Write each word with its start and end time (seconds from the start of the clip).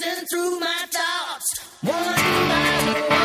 racing 0.00 0.24
through 0.30 0.60
my 0.60 0.84
thoughts, 0.90 1.54
one 1.82 1.94
by 1.94 3.08
one. 3.08 3.18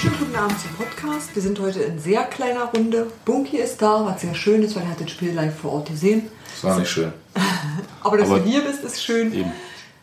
Schönen 0.00 0.18
guten 0.18 0.36
Abend 0.36 0.60
zum 0.60 0.70
Podcast. 0.76 1.34
Wir 1.34 1.42
sind 1.42 1.58
heute 1.60 1.80
in 1.80 1.98
sehr 1.98 2.24
kleiner 2.24 2.64
Runde. 2.66 3.10
Bunky 3.24 3.58
ist 3.58 3.82
da, 3.82 4.04
was 4.06 4.20
sehr 4.20 4.34
schön 4.34 4.62
ist, 4.62 4.76
weil 4.76 4.84
er 4.84 4.90
hat 4.90 5.00
das 5.00 5.10
Spiel 5.10 5.32
live 5.32 5.56
vor 5.56 5.72
Ort 5.72 5.88
gesehen. 5.88 6.28
Das 6.54 6.64
war 6.64 6.78
nicht 6.78 6.90
schön. 6.90 7.12
Aber 8.02 8.16
dass 8.16 8.28
Aber- 8.28 8.38
du 8.38 8.44
hier 8.48 8.60
bist, 8.62 8.82
ist 8.84 9.02
schön. 9.02 9.32
Eben. 9.32 9.52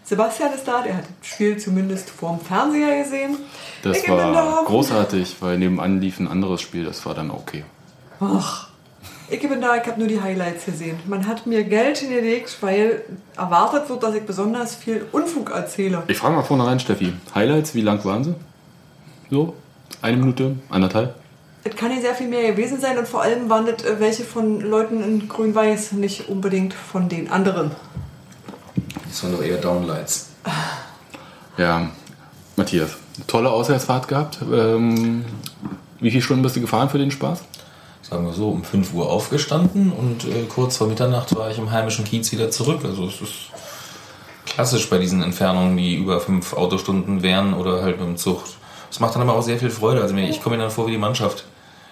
Sebastian 0.05 0.53
ist 0.53 0.67
da, 0.67 0.83
der 0.83 0.97
hat 0.97 1.05
das 1.19 1.27
Spiel 1.27 1.57
zumindest 1.57 2.11
vorm 2.11 2.39
Fernseher 2.39 3.03
gesehen. 3.03 3.37
Das 3.81 3.97
Ich 3.97 4.07
war 4.07 4.63
großartig, 4.63 5.37
weil 5.39 5.57
nebenan 5.57 5.99
lief 5.99 6.19
ein 6.19 6.27
anderes 6.27 6.61
Spiel, 6.61 6.85
das 6.85 7.03
war 7.07 7.15
dann 7.15 7.31
okay. 7.31 7.63
Ach, 8.19 8.69
ich 9.27 9.41
bin 9.41 9.59
da, 9.59 9.75
ich 9.75 9.87
habe 9.87 9.97
nur 9.97 10.07
die 10.07 10.21
Highlights 10.21 10.65
gesehen. 10.65 10.99
Man 11.07 11.25
hat 11.27 11.47
mir 11.47 11.63
Geld 11.63 11.97
hingelegt, 11.97 12.55
weil 12.61 13.03
erwartet 13.35 13.89
wird, 13.89 14.03
dass 14.03 14.13
ich 14.13 14.23
besonders 14.23 14.75
viel 14.75 15.07
Unfug 15.11 15.49
erzähle. 15.49 16.03
Ich 16.07 16.17
frage 16.17 16.35
mal 16.35 16.43
vornherein, 16.43 16.79
Steffi, 16.79 17.11
Highlights, 17.33 17.73
wie 17.73 17.81
lang 17.81 18.05
waren 18.05 18.23
sie? 18.23 18.35
So? 19.31 19.55
Eine 20.03 20.17
Minute? 20.17 20.55
Anderthalb? 20.69 21.15
Es 21.63 21.75
kann 21.75 21.89
nicht 21.89 22.01
sehr 22.01 22.13
viel 22.13 22.27
mehr 22.27 22.51
gewesen 22.51 22.79
sein 22.79 22.95
und 22.99 23.07
vor 23.07 23.23
allem 23.23 23.49
waren 23.49 23.65
das 23.65 23.83
äh, 23.83 23.99
welche 23.99 24.23
von 24.23 24.61
Leuten 24.61 25.03
in 25.03 25.27
Grün-Weiß, 25.27 25.93
nicht 25.93 26.29
unbedingt 26.29 26.75
von 26.75 27.09
den 27.09 27.31
anderen. 27.31 27.71
Das 29.15 29.23
waren 29.23 29.31
doch 29.31 29.43
eher 29.43 29.55
Downlights. 29.55 30.27
Ja, 31.57 31.89
Matthias, 32.57 32.97
tolle 33.27 33.49
Auswärtsfahrt 33.49 34.09
gehabt. 34.09 34.39
Ähm, 34.51 35.23
wie 36.01 36.11
viele 36.11 36.21
Stunden 36.21 36.43
bist 36.43 36.57
du 36.57 36.59
gefahren 36.59 36.89
für 36.89 36.97
den 36.97 37.11
Spaß? 37.11 37.41
Sagen 38.01 38.25
wir 38.25 38.33
so, 38.33 38.49
um 38.49 38.65
5 38.65 38.93
Uhr 38.93 39.09
aufgestanden 39.09 39.93
und 39.93 40.25
äh, 40.25 40.43
kurz 40.49 40.75
vor 40.75 40.87
Mitternacht 40.87 41.33
war 41.33 41.49
ich 41.49 41.57
im 41.57 41.71
heimischen 41.71 42.03
Kiez 42.03 42.29
wieder 42.33 42.51
zurück. 42.51 42.81
Also 42.83 43.07
es 43.07 43.21
ist 43.21 43.33
klassisch 44.45 44.89
bei 44.89 44.97
diesen 44.97 45.23
Entfernungen, 45.23 45.77
die 45.77 45.95
über 45.95 46.19
5 46.19 46.51
Autostunden 46.51 47.23
wären 47.23 47.53
oder 47.53 47.83
halt 47.83 47.97
mit 47.97 48.09
dem 48.09 48.17
Zug. 48.17 48.43
Es 48.91 48.99
macht 48.99 49.15
dann 49.15 49.21
aber 49.21 49.35
auch 49.35 49.43
sehr 49.43 49.59
viel 49.59 49.69
Freude. 49.69 50.01
Also 50.01 50.13
ich 50.13 50.43
komme 50.43 50.57
mir 50.57 50.63
dann 50.63 50.71
vor 50.71 50.87
wie 50.87 50.91
die 50.91 50.97
Mannschaft, 50.97 51.45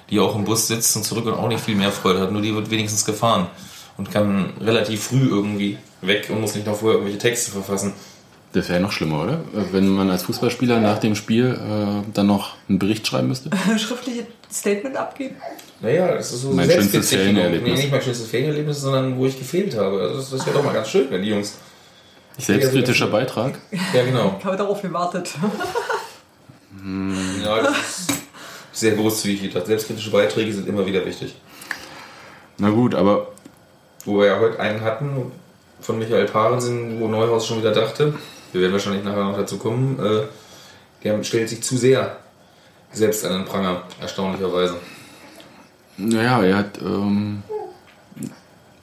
die 0.10 0.20
auch 0.20 0.36
im 0.36 0.44
Bus 0.44 0.68
sitzt 0.68 0.94
und 0.98 1.04
zurück 1.04 1.26
und 1.28 1.36
auch 1.36 1.48
nicht 1.48 1.64
viel 1.64 1.76
mehr 1.76 1.94
Freude 1.94 2.20
hat. 2.20 2.34
Nur 2.34 2.42
die 2.42 2.54
wird 2.54 2.70
wenigstens 2.70 3.06
gefahren 3.06 3.48
und 3.98 4.12
kann 4.12 4.54
relativ 4.62 5.04
früh 5.04 5.28
irgendwie 5.30 5.78
weg 6.02 6.28
und 6.30 6.42
muss 6.42 6.56
nicht 6.56 6.68
noch 6.68 6.76
vorher 6.78 7.00
irgendwelche 7.00 7.20
Texte 7.20 7.52
verfassen. 7.52 7.94
Das 8.54 8.70
wäre 8.70 8.80
ja 8.80 8.86
noch 8.86 8.92
schlimmer, 8.92 9.24
oder? 9.24 9.42
Wenn 9.72 9.88
man 9.88 10.12
als 10.12 10.24
Fußballspieler 10.24 10.80
nach 10.80 11.00
dem 11.00 11.16
Spiel 11.16 11.58
äh, 11.60 12.12
dann 12.14 12.28
noch 12.28 12.56
einen 12.70 12.78
Bericht 12.78 13.08
schreiben 13.08 13.28
müsste. 13.28 13.50
Schriftliches 13.78 14.26
Statement 14.52 14.96
abgeben. 14.96 15.36
Naja, 15.82 16.14
das 16.14 16.32
ist 16.32 16.42
so 16.42 16.52
Mein 16.52 16.70
schönstes. 16.70 17.10
Ferienerlebnis. 17.10 17.72
Nee, 17.72 17.82
nicht 17.82 17.92
mein 17.92 18.02
schönstes 18.02 18.28
Ferienerlebnis, 18.28 18.82
sondern 18.82 19.18
wo 19.18 19.26
ich 19.26 19.40
gefehlt 19.40 19.76
habe. 19.76 20.00
Also 20.02 20.18
das, 20.18 20.30
das 20.30 20.46
wäre 20.46 20.58
doch 20.58 20.64
mal 20.64 20.74
ganz 20.74 20.88
schön, 20.90 21.08
wenn 21.10 21.24
die 21.24 21.30
Jungs. 21.30 21.58
Selbstkritischer 22.38 23.08
Beitrag. 23.08 23.60
Ja, 23.94 24.04
genau. 24.04 24.36
Ich 24.40 24.46
habe 24.46 24.58
darauf 24.58 24.82
gewartet. 24.82 25.32
Ja, 27.44 27.62
das 27.62 27.78
ist 27.78 28.10
sehr 28.74 28.96
großzügig 28.96 29.44
gedacht. 29.44 29.68
Selbstkritische 29.68 30.12
Beiträge 30.12 30.52
sind 30.52 30.68
immer 30.68 30.86
wieder 30.86 31.06
wichtig. 31.06 31.36
Na 32.58 32.70
gut, 32.72 32.94
aber 32.94 33.32
Wo 34.06 34.20
wir 34.20 34.28
ja 34.28 34.40
heute 34.40 34.60
einen 34.60 34.82
hatten 34.82 35.32
von 35.82 36.00
Michael 36.00 36.26
Parensen, 36.26 37.00
wo 37.00 37.08
Neuhaus 37.08 37.48
schon 37.48 37.60
wieder 37.60 37.72
dachte, 37.72 38.14
wir 38.52 38.62
werden 38.62 38.74
wahrscheinlich 38.74 39.04
nachher 39.04 39.24
noch 39.24 39.38
dazu 39.38 39.58
kommen, 39.58 40.00
äh, 40.00 40.24
der 41.04 41.24
stellt 41.24 41.50
sich 41.50 41.64
zu 41.64 41.78
sehr 41.78 42.18
selbst 42.92 43.26
an 43.26 43.34
den 43.34 43.46
Pranger, 43.46 43.84
erstaunlicherweise. 44.00 44.76
naja, 45.98 46.42
er 46.44 46.58
hat 46.58 46.80
ähm, 46.82 47.44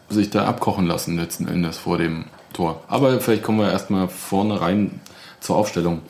sich 0.08 0.30
da 0.30 0.46
abkochen 0.46 0.86
lassen 0.86 1.16
letzten 1.16 1.46
Endes 1.48 1.78
vor 1.78 1.96
dem 1.98 2.24
Tor. 2.52 2.82
Aber 2.88 3.20
vielleicht 3.20 3.42
kommen 3.44 3.60
wir 3.60 3.70
erstmal 3.70 4.08
vorne 4.08 4.60
rein 4.60 5.00
zur 5.40 5.56
Aufstellung. 5.56 6.02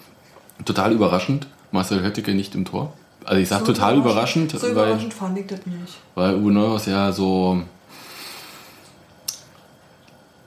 Total 0.64 0.92
überraschend, 0.92 1.46
Marcel 1.72 2.02
Höttike 2.02 2.34
nicht 2.34 2.54
im 2.54 2.64
Tor. 2.64 2.94
Also 3.24 3.40
ich 3.40 3.48
sage 3.48 3.66
So 3.66 3.72
total 3.72 3.98
überraschend, 3.98 4.52
So 4.52 4.62
weil, 4.62 4.70
überraschend 4.72 5.12
fand 5.14 5.38
ich 5.38 5.46
das 5.46 5.60
nicht. 5.66 5.98
weil 6.14 6.36
Uwe 6.36 6.52
Neuhaus 6.52 6.86
ja 6.86 7.12
so 7.12 7.62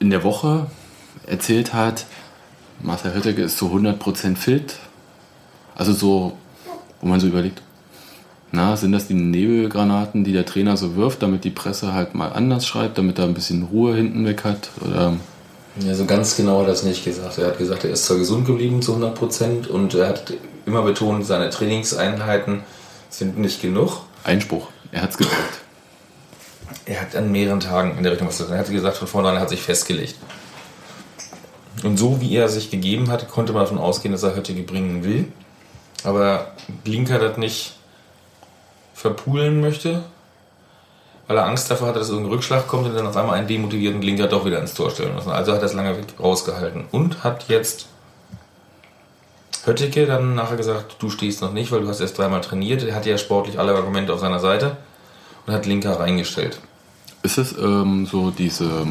in 0.03 0.09
der 0.09 0.23
Woche 0.23 0.67
erzählt 1.25 1.73
hat, 1.73 2.05
Marcel 2.81 3.13
Höttike 3.13 3.41
ist 3.41 3.57
zu 3.57 3.67
100% 3.67 4.35
fit. 4.35 4.75
Also 5.75 5.93
so, 5.93 6.37
wo 6.99 7.07
man 7.07 7.21
so 7.21 7.27
überlegt, 7.27 7.61
na, 8.51 8.75
sind 8.75 8.91
das 8.91 9.07
die 9.07 9.13
Nebelgranaten, 9.13 10.25
die 10.25 10.33
der 10.33 10.45
Trainer 10.45 10.75
so 10.75 10.97
wirft, 10.97 11.23
damit 11.23 11.45
die 11.45 11.49
Presse 11.49 11.93
halt 11.93 12.15
mal 12.15 12.33
anders 12.33 12.67
schreibt, 12.67 12.97
damit 12.97 13.17
er 13.17 13.25
ein 13.25 13.33
bisschen 13.33 13.63
Ruhe 13.63 13.95
hinten 13.95 14.25
weg 14.25 14.43
hat? 14.43 14.69
Oder 14.85 15.13
Ja, 15.79 15.95
so 15.95 16.05
ganz 16.05 16.35
genau 16.35 16.59
hat 16.59 16.67
er 16.67 16.73
es 16.73 16.83
nicht 16.83 17.05
gesagt. 17.05 17.37
Er 17.37 17.47
hat 17.47 17.57
gesagt, 17.57 17.85
er 17.85 17.91
ist 17.91 18.05
zwar 18.05 18.17
gesund 18.17 18.45
geblieben 18.45 18.81
zu 18.81 18.91
100 18.91 19.15
Prozent 19.15 19.67
und 19.67 19.95
er 19.95 20.09
hat 20.09 20.33
immer 20.65 20.83
betont, 20.83 21.25
seine 21.25 21.49
Trainingseinheiten 21.49 22.63
sind 23.09 23.39
nicht 23.39 23.61
genug. 23.61 24.01
Einspruch? 24.25 24.67
Er 24.91 25.01
hat 25.01 25.11
es 25.11 25.17
gesagt. 25.17 25.62
Er 26.85 27.01
hat 27.01 27.15
an 27.15 27.31
mehreren 27.31 27.59
Tagen 27.59 27.97
in 27.97 28.03
der 28.03 28.11
Richtung 28.11 28.27
was 28.27 28.37
gesagt. 28.37 28.53
Er 28.53 28.59
hat 28.59 28.69
gesagt, 28.69 28.97
von 28.97 29.07
vornherein 29.07 29.37
er 29.37 29.41
hat 29.41 29.49
sich 29.49 29.61
festgelegt. 29.61 30.15
Und 31.83 31.97
so 31.97 32.21
wie 32.21 32.35
er 32.35 32.49
sich 32.49 32.69
gegeben 32.69 33.09
hat, 33.09 33.29
konnte 33.29 33.53
man 33.53 33.63
davon 33.63 33.77
ausgehen, 33.77 34.11
dass 34.11 34.23
er 34.23 34.35
Höttige 34.35 34.63
bringen 34.63 35.03
will. 35.03 35.31
Aber 36.03 36.51
Blinker 36.83 37.19
das 37.19 37.37
nicht 37.37 37.73
verpulen 38.93 39.61
möchte, 39.61 40.03
weil 41.27 41.37
er 41.37 41.45
Angst 41.45 41.71
davor 41.71 41.87
hatte, 41.87 41.99
dass 41.99 42.09
irgendein 42.09 42.33
Rückschlag 42.33 42.67
kommt 42.67 42.85
und 42.85 42.95
dann 42.95 43.07
auf 43.07 43.17
einmal 43.17 43.37
einen 43.37 43.47
demotivierten 43.47 43.99
Blinker 43.99 44.27
doch 44.27 44.45
wieder 44.45 44.59
ins 44.59 44.73
Tor 44.73 44.91
stellen 44.91 45.15
lassen. 45.15 45.31
Also 45.31 45.53
hat 45.53 45.61
er 45.61 45.65
es 45.65 45.73
lange 45.73 45.95
rausgehalten 46.19 46.85
und 46.91 47.23
hat 47.23 47.47
jetzt 47.47 47.87
Höttike 49.65 50.05
dann 50.05 50.35
nachher 50.35 50.57
gesagt, 50.57 50.97
du 50.99 51.09
stehst 51.09 51.41
noch 51.41 51.53
nicht, 51.53 51.71
weil 51.71 51.81
du 51.81 51.87
hast 51.87 52.01
erst 52.01 52.17
dreimal 52.17 52.41
trainiert. 52.41 52.83
Er 52.83 52.95
hatte 52.95 53.09
ja 53.09 53.17
sportlich 53.17 53.57
alle 53.57 53.73
Argumente 53.73 54.13
auf 54.13 54.19
seiner 54.19 54.39
Seite 54.39 54.77
und 55.45 55.53
hat 55.53 55.65
Linker 55.65 55.99
reingestellt. 55.99 56.59
Ist 57.23 57.37
es 57.37 57.55
ähm, 57.57 58.05
so 58.05 58.31
diese 58.31 58.85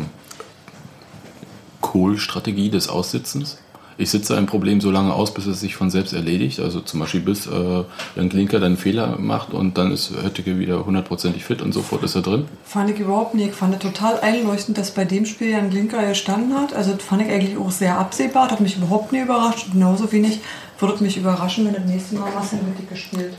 Kohl-Strategie 1.83 2.71
des 2.71 2.89
Aussitzens? 2.89 3.59
Ich 3.99 4.11
sitze 4.11 4.37
ein 4.39 4.47
Problem 4.47 4.81
so 4.81 4.91
lange 4.91 5.13
aus, 5.13 5.35
bis 5.35 5.47
es 5.47 5.61
sich 5.61 5.77
von 5.77 5.91
selbst 5.91 6.15
erledigt. 6.15 6.59
Also 6.61 6.81
zum 6.81 7.01
Beispiel 7.01 7.21
bis 7.21 7.47
äh, 7.47 7.85
Jan 8.17 8.31
Klinker 8.31 8.59
dann 8.59 8.73
einen 8.73 8.77
Fehler 8.79 9.19
macht 9.19 9.53
und 9.53 9.77
dann 9.77 9.93
ist 9.93 10.11
Höttike 10.11 10.59
wieder 10.59 10.87
hundertprozentig 10.87 11.45
fit 11.45 11.61
und 11.61 11.73
sofort 11.73 12.03
ist 12.03 12.15
er 12.15 12.23
drin. 12.23 12.47
Fand 12.65 12.89
ich 12.89 12.99
überhaupt 12.99 13.35
nicht. 13.35 13.51
Ich 13.51 13.55
fand 13.55 13.75
es 13.75 13.81
total 13.81 14.19
einleuchtend, 14.21 14.79
dass 14.79 14.93
bei 14.93 15.05
dem 15.05 15.27
Spiel 15.27 15.51
Jan 15.51 15.69
Glinker 15.69 16.07
gestanden 16.07 16.55
hat. 16.55 16.73
Also 16.73 16.95
das 16.95 17.03
fand 17.03 17.23
ich 17.23 17.29
eigentlich 17.31 17.59
auch 17.59 17.71
sehr 17.71 17.99
absehbar. 17.99 18.51
Hat 18.51 18.61
mich 18.61 18.79
überhaupt 18.79 19.13
nicht 19.13 19.25
überrascht. 19.25 19.67
Genauso 19.73 20.11
wenig 20.11 20.41
würde 20.79 20.95
es 20.95 21.01
mich 21.03 21.19
überraschen, 21.19 21.67
wenn 21.67 21.75
das 21.75 21.85
nächste 21.85 22.15
Mal 22.15 22.33
Marcel 22.33 22.61
Hüttike 22.61 22.97
spielt. 22.97 23.35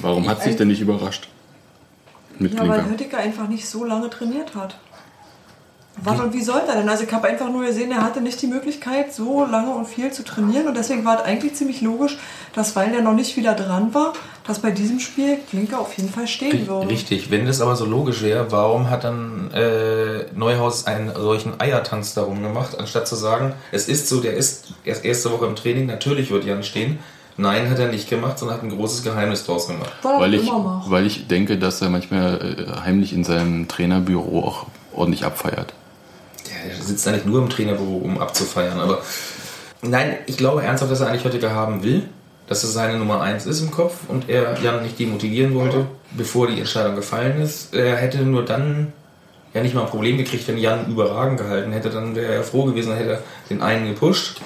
Warum 0.00 0.28
hat 0.28 0.42
sich 0.42 0.56
denn 0.56 0.68
nicht 0.68 0.80
überrascht? 0.80 1.28
Mit 2.38 2.54
Ja, 2.54 2.68
weil. 2.68 2.84
Hüttike 2.84 3.16
einfach 3.16 3.48
nicht 3.48 3.68
so 3.68 3.84
lange 3.84 4.10
trainiert 4.10 4.54
hat. 4.54 4.76
Was 6.04 6.18
und 6.18 6.32
wie 6.32 6.42
sollte 6.42 6.68
er 6.68 6.76
denn? 6.76 6.88
Also 6.88 7.04
ich 7.04 7.12
habe 7.12 7.28
einfach 7.28 7.50
nur 7.50 7.66
gesehen, 7.66 7.92
er 7.92 8.02
hatte 8.02 8.22
nicht 8.22 8.40
die 8.40 8.46
Möglichkeit, 8.46 9.12
so 9.12 9.44
lange 9.44 9.72
und 9.72 9.86
viel 9.86 10.10
zu 10.10 10.24
trainieren. 10.24 10.66
Und 10.66 10.76
deswegen 10.76 11.04
war 11.04 11.18
es 11.18 11.24
eigentlich 11.24 11.54
ziemlich 11.54 11.82
logisch, 11.82 12.18
dass 12.54 12.74
weil 12.74 12.94
er 12.94 13.02
noch 13.02 13.12
nicht 13.12 13.36
wieder 13.36 13.54
dran 13.54 13.92
war, 13.92 14.14
dass 14.46 14.60
bei 14.60 14.70
diesem 14.70 15.00
Spiel 15.00 15.38
Klinker 15.50 15.78
auf 15.78 15.96
jeden 15.96 16.08
Fall 16.08 16.26
stehen 16.26 16.66
würde. 16.66 16.88
Richtig, 16.88 17.30
wenn 17.30 17.46
das 17.46 17.60
aber 17.60 17.76
so 17.76 17.84
logisch 17.84 18.22
wäre, 18.22 18.50
warum 18.50 18.90
hat 18.90 19.04
dann 19.04 19.50
äh, 19.52 20.24
Neuhaus 20.34 20.86
einen 20.86 21.14
solchen 21.14 21.60
Eiertanz 21.60 22.14
darum 22.14 22.42
gemacht, 22.42 22.78
anstatt 22.78 23.06
zu 23.06 23.14
sagen, 23.14 23.54
es 23.70 23.86
ist 23.86 24.08
so, 24.08 24.20
der 24.20 24.34
ist 24.34 24.72
erst 24.84 25.04
erste 25.04 25.30
Woche 25.30 25.46
im 25.46 25.56
Training, 25.56 25.86
natürlich 25.86 26.30
wird 26.30 26.44
Jan 26.44 26.62
stehen. 26.62 26.98
Nein, 27.36 27.70
hat 27.70 27.78
er 27.78 27.88
nicht 27.88 28.10
gemacht, 28.10 28.38
sondern 28.38 28.58
hat 28.58 28.64
ein 28.64 28.70
großes 28.70 29.02
Geheimnis 29.02 29.44
draus 29.44 29.66
gemacht. 29.66 29.92
Weil 30.02 30.34
ich, 30.34 30.48
weil 30.48 31.06
ich 31.06 31.28
denke, 31.28 31.58
dass 31.58 31.80
er 31.80 31.88
manchmal 31.88 32.56
äh, 32.58 32.80
heimlich 32.80 33.12
in 33.12 33.24
seinem 33.24 33.68
Trainerbüro 33.68 34.44
auch 34.44 34.66
ordentlich 34.94 35.24
abfeiert. 35.24 35.72
Ja, 36.50 36.70
er 36.70 36.82
sitzt 36.82 37.06
eigentlich 37.08 37.24
nur 37.24 37.40
im 37.40 37.48
Trainerbüro, 37.48 37.96
um 37.96 38.18
abzufeiern, 38.18 38.78
aber 38.78 39.00
nein, 39.80 40.16
ich 40.26 40.36
glaube 40.36 40.62
ernsthaft, 40.62 40.92
dass 40.92 41.00
er 41.00 41.08
eigentlich 41.08 41.24
Höttger 41.24 41.52
haben 41.52 41.82
will, 41.82 42.08
dass 42.48 42.64
es 42.64 42.74
seine 42.74 42.98
Nummer 42.98 43.22
eins 43.22 43.46
ist 43.46 43.62
im 43.62 43.70
Kopf 43.70 43.94
und 44.08 44.28
er 44.28 44.60
Jan 44.60 44.82
nicht 44.82 44.98
demotivieren 44.98 45.54
wollte, 45.54 45.86
bevor 46.10 46.48
die 46.48 46.58
Entscheidung 46.58 46.96
gefallen 46.96 47.40
ist. 47.40 47.74
Er 47.74 47.96
hätte 47.96 48.18
nur 48.18 48.44
dann 48.44 48.92
ja 49.54 49.62
nicht 49.62 49.74
mal 49.74 49.82
ein 49.82 49.88
Problem 49.88 50.18
gekriegt, 50.18 50.46
wenn 50.48 50.58
Jan 50.58 50.86
überragend 50.86 51.38
gehalten 51.38 51.72
hätte, 51.72 51.90
dann 51.90 52.14
wäre 52.14 52.34
er 52.34 52.42
froh 52.42 52.64
gewesen, 52.64 52.90
dann 52.90 52.98
hätte 52.98 53.10
er 53.10 53.22
den 53.48 53.62
einen 53.62 53.86
gepusht 53.86 54.40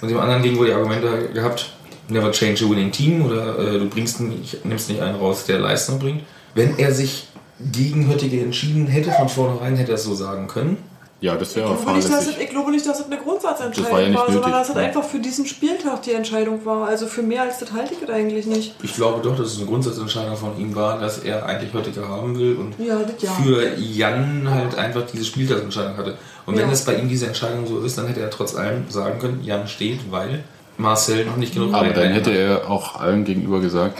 und 0.00 0.08
dem 0.08 0.18
anderen 0.18 0.42
gegenüber 0.42 0.66
die 0.66 0.72
Argumente 0.72 1.28
gehabt, 1.32 1.72
never 2.10 2.30
change 2.32 2.64
a 2.64 2.68
winning 2.70 2.90
team 2.92 3.24
oder 3.24 3.58
äh, 3.58 3.78
du 3.78 3.88
bringst 3.88 4.20
nicht, 4.20 4.64
nimmst 4.64 4.88
nicht 4.88 5.00
einen 5.00 5.16
raus, 5.16 5.44
der 5.46 5.58
Leistung 5.58 5.98
bringt. 5.98 6.22
Wenn 6.54 6.78
er 6.78 6.92
sich 6.92 7.28
gegen 7.72 8.08
Höttige 8.10 8.40
entschieden 8.40 8.86
hätte, 8.86 9.10
von 9.12 9.28
vornherein 9.28 9.76
hätte 9.76 9.92
er 9.92 9.96
es 9.96 10.04
so 10.04 10.14
sagen 10.14 10.46
können. 10.48 10.78
Ja, 11.22 11.36
das 11.36 11.54
wäre 11.54 11.68
nicht, 11.68 11.80
es, 11.80 12.06
fahrlässig. 12.06 12.36
ich 12.40 12.48
glaube 12.48 12.70
nicht, 12.70 12.86
dass 12.86 13.00
es 13.00 13.04
eine 13.04 13.18
Grundsatzentscheidung 13.18 13.84
Das 13.84 13.92
war 13.92 14.00
ja 14.00 14.08
nicht 14.08 14.32
sondern 14.32 14.52
dass 14.52 14.70
es 14.70 14.76
einfach 14.76 15.04
für 15.04 15.18
diesen 15.18 15.44
Spieltag 15.44 16.00
die 16.02 16.12
Entscheidung 16.12 16.64
war. 16.64 16.88
Also 16.88 17.06
für 17.06 17.22
mehr 17.22 17.42
als 17.42 17.58
das 17.58 17.72
halte 17.72 17.92
ich 17.92 18.00
das 18.00 18.08
eigentlich 18.08 18.46
nicht. 18.46 18.74
Ich 18.82 18.94
glaube 18.94 19.20
doch, 19.22 19.36
dass 19.36 19.48
es 19.48 19.58
eine 19.58 19.66
Grundsatzentscheidung 19.66 20.34
von 20.38 20.58
ihm 20.58 20.74
war, 20.74 20.98
dass 20.98 21.18
er 21.18 21.44
eigentlich 21.44 21.74
Höttger 21.74 22.08
haben 22.08 22.38
will 22.38 22.56
und 22.56 22.74
Ja, 22.82 23.00
das 23.00 23.22
ja. 23.22 23.30
für 23.32 23.76
Jan 23.78 24.48
halt 24.50 24.78
einfach 24.78 25.02
diese 25.12 25.26
Spieltagsentscheidung 25.26 25.98
hatte. 25.98 26.16
Und 26.46 26.56
wenn 26.56 26.66
Ja. 26.66 26.72
es 26.72 26.86
bei 26.86 26.94
ihm 26.94 27.10
diese 27.10 27.26
Entscheidung 27.26 27.66
so 27.66 27.80
ist, 27.80 27.98
dann 27.98 28.06
hätte 28.06 28.20
er 28.20 28.30
trotz 28.30 28.54
allem 28.54 28.84
sagen 28.88 29.18
können, 29.18 29.44
Jan 29.44 29.68
steht, 29.68 30.10
weil 30.10 30.42
Marcel 30.80 31.26
noch 31.26 31.36
nicht 31.36 31.54
genug 31.54 31.74
Aber 31.74 31.90
dann 31.90 32.12
hätte 32.12 32.30
hat. 32.30 32.38
er 32.38 32.70
auch 32.70 33.00
allen 33.00 33.24
gegenüber 33.24 33.60
gesagt, 33.60 33.98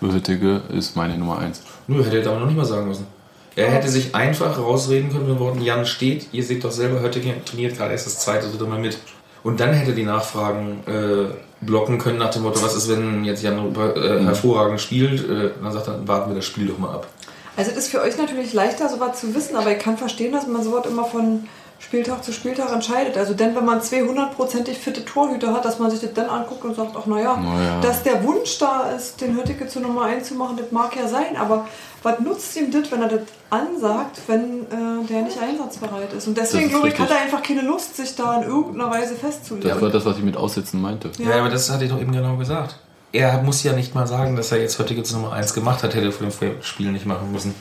Hüttige 0.00 0.62
ist 0.76 0.96
meine 0.96 1.16
Nummer 1.16 1.38
1. 1.38 1.62
Nö, 1.86 2.04
hätte 2.04 2.18
er 2.18 2.30
aber 2.30 2.40
noch 2.40 2.46
nicht 2.46 2.56
mal 2.56 2.64
sagen 2.64 2.88
müssen. 2.88 3.06
Er 3.56 3.70
hätte 3.70 3.88
sich 3.88 4.14
einfach 4.14 4.58
rausreden 4.58 5.10
können 5.10 5.28
mit 5.28 5.36
den 5.36 5.40
Worten, 5.40 5.62
Jan 5.62 5.86
steht, 5.86 6.28
ihr 6.32 6.42
seht 6.42 6.64
doch 6.64 6.72
selber, 6.72 7.00
Höttger 7.00 7.44
trainiert 7.44 7.76
gerade 7.76 7.92
erst 7.92 8.06
das 8.06 8.18
zweite, 8.18 8.48
dritte 8.48 8.64
Mal 8.64 8.80
mit. 8.80 8.98
Und 9.44 9.60
dann 9.60 9.72
hätte 9.72 9.90
er 9.90 9.94
die 9.94 10.04
Nachfragen 10.04 10.82
äh, 10.86 11.34
blocken 11.60 11.98
können 11.98 12.18
nach 12.18 12.30
dem 12.30 12.42
Motto, 12.42 12.62
was 12.62 12.74
ist, 12.74 12.88
wenn 12.90 13.24
jetzt 13.24 13.42
Jan 13.42 13.74
äh, 13.76 14.24
hervorragend 14.24 14.80
spielt? 14.80 15.28
Äh, 15.28 15.50
dann 15.62 15.72
sagt 15.72 15.86
er, 15.86 16.06
warten 16.08 16.30
wir 16.30 16.36
das 16.36 16.46
Spiel 16.46 16.66
doch 16.66 16.78
mal 16.78 16.94
ab. 16.94 17.06
Also 17.56 17.70
es 17.70 17.76
ist 17.76 17.88
für 17.90 18.00
euch 18.00 18.18
natürlich 18.18 18.52
leichter, 18.52 18.88
sowas 18.88 19.20
zu 19.20 19.34
wissen, 19.34 19.54
aber 19.54 19.70
ich 19.70 19.78
kann 19.78 19.96
verstehen, 19.96 20.32
dass 20.32 20.48
man 20.48 20.64
sowas 20.64 20.86
immer 20.86 21.04
von 21.04 21.46
Spieltag 21.84 22.24
zu 22.24 22.32
Spieltag 22.32 22.72
entscheidet. 22.72 23.16
Also 23.18 23.34
denn 23.34 23.54
wenn 23.54 23.64
man 23.64 23.82
zwei 23.82 24.02
hundertprozentig 24.02 24.78
fitte 24.78 25.04
Torhüter 25.04 25.52
hat, 25.52 25.64
dass 25.64 25.78
man 25.78 25.90
sich 25.90 26.00
das 26.00 26.14
dann 26.14 26.30
anguckt 26.30 26.64
und 26.64 26.74
sagt, 26.74 26.96
ach 26.98 27.06
naja, 27.06 27.38
Na 27.40 27.62
ja. 27.62 27.80
dass 27.80 28.02
der 28.02 28.24
Wunsch 28.24 28.58
da 28.58 28.90
ist, 28.90 29.20
den 29.20 29.36
Höttike 29.36 29.68
zur 29.68 29.82
Nummer 29.82 30.04
1 30.04 30.28
zu 30.28 30.34
machen, 30.34 30.56
das 30.56 30.72
mag 30.72 30.96
ja 30.96 31.06
sein, 31.06 31.36
aber 31.38 31.66
was 32.02 32.20
nutzt 32.20 32.56
ihm 32.56 32.70
das, 32.70 32.90
wenn 32.90 33.02
er 33.02 33.08
das 33.08 33.20
ansagt, 33.50 34.20
wenn 34.26 34.62
äh, 34.62 35.06
der 35.08 35.22
nicht 35.22 35.38
einsatzbereit 35.38 36.12
ist? 36.12 36.26
Und 36.26 36.38
deswegen, 36.38 36.70
glaube 36.70 36.88
ich, 36.88 36.98
hat 36.98 37.10
er 37.10 37.20
einfach 37.20 37.42
keine 37.42 37.62
Lust, 37.62 37.96
sich 37.96 38.14
da 38.16 38.40
in 38.40 38.48
irgendeiner 38.48 38.90
Weise 38.90 39.14
festzulegen. 39.14 39.68
Das 39.68 39.80
war 39.80 39.90
das, 39.90 40.04
was 40.04 40.16
ich 40.16 40.24
mit 40.24 40.36
Aussitzen 40.36 40.80
meinte. 40.80 41.10
Ja, 41.18 41.38
aber 41.38 41.50
das 41.50 41.70
hatte 41.70 41.84
ich 41.84 41.90
doch 41.90 42.00
eben 42.00 42.12
genau 42.12 42.36
gesagt. 42.36 42.76
Er 43.14 43.40
muss 43.42 43.62
ja 43.62 43.72
nicht 43.74 43.94
mal 43.94 44.06
sagen, 44.08 44.34
dass 44.34 44.50
er 44.50 44.58
jetzt 44.60 44.76
heute 44.80 44.92
jetzt 44.94 45.12
Nummer 45.12 45.32
1 45.32 45.54
gemacht 45.54 45.82
hat, 45.84 45.94
hätte 45.94 46.06
er 46.06 46.12
vor 46.12 46.26
dem 46.26 46.60
Spiel 46.62 46.90
nicht 46.90 47.06
machen 47.06 47.30
müssen. 47.30 47.54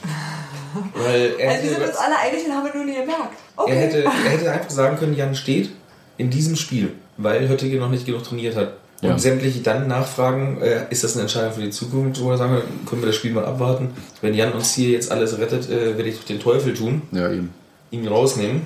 Weil 0.95 1.35
er, 1.37 1.51
Also 1.51 1.63
wir 1.63 1.69
sind 1.75 1.83
uns 1.83 1.95
alle 1.97 2.17
einig, 2.17 2.43
den 2.43 2.51
haben 2.53 2.65
wir 2.65 2.75
nur 2.75 2.85
nie 2.85 2.93
gemerkt. 2.99 3.37
Okay. 3.55 3.71
er, 3.71 3.77
hätte, 3.81 4.03
er 4.03 4.11
hätte 4.31 4.51
einfach 4.51 4.69
sagen 4.71 4.97
können, 4.97 5.15
Jan 5.15 5.35
steht 5.35 5.69
in 6.17 6.31
diesem 6.31 6.55
Spiel, 6.55 6.93
weil 7.17 7.47
Höttige 7.47 7.77
noch 7.77 7.89
nicht 7.89 8.07
genug 8.07 8.23
trainiert 8.23 8.55
hat. 8.55 8.73
Und 9.03 9.09
Ja. 9.09 9.17
sämtliche 9.19 9.59
dann 9.59 9.87
nachfragen, 9.87 10.59
äh, 10.61 10.85
ist 10.89 11.03
das 11.03 11.13
eine 11.13 11.23
Entscheidung 11.23 11.53
für 11.53 11.61
die 11.61 11.69
Zukunft, 11.69 12.19
wo 12.19 12.31
er 12.31 12.37
sagen 12.37 12.53
kann, 12.55 12.85
können 12.87 13.01
wir 13.03 13.07
das 13.07 13.15
Spiel 13.17 13.31
mal 13.33 13.45
abwarten. 13.45 13.89
Wenn 14.21 14.33
Jan 14.33 14.53
uns 14.53 14.73
hier 14.73 14.89
jetzt 14.89 15.11
alles 15.11 15.37
rettet, 15.37 15.69
äh, 15.69 15.95
werde 15.97 16.09
ich 16.09 16.19
den 16.25 16.39
Teufel 16.39 16.73
tun, 16.73 17.03
Ja, 17.11 17.29
eben. 17.29 17.53
ihn 17.91 18.07
rausnehmen. 18.07 18.65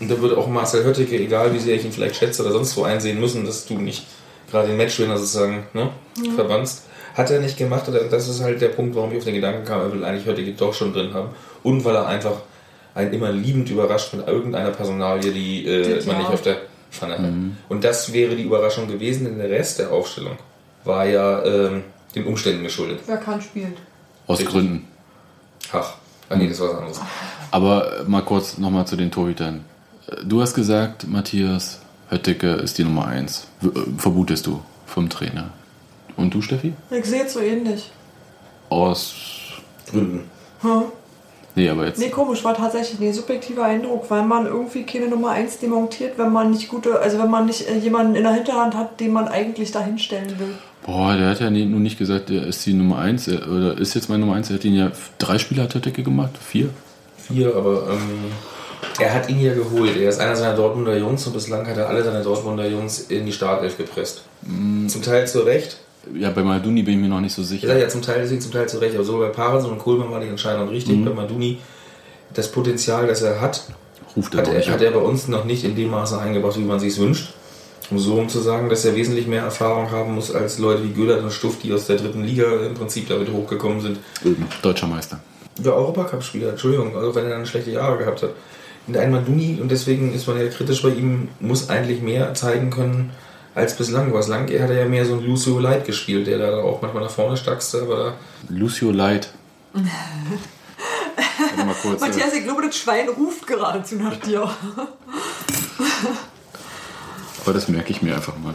Und 0.00 0.10
da 0.10 0.18
würde 0.20 0.36
auch 0.36 0.48
Marcel 0.48 0.82
Höttike, 0.84 1.16
egal 1.16 1.54
wie 1.54 1.58
sehr 1.60 1.76
ich 1.76 1.84
ihn 1.84 1.92
vielleicht 1.92 2.16
schätze 2.16 2.42
oder 2.42 2.50
sonst 2.52 2.76
wo 2.76 2.82
einsehen 2.84 3.20
müssen, 3.20 3.44
dass 3.44 3.66
du 3.66 3.74
nicht 3.74 4.04
gerade 4.50 4.68
den 4.68 4.76
Matchwinner 4.76 5.16
sozusagen 5.16 5.66
ne, 5.72 5.90
verbannst. 6.34 6.84
Hat 7.14 7.30
er 7.30 7.40
nicht 7.40 7.56
gemacht, 7.56 7.88
oder 7.88 8.04
das 8.04 8.28
ist 8.28 8.42
halt 8.42 8.60
der 8.60 8.68
Punkt, 8.68 8.94
warum 8.94 9.10
ich 9.10 9.18
auf 9.18 9.24
den 9.24 9.34
Gedanken 9.34 9.64
kam, 9.64 9.80
er 9.80 9.92
will 9.92 10.04
eigentlich 10.04 10.26
Höttike 10.26 10.52
doch 10.52 10.72
schon 10.72 10.92
drin 10.92 11.12
haben. 11.14 11.30
Und 11.62 11.84
weil 11.84 11.96
er 11.96 12.06
einfach 12.06 12.36
einen 12.94 13.12
immer 13.12 13.32
liebend 13.32 13.70
überrascht 13.70 14.14
mit 14.14 14.26
irgendeiner 14.26 14.70
Personalie, 14.70 15.32
die 15.32 15.66
äh, 15.66 16.04
man 16.06 16.18
nicht 16.18 16.30
auf 16.30 16.42
der 16.42 16.58
Pfanne 16.90 17.18
hat. 17.18 17.30
Und 17.68 17.84
das 17.84 18.12
wäre 18.12 18.36
die 18.36 18.44
Überraschung 18.44 18.88
gewesen, 18.88 19.24
denn 19.24 19.38
der 19.38 19.50
Rest 19.50 19.78
der 19.78 19.92
Aufstellung 19.92 20.36
war 20.84 21.06
ja 21.06 21.44
ähm, 21.44 21.84
den 22.14 22.26
Umständen 22.26 22.62
geschuldet. 22.62 23.00
Wer 23.06 23.18
kann 23.18 23.40
spielen? 23.40 23.74
Aus 24.26 24.38
Richtig. 24.38 24.54
Gründen. 24.54 24.88
Ach, 25.72 25.94
ah, 26.28 26.36
nee, 26.36 26.48
das 26.48 26.60
war 26.60 26.68
was 26.68 26.78
anderes. 26.78 27.00
Aber 27.50 28.04
mal 28.06 28.22
kurz 28.22 28.58
nochmal 28.58 28.86
zu 28.86 28.96
den 28.96 29.10
Torhütern. 29.10 29.64
Du 30.24 30.40
hast 30.40 30.54
gesagt, 30.54 31.06
Matthias, 31.06 31.80
Höttike 32.10 32.52
ist 32.54 32.78
die 32.78 32.84
Nummer 32.84 33.06
1. 33.06 33.46
Verbotest 33.98 34.46
du 34.46 34.60
vom 34.86 35.08
Trainer. 35.08 35.50
Und 36.16 36.32
du, 36.34 36.40
Steffi? 36.42 36.72
Ich 36.90 37.04
sehe 37.04 37.24
es 37.24 37.34
so 37.34 37.40
ähnlich. 37.40 37.90
Aus. 38.70 39.14
Gründen. 39.90 40.24
Hm? 40.62 40.82
Nee, 41.54 41.68
aber 41.70 41.86
jetzt. 41.86 41.98
Nee, 41.98 42.10
komisch, 42.10 42.44
war 42.44 42.54
tatsächlich 42.56 43.00
ein 43.00 43.12
subjektiver 43.14 43.64
Eindruck, 43.64 44.08
weil 44.10 44.22
man 44.24 44.46
irgendwie 44.46 44.84
keine 44.84 45.08
Nummer 45.08 45.30
1 45.30 45.58
demontiert, 45.58 46.16
wenn 46.18 46.32
man 46.32 46.50
nicht 46.50 46.68
gute, 46.68 47.00
also 47.00 47.18
wenn 47.18 47.30
man 47.30 47.46
nicht 47.46 47.68
äh, 47.68 47.76
jemanden 47.78 48.14
in 48.14 48.22
der 48.22 48.32
Hinterhand 48.32 48.74
hat, 48.76 49.00
den 49.00 49.12
man 49.12 49.26
eigentlich 49.28 49.70
dahin 49.72 49.98
stellen 49.98 50.38
will. 50.38 50.54
Boah, 50.86 51.16
der 51.16 51.30
hat 51.30 51.40
ja 51.40 51.50
nie- 51.50 51.64
nun 51.66 51.82
nicht 51.82 51.98
gesagt, 51.98 52.28
der 52.28 52.46
ist 52.46 52.64
die 52.66 52.74
Nummer 52.74 52.98
1. 52.98 53.28
er- 53.28 53.48
Oder 53.50 53.76
ist 53.78 53.94
jetzt 53.94 54.08
meine 54.08 54.20
Nummer 54.20 54.36
1. 54.36 54.50
Er 54.50 54.54
hat 54.56 54.64
ihn 54.64 54.74
ja. 54.74 54.92
Drei 55.18 55.38
Spiele 55.38 55.62
hat 55.62 55.74
Höttike 55.74 56.02
gemacht? 56.02 56.30
Vier? 56.38 56.70
Vier, 57.16 57.54
aber 57.56 57.90
ähm, 57.92 58.24
er 58.98 59.14
hat 59.14 59.28
ihn 59.28 59.40
ja 59.40 59.54
geholt. 59.54 59.96
Er 59.96 60.08
ist 60.08 60.20
einer 60.20 60.36
seiner 60.36 60.54
Dortmunder 60.54 60.96
Jungs 60.96 61.26
und 61.26 61.32
bislang 61.32 61.66
hat 61.66 61.76
er 61.76 61.88
alle 61.88 62.02
seine 62.02 62.22
Dortmunder 62.22 62.66
Jungs 62.66 63.00
in 63.08 63.26
die 63.26 63.32
Startelf 63.32 63.76
gepresst. 63.76 64.22
Zum 64.88 65.02
Teil 65.02 65.26
zu 65.26 65.40
Recht. 65.40 65.78
Ja, 66.14 66.30
bei 66.30 66.42
Malduni 66.42 66.82
bin 66.82 66.94
ich 66.94 67.00
mir 67.00 67.08
noch 67.08 67.20
nicht 67.20 67.34
so 67.34 67.42
Ich 67.42 67.48
sicher. 67.48 67.66
sage 67.68 67.80
ja 67.80 67.88
zum 67.88 68.02
Teil 68.02 68.20
deswegen 68.22 68.40
zum 68.40 68.52
Teil 68.52 68.68
zu 68.68 68.78
Recht, 68.78 68.94
aber 68.94 69.04
so 69.04 69.18
bei 69.18 69.28
Parensen 69.28 69.70
und 69.70 69.78
Kohlmann 69.78 70.10
war 70.10 70.20
die 70.20 70.28
Entscheidung 70.28 70.68
richtig. 70.68 71.04
Bei 71.04 71.12
Maduni 71.12 71.58
das 72.32 72.50
Potenzial, 72.50 73.06
das 73.06 73.22
er 73.22 73.40
hat, 73.40 73.64
Ruft 74.16 74.34
er 74.34 74.40
hat 74.40 74.48
er, 74.48 74.72
hat 74.72 74.82
er 74.82 74.90
bei 74.90 74.98
uns 75.00 75.28
noch 75.28 75.44
nicht 75.44 75.64
in 75.64 75.76
dem 75.76 75.90
Maße 75.90 76.18
eingebracht, 76.18 76.56
wie 76.56 76.62
man 76.62 76.80
sich 76.80 76.92
es 76.94 76.98
wünscht. 76.98 77.34
Um 77.90 77.98
so 77.98 78.14
um 78.16 78.28
zu 78.28 78.40
sagen, 78.40 78.68
dass 78.68 78.84
er 78.84 78.94
wesentlich 78.94 79.26
mehr 79.26 79.42
Erfahrung 79.42 79.90
haben 79.90 80.14
muss 80.14 80.34
als 80.34 80.58
Leute 80.58 80.84
wie 80.84 80.92
Göller 80.92 81.22
und 81.22 81.32
Stuff, 81.32 81.56
die 81.62 81.72
aus 81.72 81.86
der 81.86 81.96
dritten 81.96 82.22
Liga 82.22 82.44
im 82.66 82.74
Prinzip 82.74 83.08
damit 83.08 83.32
hochgekommen 83.32 83.80
sind. 83.80 83.98
Deutscher 84.60 84.86
Meister. 84.86 85.20
Ja, 85.62 85.72
Europacup-Spieler, 85.72 86.50
Entschuldigung, 86.50 86.94
also 86.96 87.14
wenn 87.14 87.24
er 87.24 87.30
dann 87.30 87.46
schlechte 87.46 87.70
Jahre 87.70 87.96
gehabt 87.98 88.22
hat. 88.22 88.30
Und 88.88 88.96
ein 88.96 89.12
Maduni, 89.12 89.58
und 89.60 89.70
deswegen 89.70 90.14
ist 90.14 90.26
man 90.26 90.40
ja 90.40 90.48
kritisch 90.48 90.82
bei 90.82 90.88
ihm, 90.88 91.28
muss 91.40 91.68
eigentlich 91.68 92.00
mehr 92.00 92.32
zeigen 92.34 92.70
können 92.70 93.10
als 93.54 93.76
bislang. 93.76 94.12
Bislang 94.12 94.44
hat 94.44 94.50
er 94.50 94.72
ja 94.72 94.86
mehr 94.86 95.04
so 95.04 95.14
ein 95.14 95.24
Lucio 95.24 95.58
Light 95.58 95.84
gespielt, 95.84 96.26
der 96.26 96.38
da 96.38 96.62
auch 96.62 96.80
manchmal 96.80 97.04
nach 97.04 97.10
vorne 97.10 97.36
stackste, 97.36 97.82
aber 97.82 98.14
Lucio 98.48 98.90
Light. 98.90 99.28
Mal 99.74 99.84
kurz. 101.82 102.00
Matthias, 102.00 102.32
ich 102.32 102.44
glaube, 102.44 102.62
das 102.62 102.76
Schwein 102.76 103.08
ruft 103.08 103.46
geradezu 103.46 103.96
nach 103.96 104.16
dir. 104.16 104.48
Aber 107.44 107.52
das 107.52 107.68
merke 107.68 107.90
ich 107.90 108.02
mir 108.02 108.14
einfach 108.14 108.36
mal. 108.36 108.54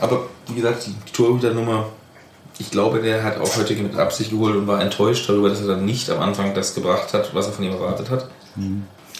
Aber 0.00 0.26
wie 0.48 0.54
gesagt, 0.54 0.86
die 0.86 0.94
Torhüternummer, 1.12 1.86
ich 2.62 2.70
glaube, 2.70 3.00
der 3.02 3.24
hat 3.24 3.40
auch 3.40 3.56
heute 3.56 3.74
mit 3.74 3.96
Absicht 3.96 4.30
geholt 4.30 4.54
und 4.56 4.66
war 4.66 4.80
enttäuscht 4.80 5.28
darüber, 5.28 5.48
dass 5.48 5.60
er 5.60 5.66
dann 5.66 5.84
nicht 5.84 6.08
am 6.10 6.20
Anfang 6.20 6.54
das 6.54 6.74
gebracht 6.74 7.12
hat, 7.12 7.34
was 7.34 7.46
er 7.48 7.52
von 7.52 7.64
ihm 7.64 7.72
erwartet 7.72 8.08
hat. 8.10 8.28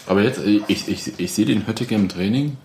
Aber 0.07 0.21
jetzt, 0.21 0.39
ich, 0.39 0.87
ich, 0.87 1.19
ich 1.19 1.33
sehe 1.33 1.45
den 1.45 1.67
Höttike 1.67 1.93
im 1.95 2.07
Training. 2.09 2.57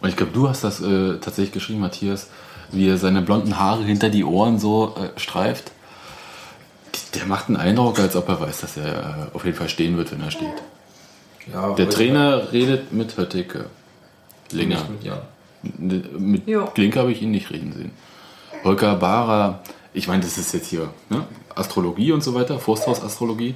Und 0.00 0.08
ich 0.08 0.16
glaube, 0.16 0.32
du 0.32 0.48
hast 0.48 0.62
das 0.62 0.80
äh, 0.80 1.16
tatsächlich 1.18 1.52
geschrieben, 1.52 1.80
Matthias, 1.80 2.28
wie 2.70 2.88
er 2.88 2.98
seine 2.98 3.22
blonden 3.22 3.58
Haare 3.58 3.82
hinter 3.82 4.08
die 4.08 4.24
Ohren 4.24 4.58
so 4.58 4.94
äh, 4.96 5.18
streift. 5.18 5.72
Der 7.14 7.26
macht 7.26 7.48
einen 7.48 7.56
Eindruck, 7.56 7.98
als 7.98 8.14
ob 8.14 8.28
er 8.28 8.40
weiß, 8.40 8.60
dass 8.60 8.76
er 8.76 9.28
äh, 9.32 9.34
auf 9.36 9.44
jeden 9.44 9.56
Fall 9.56 9.68
stehen 9.68 9.96
wird, 9.96 10.12
wenn 10.12 10.20
er 10.20 10.30
steht. 10.30 10.48
Ja, 11.52 11.72
Der 11.74 11.88
Trainer 11.88 12.52
redet 12.52 12.92
mit 12.92 13.16
Höttike. 13.16 13.66
Länger. 14.52 14.76
Nicht 14.76 14.90
mit 14.90 15.04
Jan. 15.04 15.18
Mit 16.18 16.48
Ja. 16.48 16.66
Klinke 16.66 16.98
habe 17.00 17.10
ich 17.12 17.22
ihn 17.22 17.30
nicht 17.30 17.50
reden 17.50 17.72
sehen. 17.72 17.90
Holger 18.64 18.94
Bahrer, 18.96 19.60
ich 19.92 20.08
meine, 20.08 20.22
das 20.22 20.38
ist 20.38 20.52
jetzt 20.52 20.68
hier 20.68 20.88
ne? 21.08 21.24
Astrologie 21.54 22.12
und 22.12 22.22
so 22.22 22.34
weiter, 22.34 22.58
Forsthaus-Astrologie, 22.58 23.54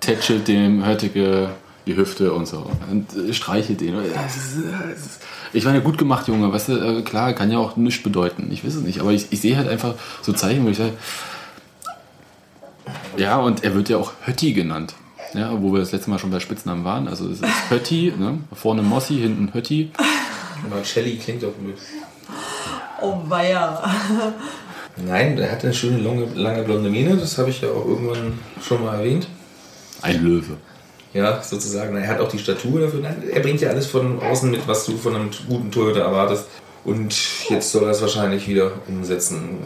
tätschelt 0.00 0.48
dem 0.48 0.84
Höttike 0.84 1.50
die 1.86 1.96
Hüfte 1.96 2.32
und 2.32 2.46
so 2.46 2.70
und 2.90 3.16
äh, 3.16 3.32
streichelt 3.32 3.80
das 3.80 4.36
ist, 4.36 5.20
ich 5.52 5.64
meine, 5.64 5.80
gut 5.80 5.96
gemacht, 5.96 6.28
Junge, 6.28 6.52
weißt 6.52 6.68
du, 6.68 6.72
äh, 6.72 7.02
klar, 7.02 7.32
kann 7.32 7.50
ja 7.50 7.58
auch 7.58 7.76
nichts 7.76 8.02
bedeuten, 8.02 8.50
ich 8.52 8.64
weiß 8.64 8.74
es 8.74 8.82
nicht, 8.82 9.00
aber 9.00 9.12
ich, 9.12 9.26
ich 9.30 9.40
sehe 9.40 9.56
halt 9.56 9.68
einfach 9.68 9.94
so 10.20 10.32
Zeichen, 10.32 10.64
wo 10.66 10.68
ich 10.68 10.76
sage, 10.76 10.92
ja, 13.16 13.38
und 13.38 13.64
er 13.64 13.74
wird 13.74 13.88
ja 13.88 13.98
auch 13.98 14.12
Hötti 14.24 14.52
genannt. 14.52 14.94
Ja, 15.34 15.60
wo 15.62 15.72
wir 15.72 15.80
das 15.80 15.92
letzte 15.92 16.10
Mal 16.10 16.18
schon 16.18 16.30
bei 16.30 16.40
Spitznamen 16.40 16.84
waren. 16.84 17.06
Also 17.06 17.28
es 17.28 17.40
ist 17.40 17.70
Hötti, 17.70 18.12
ne? 18.18 18.38
vorne 18.52 18.82
Mossi, 18.82 19.14
hinten 19.14 19.54
Hötti. 19.54 19.92
Marcelli 20.68 21.16
klingt 21.16 21.42
doch 21.42 21.52
blöd. 21.52 21.76
Oh 23.02 23.18
weia. 23.28 23.82
Nein, 24.96 25.36
der 25.36 25.50
hat 25.52 25.64
eine 25.64 25.72
schöne, 25.72 25.98
lange, 25.98 26.26
lange 26.34 26.62
blonde 26.62 26.90
Mähne, 26.90 27.16
das 27.16 27.38
habe 27.38 27.50
ich 27.50 27.60
ja 27.60 27.68
auch 27.68 27.86
irgendwann 27.86 28.38
schon 28.62 28.84
mal 28.84 28.98
erwähnt. 28.98 29.28
Ein 30.02 30.22
Löwe. 30.22 30.56
Ja, 31.12 31.42
sozusagen. 31.42 31.96
Er 31.96 32.08
hat 32.08 32.20
auch 32.20 32.28
die 32.28 32.38
Statur 32.38 32.80
dafür. 32.80 33.00
Nein, 33.00 33.24
er 33.32 33.40
bringt 33.40 33.60
ja 33.60 33.70
alles 33.70 33.86
von 33.86 34.20
außen 34.22 34.50
mit, 34.50 34.66
was 34.68 34.86
du 34.86 34.96
von 34.96 35.14
einem 35.16 35.30
guten 35.48 35.70
Torhüter 35.70 36.02
erwartest. 36.02 36.46
Und 36.84 37.14
jetzt 37.50 37.72
soll 37.72 37.84
er 37.84 37.90
es 37.90 38.00
wahrscheinlich 38.00 38.48
wieder 38.48 38.72
umsetzen. 38.86 39.58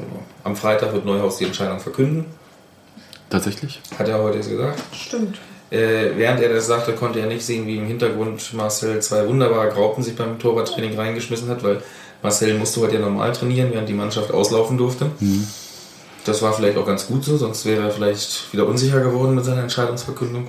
Am 0.43 0.57
Freitag 0.57 0.93
wird 0.93 1.05
Neuhaus 1.05 1.39
die 1.39 1.45
Entscheidung 1.45 1.79
verkünden. 1.79 2.27
Tatsächlich? 3.31 3.81
Hat 3.99 4.09
er 4.09 4.23
heute 4.23 4.39
jetzt 4.39 4.49
gesagt. 4.49 4.81
Stimmt. 4.93 5.39
Äh, 5.71 6.17
während 6.17 6.41
er 6.41 6.53
das 6.53 6.67
sagte, 6.67 6.93
konnte 6.93 7.21
er 7.21 7.27
nicht 7.27 7.45
sehen, 7.45 7.67
wie 7.67 7.77
im 7.77 7.87
Hintergrund 7.87 8.53
Marcel 8.55 9.01
zwei 9.01 9.27
wunderbare 9.27 9.71
Graupen 9.71 10.03
sich 10.03 10.17
beim 10.17 10.39
Torwarttraining 10.39 10.97
reingeschmissen 10.97 11.49
hat, 11.49 11.63
weil 11.63 11.83
Marcel 12.25 12.59
musste 12.59 12.81
heute 12.81 12.95
ja 12.95 13.01
normal 13.01 13.33
trainieren, 13.33 13.71
während 13.71 13.87
die 13.87 13.93
Mannschaft 13.93 14.33
auslaufen 14.33 14.79
durfte. 14.79 15.11
Das 16.25 16.41
war 16.41 16.55
vielleicht 16.55 16.79
auch 16.79 16.87
ganz 16.87 17.07
gut 17.07 17.23
so, 17.23 17.37
sonst 17.37 17.67
wäre 17.67 17.83
er 17.83 17.91
vielleicht 17.91 18.51
wieder 18.51 18.67
unsicher 18.67 19.01
geworden 19.01 19.35
mit 19.35 19.45
seiner 19.45 19.61
Entscheidungsverkündung. 19.63 20.49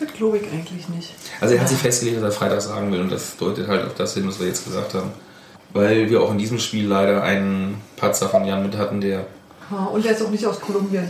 Das 0.00 0.12
glaube 0.14 0.38
ich 0.38 0.50
eigentlich 0.50 0.88
nicht. 0.88 1.10
Also 1.40 1.54
er 1.54 1.60
hat 1.60 1.68
sich 1.68 1.78
festgelegt, 1.78 2.16
dass 2.16 2.24
er 2.24 2.32
Freitag 2.32 2.60
sagen 2.60 2.90
will 2.90 3.00
und 3.00 3.12
das 3.12 3.36
deutet 3.36 3.68
halt 3.68 3.86
auf 3.86 3.94
das 3.94 4.14
hin, 4.14 4.26
was 4.26 4.40
wir 4.40 4.48
jetzt 4.48 4.64
gesagt 4.64 4.94
haben. 4.94 5.12
Weil 5.72 6.10
wir 6.10 6.20
auch 6.20 6.32
in 6.32 6.38
diesem 6.38 6.58
Spiel 6.58 6.88
leider 6.88 7.22
einen 7.22 7.80
Patzer 7.96 8.28
von 8.28 8.44
Jan 8.44 8.64
mit 8.64 8.76
hatten, 8.76 9.00
der... 9.00 9.26
Ha, 9.70 9.84
Und 9.86 10.04
er 10.04 10.12
ist 10.12 10.22
auch 10.22 10.30
nicht 10.30 10.44
aus 10.44 10.60
Kolumbien. 10.60 11.08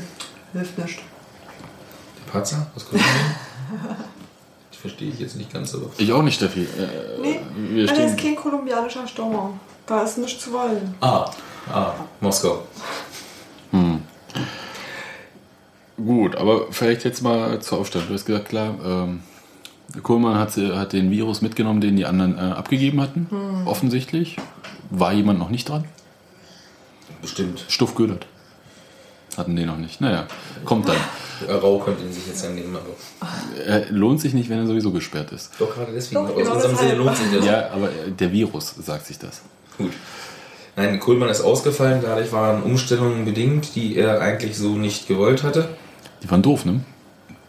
Hilft 0.53 0.77
nicht. 0.77 0.99
Der 2.19 2.33
Patzer? 2.33 2.67
Kommt 2.75 3.01
Das 3.01 3.01
verstehe 4.81 5.11
ich 5.11 5.19
jetzt 5.21 5.37
nicht 5.37 5.53
ganz, 5.53 5.75
aber... 5.75 5.87
Ich 5.99 6.13
auch 6.13 6.23
nicht, 6.23 6.37
Steffi. 6.37 6.63
Äh, 6.63 7.21
Nee, 7.21 7.41
wir 7.57 7.89
er 7.89 8.05
ist 8.07 8.13
stehen. 8.15 8.17
kein 8.17 8.37
kolumbianischer 8.37 9.07
Stauer. 9.07 9.53
Da 9.87 10.03
ist 10.03 10.19
nichts 10.19 10.43
zu 10.45 10.53
wollen. 10.53 10.95
Ah, 11.01 11.31
ah, 11.73 11.93
Moskau. 12.21 12.63
Gut, 15.97 16.37
aber 16.37 16.73
vielleicht 16.73 17.05
jetzt 17.05 17.23
mal 17.23 17.61
zur 17.61 17.79
Aufstellung. 17.79 18.09
Du 18.09 18.15
hast 18.15 18.25
gesagt, 18.25 18.49
klar, 18.49 18.75
ähm, 18.85 19.21
Kohlmann 20.03 20.39
hat, 20.39 20.53
sie- 20.53 20.75
hat 20.75 20.93
den 20.95 21.11
Virus 21.11 21.43
mitgenommen, 21.43 21.81
den 21.81 21.97
die 21.97 22.07
anderen 22.07 22.39
äh, 22.39 22.41
abgegeben 22.41 23.01
hatten. 23.01 23.27
Offensichtlich. 23.67 24.37
War 24.91 25.13
jemand 25.13 25.39
noch 25.39 25.51
nicht 25.51 25.69
dran? 25.69 25.85
Bestimmt. 27.21 27.65
Stuff 27.69 27.95
Gödert. 27.95 28.27
Hatten 29.37 29.57
die 29.57 29.65
noch 29.65 29.79
nicht. 29.79 30.01
Naja, 30.01 30.27
kommt 30.65 30.89
dann. 30.89 30.97
Rau 31.49 31.79
könnte 31.79 32.03
ihn 32.03 32.13
sich 32.13 32.27
jetzt 32.27 32.45
dann 32.45 32.55
nehmen, 32.55 32.77
aber... 32.77 33.65
Er 33.65 33.91
lohnt 33.91 34.21
sich 34.21 34.35
nicht, 34.35 34.51
wenn 34.51 34.59
er 34.59 34.67
sowieso 34.67 34.91
gesperrt 34.91 35.33
ist. 35.33 35.53
Doch, 35.59 35.75
gerade 35.75 35.93
deswegen. 35.93 36.27
Doch, 36.27 36.31
aus 36.31 36.37
genau 36.37 36.55
unserem. 36.55 36.77
Sinne 36.77 36.95
lohnt 36.95 37.17
sich 37.17 37.27
das. 37.35 37.47
Ja, 37.47 37.71
aber 37.71 37.87
äh, 37.89 38.11
der 38.11 38.33
Virus 38.33 38.75
sagt 38.85 39.07
sich 39.07 39.19
das. 39.19 39.41
Gut. 39.79 39.93
Nein, 40.77 41.01
Kohlmann 41.01 41.29
ist 41.29 41.41
ausgefallen, 41.41 42.01
dadurch 42.03 42.33
waren 42.33 42.63
Umstellungen 42.63 43.25
bedingt, 43.25 43.75
die 43.75 43.97
er 43.97 44.21
eigentlich 44.21 44.57
so 44.57 44.77
nicht 44.77 45.09
gewollt 45.09 45.43
hatte. 45.43 45.69
Die 46.23 46.31
waren 46.31 46.43
doof, 46.43 46.65
ne? 46.65 46.81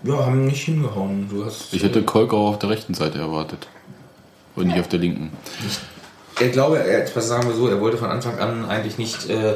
Ja, 0.03 0.25
haben 0.25 0.45
nicht 0.45 0.63
hingehauen. 0.63 1.27
Du 1.29 1.45
hast, 1.45 1.73
Ich 1.73 1.83
hätte 1.83 2.01
Kolkau 2.03 2.47
auf 2.47 2.59
der 2.59 2.69
rechten 2.69 2.93
Seite 2.93 3.19
erwartet. 3.19 3.67
Und 4.55 4.67
nicht 4.67 4.79
auf 4.79 4.87
der 4.87 4.99
linken. 4.99 5.31
Ich 6.39 6.51
glaube, 6.51 6.79
er, 6.79 7.05
was 7.15 7.27
sagen 7.27 7.47
wir 7.47 7.55
so, 7.55 7.67
er 7.67 7.79
wollte 7.79 7.97
von 7.97 8.09
Anfang 8.09 8.39
an 8.39 8.65
eigentlich 8.65 8.97
nicht 8.97 9.29
äh, 9.29 9.55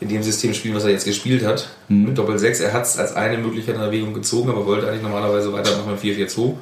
in 0.00 0.08
dem 0.08 0.22
System 0.22 0.54
spielen, 0.54 0.74
was 0.76 0.84
er 0.84 0.90
jetzt 0.90 1.04
gespielt 1.04 1.44
hat. 1.44 1.68
Mit 1.88 2.16
Doppel 2.16 2.38
6. 2.38 2.60
Er 2.60 2.72
hat 2.72 2.84
es 2.84 2.96
als 2.98 3.14
eine 3.16 3.36
Möglichkeit 3.38 3.74
in 3.74 3.80
Erwägung 3.80 4.14
gezogen, 4.14 4.48
aber 4.50 4.64
wollte 4.66 4.86
eigentlich 4.88 5.02
normalerweise 5.02 5.52
weitermachen 5.52 5.92
mit 5.92 6.00
4-4-2. 6.00 6.54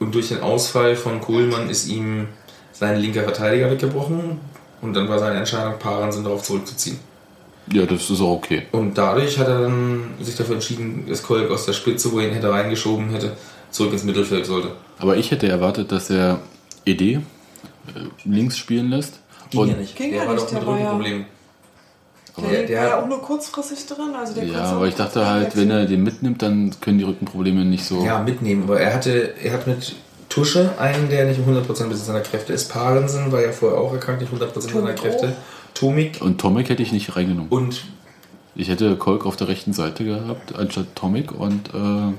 Und 0.00 0.14
durch 0.14 0.28
den 0.28 0.40
Ausfall 0.40 0.94
von 0.94 1.20
Kohlmann 1.20 1.68
ist 1.70 1.88
ihm 1.88 2.28
sein 2.72 3.00
linker 3.00 3.22
Verteidiger 3.24 3.70
weggebrochen. 3.70 4.38
Und 4.80 4.94
dann 4.94 5.08
war 5.08 5.18
seine 5.18 5.38
Entscheidung, 5.38 5.78
Paaren 5.78 6.22
darauf 6.22 6.42
zurückzuziehen. 6.44 6.98
Ja, 7.72 7.84
das 7.84 8.08
ist 8.08 8.20
auch 8.20 8.36
okay. 8.36 8.62
Und 8.72 8.96
dadurch 8.96 9.38
hat 9.38 9.48
er 9.48 9.62
dann 9.62 10.04
sich 10.20 10.36
dafür 10.36 10.54
entschieden, 10.54 11.04
dass 11.08 11.22
Kolk 11.22 11.50
aus 11.50 11.66
der 11.66 11.72
Spitze, 11.72 12.12
wo 12.12 12.20
er 12.20 12.28
ihn 12.28 12.34
hätte 12.34 12.50
reingeschoben 12.50 13.10
hätte, 13.10 13.36
zurück 13.70 13.92
ins 13.92 14.04
Mittelfeld 14.04 14.46
sollte. 14.46 14.70
Aber 14.98 15.16
ich 15.16 15.30
hätte 15.30 15.48
erwartet, 15.48 15.90
dass 15.92 16.08
er 16.10 16.38
ED 16.86 17.00
äh, 17.02 17.18
links 18.24 18.56
spielen 18.56 18.88
lässt. 18.90 19.18
Ging 19.50 19.60
Und- 19.60 19.68
ja 19.68 19.76
nicht. 19.76 19.96
Ging 19.96 20.10
der 20.12 20.22
ja 20.22 20.26
war 20.28 20.34
nicht, 20.34 20.46
doch 20.46 20.52
mit 20.52 20.62
der 20.62 20.66
war 20.68 20.78
ja- 20.78 20.92
Rückenproblemen. 22.38 22.66
Der, 22.68 22.76
Der- 22.80 22.80
war 22.90 22.98
ja 22.98 23.02
auch 23.04 23.08
nur 23.08 23.20
kurzfristig 23.22 23.86
drin. 23.86 24.14
Also 24.18 24.34
der 24.34 24.44
Ja, 24.44 24.64
aber 24.72 24.86
ich 24.86 24.94
dachte 24.94 25.26
halt, 25.26 25.56
wenn 25.56 25.70
er 25.70 25.86
den 25.86 26.02
mitnimmt, 26.02 26.42
dann 26.42 26.72
können 26.80 26.98
die 26.98 27.04
Rückenprobleme 27.04 27.64
nicht 27.64 27.84
so. 27.84 28.04
Ja, 28.04 28.20
mitnehmen. 28.20 28.64
Aber 28.64 28.80
er 28.80 28.94
hatte, 28.94 29.34
er 29.42 29.52
hat 29.52 29.66
mit 29.66 29.94
Tusche 30.28 30.70
einen, 30.78 31.08
der 31.08 31.24
nicht 31.26 31.40
um 31.40 31.46
100% 31.54 31.64
Besitz 31.88 32.06
seiner 32.06 32.20
Kräfte 32.20 32.52
ist. 32.52 32.70
Parensen 32.70 33.32
war 33.32 33.40
ja 33.42 33.50
vorher 33.52 33.78
auch 33.80 33.92
erkrankt, 33.92 34.20
nicht 34.20 34.32
100% 34.32 34.60
seiner 34.60 34.72
Tomik 34.80 34.96
Kräfte. 34.96 35.36
Tomik 35.74 36.18
Und 36.20 36.40
Tomek 36.40 36.68
hätte 36.68 36.82
ich 36.82 36.92
nicht 36.92 37.16
reingenommen. 37.16 37.48
und 37.50 37.84
Ich 38.54 38.68
hätte 38.68 38.96
Kolk 38.96 39.24
auf 39.26 39.36
der 39.36 39.48
rechten 39.48 39.72
Seite 39.72 40.04
gehabt, 40.04 40.54
anstatt 40.58 40.94
Tomek. 40.96 41.32
Und 41.32 41.68
äh, 41.68 42.12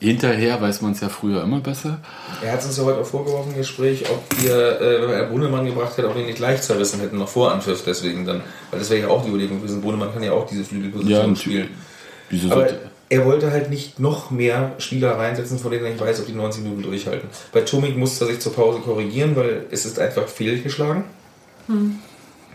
hinterher 0.00 0.60
weiß 0.60 0.80
man 0.82 0.92
es 0.92 1.00
ja 1.00 1.08
früher 1.08 1.42
immer 1.42 1.60
besser. 1.60 1.98
er 2.42 2.52
hat 2.52 2.64
uns 2.64 2.76
ja 2.76 2.84
heute 2.84 3.00
auch 3.00 3.06
vorgeworfen 3.06 3.50
im 3.52 3.58
Gespräch, 3.58 4.04
ob 4.10 4.22
wir, 4.42 4.80
äh, 4.80 5.02
wenn 5.02 5.10
er 5.10 5.26
Brunnemann 5.26 5.66
gebracht 5.66 5.96
hätte, 5.96 6.08
ob 6.08 6.14
wir 6.14 6.22
ihn 6.22 6.26
nicht 6.26 6.38
gleich 6.38 6.62
zerrissen 6.62 7.00
hätten, 7.00 7.18
noch 7.18 7.28
vor 7.28 7.52
Anpfiff 7.52 7.82
deswegen 7.84 8.24
dann. 8.26 8.40
Weil 8.70 8.80
das 8.80 8.90
wäre 8.90 9.02
ja 9.02 9.08
auch 9.08 9.22
die 9.22 9.28
Überlegung 9.28 9.58
gewesen. 9.60 9.80
Brunnemann 9.82 10.12
kann 10.12 10.22
ja 10.22 10.32
auch 10.32 10.46
diese 10.46 10.64
Flügelposition 10.64 11.30
Ja, 11.30 11.36
spielen. 11.36 11.68
Wieso 12.30 12.46
Aber 12.50 12.60
sollte. 12.62 12.78
er 13.10 13.24
wollte 13.26 13.50
halt 13.50 13.70
nicht 13.70 13.98
noch 14.00 14.30
mehr 14.30 14.72
Spieler 14.78 15.18
reinsetzen, 15.18 15.58
von 15.58 15.70
denen 15.70 15.84
er 15.84 15.90
nicht 15.92 16.00
weiß, 16.00 16.20
ob 16.20 16.26
die 16.26 16.32
90 16.32 16.62
Minuten 16.62 16.82
durchhalten. 16.82 17.28
Bei 17.52 17.60
Tomik 17.60 17.96
musste 17.96 18.24
er 18.24 18.28
sich 18.30 18.40
zur 18.40 18.54
Pause 18.54 18.78
korrigieren, 18.80 19.36
weil 19.36 19.66
es 19.70 19.84
ist 19.84 19.98
einfach 19.98 20.26
fehlgeschlagen. 20.28 21.04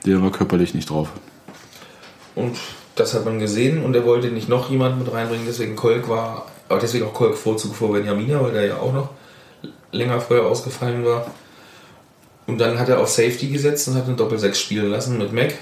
Der 0.06 0.22
war 0.22 0.32
körperlich 0.32 0.74
nicht 0.74 0.90
drauf. 0.90 1.10
Und 2.36 2.58
das 2.96 3.14
hat 3.14 3.26
man 3.26 3.40
gesehen 3.40 3.84
und 3.84 3.96
er 3.96 4.06
wollte 4.06 4.28
nicht 4.28 4.50
noch 4.50 4.70
jemanden 4.70 5.00
mit 5.00 5.12
reinbringen, 5.12 5.46
deswegen 5.48 5.76
Kolk 5.76 6.08
war, 6.10 6.48
aber 6.70 6.80
deswegen 6.80 7.06
auch 7.06 7.14
Kolk 7.14 7.38
Vorzug 7.38 7.76
vor 7.76 7.94
Benjamina, 7.94 8.42
weil 8.42 8.54
der 8.54 8.66
ja 8.66 8.78
auch 8.78 8.94
noch 8.94 9.10
länger 9.92 10.20
vorher 10.20 10.46
ausgefallen 10.46 11.06
war. 11.06 11.28
Und 12.48 12.60
dann 12.60 12.78
hat 12.80 12.90
er 12.90 13.00
auf 13.00 13.10
Safety 13.10 13.48
gesetzt 13.48 13.88
und 13.88 13.96
hat 13.96 14.06
eine 14.06 14.16
Doppel-6 14.16 14.56
spielen 14.56 14.90
lassen 14.90 15.18
mit 15.18 15.34
Mac. 15.34 15.56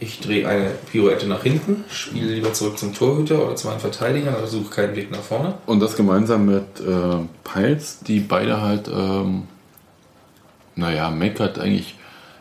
Ich 0.00 0.20
drehe 0.20 0.46
eine 0.46 0.70
Pirouette 0.90 1.26
nach 1.26 1.42
hinten, 1.42 1.84
spiele 1.90 2.32
lieber 2.32 2.52
zurück 2.52 2.78
zum 2.78 2.94
Torhüter 2.94 3.44
oder 3.44 3.56
zu 3.56 3.66
meinen 3.66 3.80
Verteidigern, 3.80 4.34
aber 4.36 4.46
suche 4.46 4.70
keinen 4.70 4.96
Weg 4.96 5.10
nach 5.10 5.20
vorne. 5.20 5.54
Und 5.66 5.80
das 5.80 5.96
gemeinsam 5.96 6.46
mit 6.46 6.80
äh, 6.80 7.24
Piles, 7.42 7.98
die 8.06 8.20
beide 8.20 8.62
halt, 8.62 8.88
ähm, 8.88 9.44
naja, 10.76 11.10
Mac 11.10 11.40
hat 11.40 11.58
eigentlich 11.58 11.96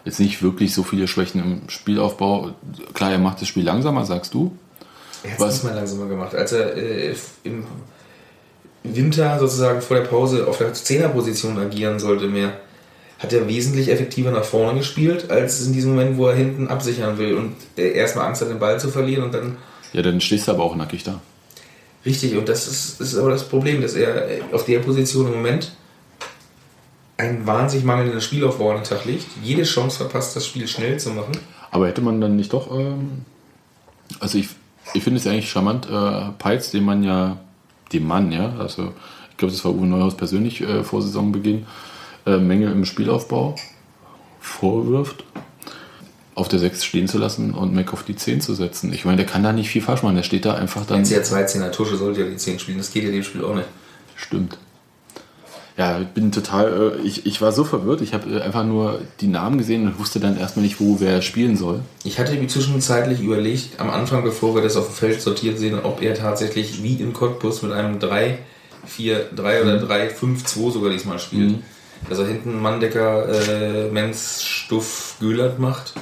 jetzt 0.06 0.20
nicht 0.20 0.44
wirklich 0.44 0.74
so 0.74 0.84
viele 0.84 1.08
Schwächen 1.08 1.42
im 1.42 1.70
Spielaufbau. 1.70 2.52
Klar, 2.94 3.12
er 3.12 3.20
macht 3.20 3.42
das 3.42 3.48
Spiel 3.48 3.64
langsamer, 3.64 4.06
sagst 4.06 4.34
du. 4.34 4.56
Er 5.24 5.32
hat 5.32 5.40
es 5.40 5.54
nicht 5.56 5.64
mal 5.64 5.76
langsamer 5.76 6.08
gemacht. 6.08 6.36
Als 6.36 6.52
er 6.52 6.76
äh, 6.78 7.16
im 7.44 7.66
Winter 8.84 9.40
sozusagen 9.40 9.82
vor 9.82 9.98
der 9.98 10.04
Pause 10.04 10.48
auf 10.48 10.58
der 10.60 10.74
Zehnerposition 10.74 11.58
agieren 11.58 12.00
sollte 12.00 12.28
mehr, 12.28 12.54
hat 13.20 13.34
er 13.34 13.48
wesentlich 13.48 13.90
effektiver 13.90 14.32
nach 14.32 14.44
vorne 14.44 14.78
gespielt, 14.80 15.32
als 15.32 15.66
in 15.66 15.74
diesem 15.74 15.92
Moment, 15.96 16.18
wo 16.18 16.28
er 16.28 16.36
hinten 16.36 16.68
absichern 16.68 17.18
will 17.18 17.36
und 17.36 17.56
äh, 17.78 17.92
erstmal 17.94 18.28
Angst 18.28 18.42
hat, 18.42 18.50
den 18.50 18.60
Ball 18.60 18.80
zu 18.80 18.90
verlieren 18.90 19.24
und 19.24 19.34
dann 19.34 19.58
Ja, 19.94 20.02
dann 20.02 20.22
stehst 20.22 20.48
du 20.48 20.52
aber 20.52 20.64
auch 20.64 20.76
nackig 20.76 21.04
da. 21.04 21.20
richtig. 22.06 22.38
Und 22.38 22.48
das 22.48 22.68
ist, 22.68 23.02
ist 23.02 23.18
aber 23.18 23.32
das 23.32 23.50
Problem, 23.50 23.82
dass 23.82 23.96
er 23.96 24.30
äh, 24.30 24.42
auf 24.52 24.66
der 24.66 24.80
Position 24.80 25.28
im 25.28 25.34
Moment 25.34 25.72
einen 27.18 27.48
wahnsinnig 27.48 27.84
mangelnden 27.84 28.22
Spielaufbau 28.22 28.70
an 28.70 28.78
den 28.78 28.84
Tag 28.84 29.06
legt, 29.06 29.26
jede 29.42 29.64
Chance 29.64 29.98
verpasst, 29.98 30.36
das 30.36 30.46
Spiel 30.46 30.68
schnell 30.68 31.00
zu 31.00 31.10
machen. 31.10 31.36
Aber 31.72 31.88
hätte 31.88 32.02
man 32.02 32.22
dann 32.22 32.36
nicht 32.36 32.54
doch, 32.54 32.72
ähm, 32.72 33.26
also 34.20 34.38
ich, 34.38 34.50
ich 34.94 35.04
finde 35.04 35.20
es 35.20 35.26
ja 35.26 35.32
eigentlich 35.32 35.50
charmant, 35.50 35.88
äh, 35.90 36.32
Peitz, 36.38 36.72
den 36.72 36.84
man 36.84 37.04
ja, 37.04 37.38
dem 37.94 38.08
Mann, 38.08 38.32
ja, 38.32 38.54
also 38.60 38.94
ich 39.32 39.38
glaube, 39.38 39.54
das 39.54 39.64
war 39.64 39.74
Uwe 39.74 39.86
Neuhaus 39.86 40.16
persönlich 40.16 40.62
äh, 40.62 40.84
vor 40.84 41.02
Saisonbeginn, 41.02 41.66
äh, 42.26 42.38
Mängel 42.38 42.72
im 42.72 42.86
Spielaufbau 42.86 43.56
vorwirft, 44.40 45.24
auf 46.36 46.48
der 46.48 46.60
6 46.60 46.84
stehen 46.84 47.08
zu 47.08 47.18
lassen 47.18 47.54
und 47.54 47.74
Mac 47.74 47.94
auf 47.94 48.04
die 48.04 48.16
10 48.16 48.42
zu 48.42 48.54
setzen. 48.54 48.94
Ich 48.94 49.06
meine, 49.06 49.18
der 49.18 49.26
kann 49.26 49.44
da 49.44 49.54
nicht 49.54 49.70
viel 49.70 49.82
falsch 49.82 50.04
machen, 50.04 50.16
der 50.16 50.24
steht 50.24 50.46
da 50.46 50.56
einfach 50.56 50.86
dann. 50.86 50.98
Wenn 50.98 51.06
sie 51.06 51.16
ja 51.16 51.22
13er 51.22 51.72
Tusche 51.72 51.98
sollte 51.98 52.22
ja 52.22 52.28
die 52.28 52.38
10 52.38 52.60
spielen, 52.60 52.78
das 52.78 52.92
geht 52.92 53.04
ja 53.04 53.12
dem 53.12 53.24
Spiel 53.24 53.44
auch 53.44 53.56
nicht. 53.56 53.68
Stimmt. 54.16 54.58
Ja, 55.78 56.00
ich 56.02 56.08
bin 56.08 56.32
total, 56.32 56.98
äh, 56.98 57.08
ich, 57.08 57.28
ich 57.28 57.40
war 57.40 57.52
so 57.52 57.64
verwirrt, 57.64 58.02
ich 58.02 58.16
habe 58.16 58.42
einfach 58.42 58.66
nur 58.66 59.00
die 59.22 59.28
Namen 59.28 59.60
gesehen 59.60 59.86
und 59.86 60.00
wusste 60.00 60.20
dann 60.20 60.36
erstmal 60.36 60.66
nicht, 60.66 60.80
wo 60.80 61.00
wer 61.00 61.22
spielen 61.22 61.56
soll. 61.56 61.82
Ich 62.04 62.18
hatte 62.18 62.34
mir 62.34 62.48
zwischenzeitlich 62.48 63.22
überlegt, 63.22 63.80
am 63.80 63.92
Anfang, 63.92 64.24
bevor 64.24 64.56
wir 64.56 64.64
das 64.64 64.76
auf 64.76 64.88
dem 64.88 64.96
Feld 64.96 65.22
sortiert 65.22 65.60
sehen, 65.60 65.80
ob 65.84 66.02
er 66.02 66.16
tatsächlich 66.16 66.82
wie 66.82 66.96
in 66.96 67.14
Cottbus 67.14 67.62
mit 67.62 67.74
einem 67.74 68.00
3, 68.00 68.40
4, 68.88 69.30
3 69.36 69.62
oder 69.62 69.78
3, 69.78 70.10
5, 70.10 70.46
2 70.46 70.72
sogar 70.72 70.90
diesmal 70.90 71.20
spielt. 71.20 71.60
Dass 72.10 72.20
er 72.20 72.28
hinten 72.28 72.60
Manndecker, 72.60 73.28
äh, 73.28 73.92
Menz, 73.92 74.44
Stuff, 74.44 75.18
Gülert 75.20 75.60
macht. 75.60 75.94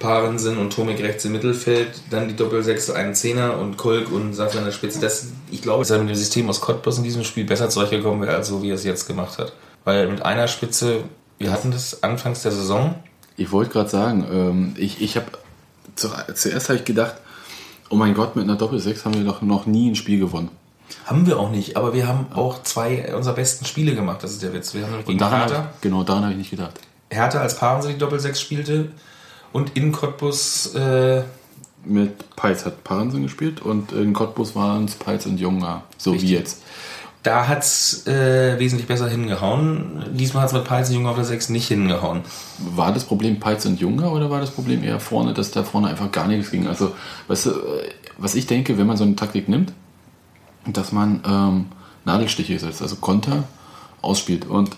Parensen 0.00 0.58
und 0.58 0.72
Tomik 0.72 1.00
rechts 1.00 1.24
im 1.24 1.32
Mittelfeld, 1.32 1.88
dann 2.10 2.26
die 2.26 2.34
Doppelsechse, 2.34 2.96
einen 2.96 3.14
Zehner 3.14 3.56
und 3.58 3.76
Kolk 3.76 4.10
und 4.10 4.34
Safran 4.34 4.58
an 4.60 4.64
der 4.64 4.72
Spitze. 4.72 4.98
Das, 5.00 5.26
ich 5.50 5.62
glaube, 5.62 5.80
dass 5.82 5.90
er 5.90 5.98
mit 6.00 6.08
dem 6.08 6.16
System 6.16 6.48
aus 6.50 6.60
Cottbus 6.60 6.98
in 6.98 7.04
diesem 7.04 7.22
Spiel 7.22 7.44
besser 7.44 7.68
zurechtgekommen 7.68 8.20
wäre, 8.22 8.34
als 8.36 8.48
so 8.48 8.62
wie 8.62 8.70
er 8.70 8.74
es 8.74 8.82
jetzt 8.84 9.06
gemacht 9.06 9.38
hat. 9.38 9.52
Weil 9.84 10.08
mit 10.08 10.22
einer 10.22 10.48
Spitze, 10.48 11.04
wir 11.38 11.52
hatten 11.52 11.70
das 11.70 12.02
anfangs 12.02 12.42
der 12.42 12.50
Saison, 12.52 12.96
Ich 13.36 13.52
wollte 13.52 13.70
gerade 13.72 13.88
sagen, 13.88 14.26
ähm, 14.32 14.74
ich, 14.76 15.00
ich 15.00 15.16
habe 15.16 15.26
zu, 15.94 16.08
zuerst 16.34 16.68
habe 16.70 16.78
ich 16.78 16.84
gedacht, 16.84 17.14
oh 17.90 17.96
mein 17.96 18.14
Gott, 18.14 18.36
mit 18.36 18.44
einer 18.44 18.56
Doppel-6 18.56 19.04
haben 19.04 19.14
wir 19.14 19.24
doch 19.24 19.42
noch 19.42 19.66
nie 19.66 19.90
ein 19.90 19.96
Spiel 19.96 20.18
gewonnen. 20.18 20.48
Haben 21.06 21.26
wir 21.26 21.38
auch 21.38 21.50
nicht, 21.50 21.76
aber 21.76 21.92
wir 21.94 22.08
haben 22.08 22.26
auch 22.34 22.62
zwei 22.62 23.14
unserer 23.14 23.34
besten 23.34 23.64
Spiele 23.64 23.94
gemacht, 23.94 24.22
das 24.22 24.32
ist 24.32 24.42
der 24.42 24.52
Witz. 24.52 24.74
Wir 24.74 24.82
haben 24.82 24.90
nämlich 24.90 25.06
Und 25.06 25.12
gegen 25.12 25.18
daran, 25.20 25.40
Hertha, 25.40 25.56
hab- 25.58 25.82
genau, 25.82 26.02
daran 26.04 26.22
habe 26.24 26.32
ich 26.32 26.38
nicht 26.38 26.50
gedacht. 26.50 26.80
Hertha 27.10 27.40
als 27.40 27.56
Paaren 27.56 27.86
die 27.88 27.98
Doppel-6 27.98 28.34
spielte 28.36 28.88
und 29.52 29.76
in 29.76 29.92
Cottbus, 29.92 30.74
äh, 30.74 31.22
Mit 31.84 32.36
Peitz 32.36 32.66
hat 32.66 32.84
Parensen 32.84 33.22
gespielt 33.22 33.62
und 33.62 33.92
in 33.92 34.12
Cottbus 34.12 34.54
waren 34.54 34.84
es 34.84 34.94
Peitz 34.96 35.24
und 35.26 35.40
Junger, 35.40 35.82
so 35.96 36.10
Richtig. 36.12 36.28
wie 36.30 36.34
jetzt. 36.34 36.62
da 37.22 37.48
hat 37.48 37.62
es 37.62 38.06
äh, 38.06 38.58
wesentlich 38.58 38.86
besser 38.86 39.08
hingehauen. 39.08 40.04
Diesmal 40.12 40.42
hat 40.42 40.50
es 40.50 40.54
mit 40.54 40.64
Peitz 40.64 40.90
Junge 40.90 41.08
auf 41.08 41.16
der 41.16 41.24
6 41.24 41.48
nicht 41.50 41.68
hingehauen. 41.68 42.20
War 42.58 42.92
das 42.92 43.04
Problem 43.04 43.40
Peitz 43.40 43.64
und 43.66 43.80
Junger 43.80 44.12
oder 44.12 44.30
war 44.30 44.40
das 44.40 44.50
Problem 44.50 44.82
eher 44.84 45.00
vorne, 45.00 45.32
dass 45.34 45.50
da 45.50 45.62
vorne 45.62 45.88
einfach 45.88 46.12
gar 46.12 46.26
nichts 46.28 46.50
ging? 46.50 46.66
Also, 46.66 46.92
weißt 47.28 47.46
du, 47.46 47.50
was 48.18 48.34
ich 48.34 48.46
denke, 48.46 48.76
wenn 48.78 48.86
man 48.86 48.96
so 48.98 49.04
eine 49.04 49.16
Taktik 49.16 49.48
nimmt, 49.48 49.72
dass 50.66 50.92
man 50.92 51.22
ähm, 51.26 51.66
Nadelstiche 52.04 52.58
setzt, 52.58 52.82
also 52.82 52.96
Konter 52.96 53.44
ausspielt. 54.02 54.46
Und 54.46 54.70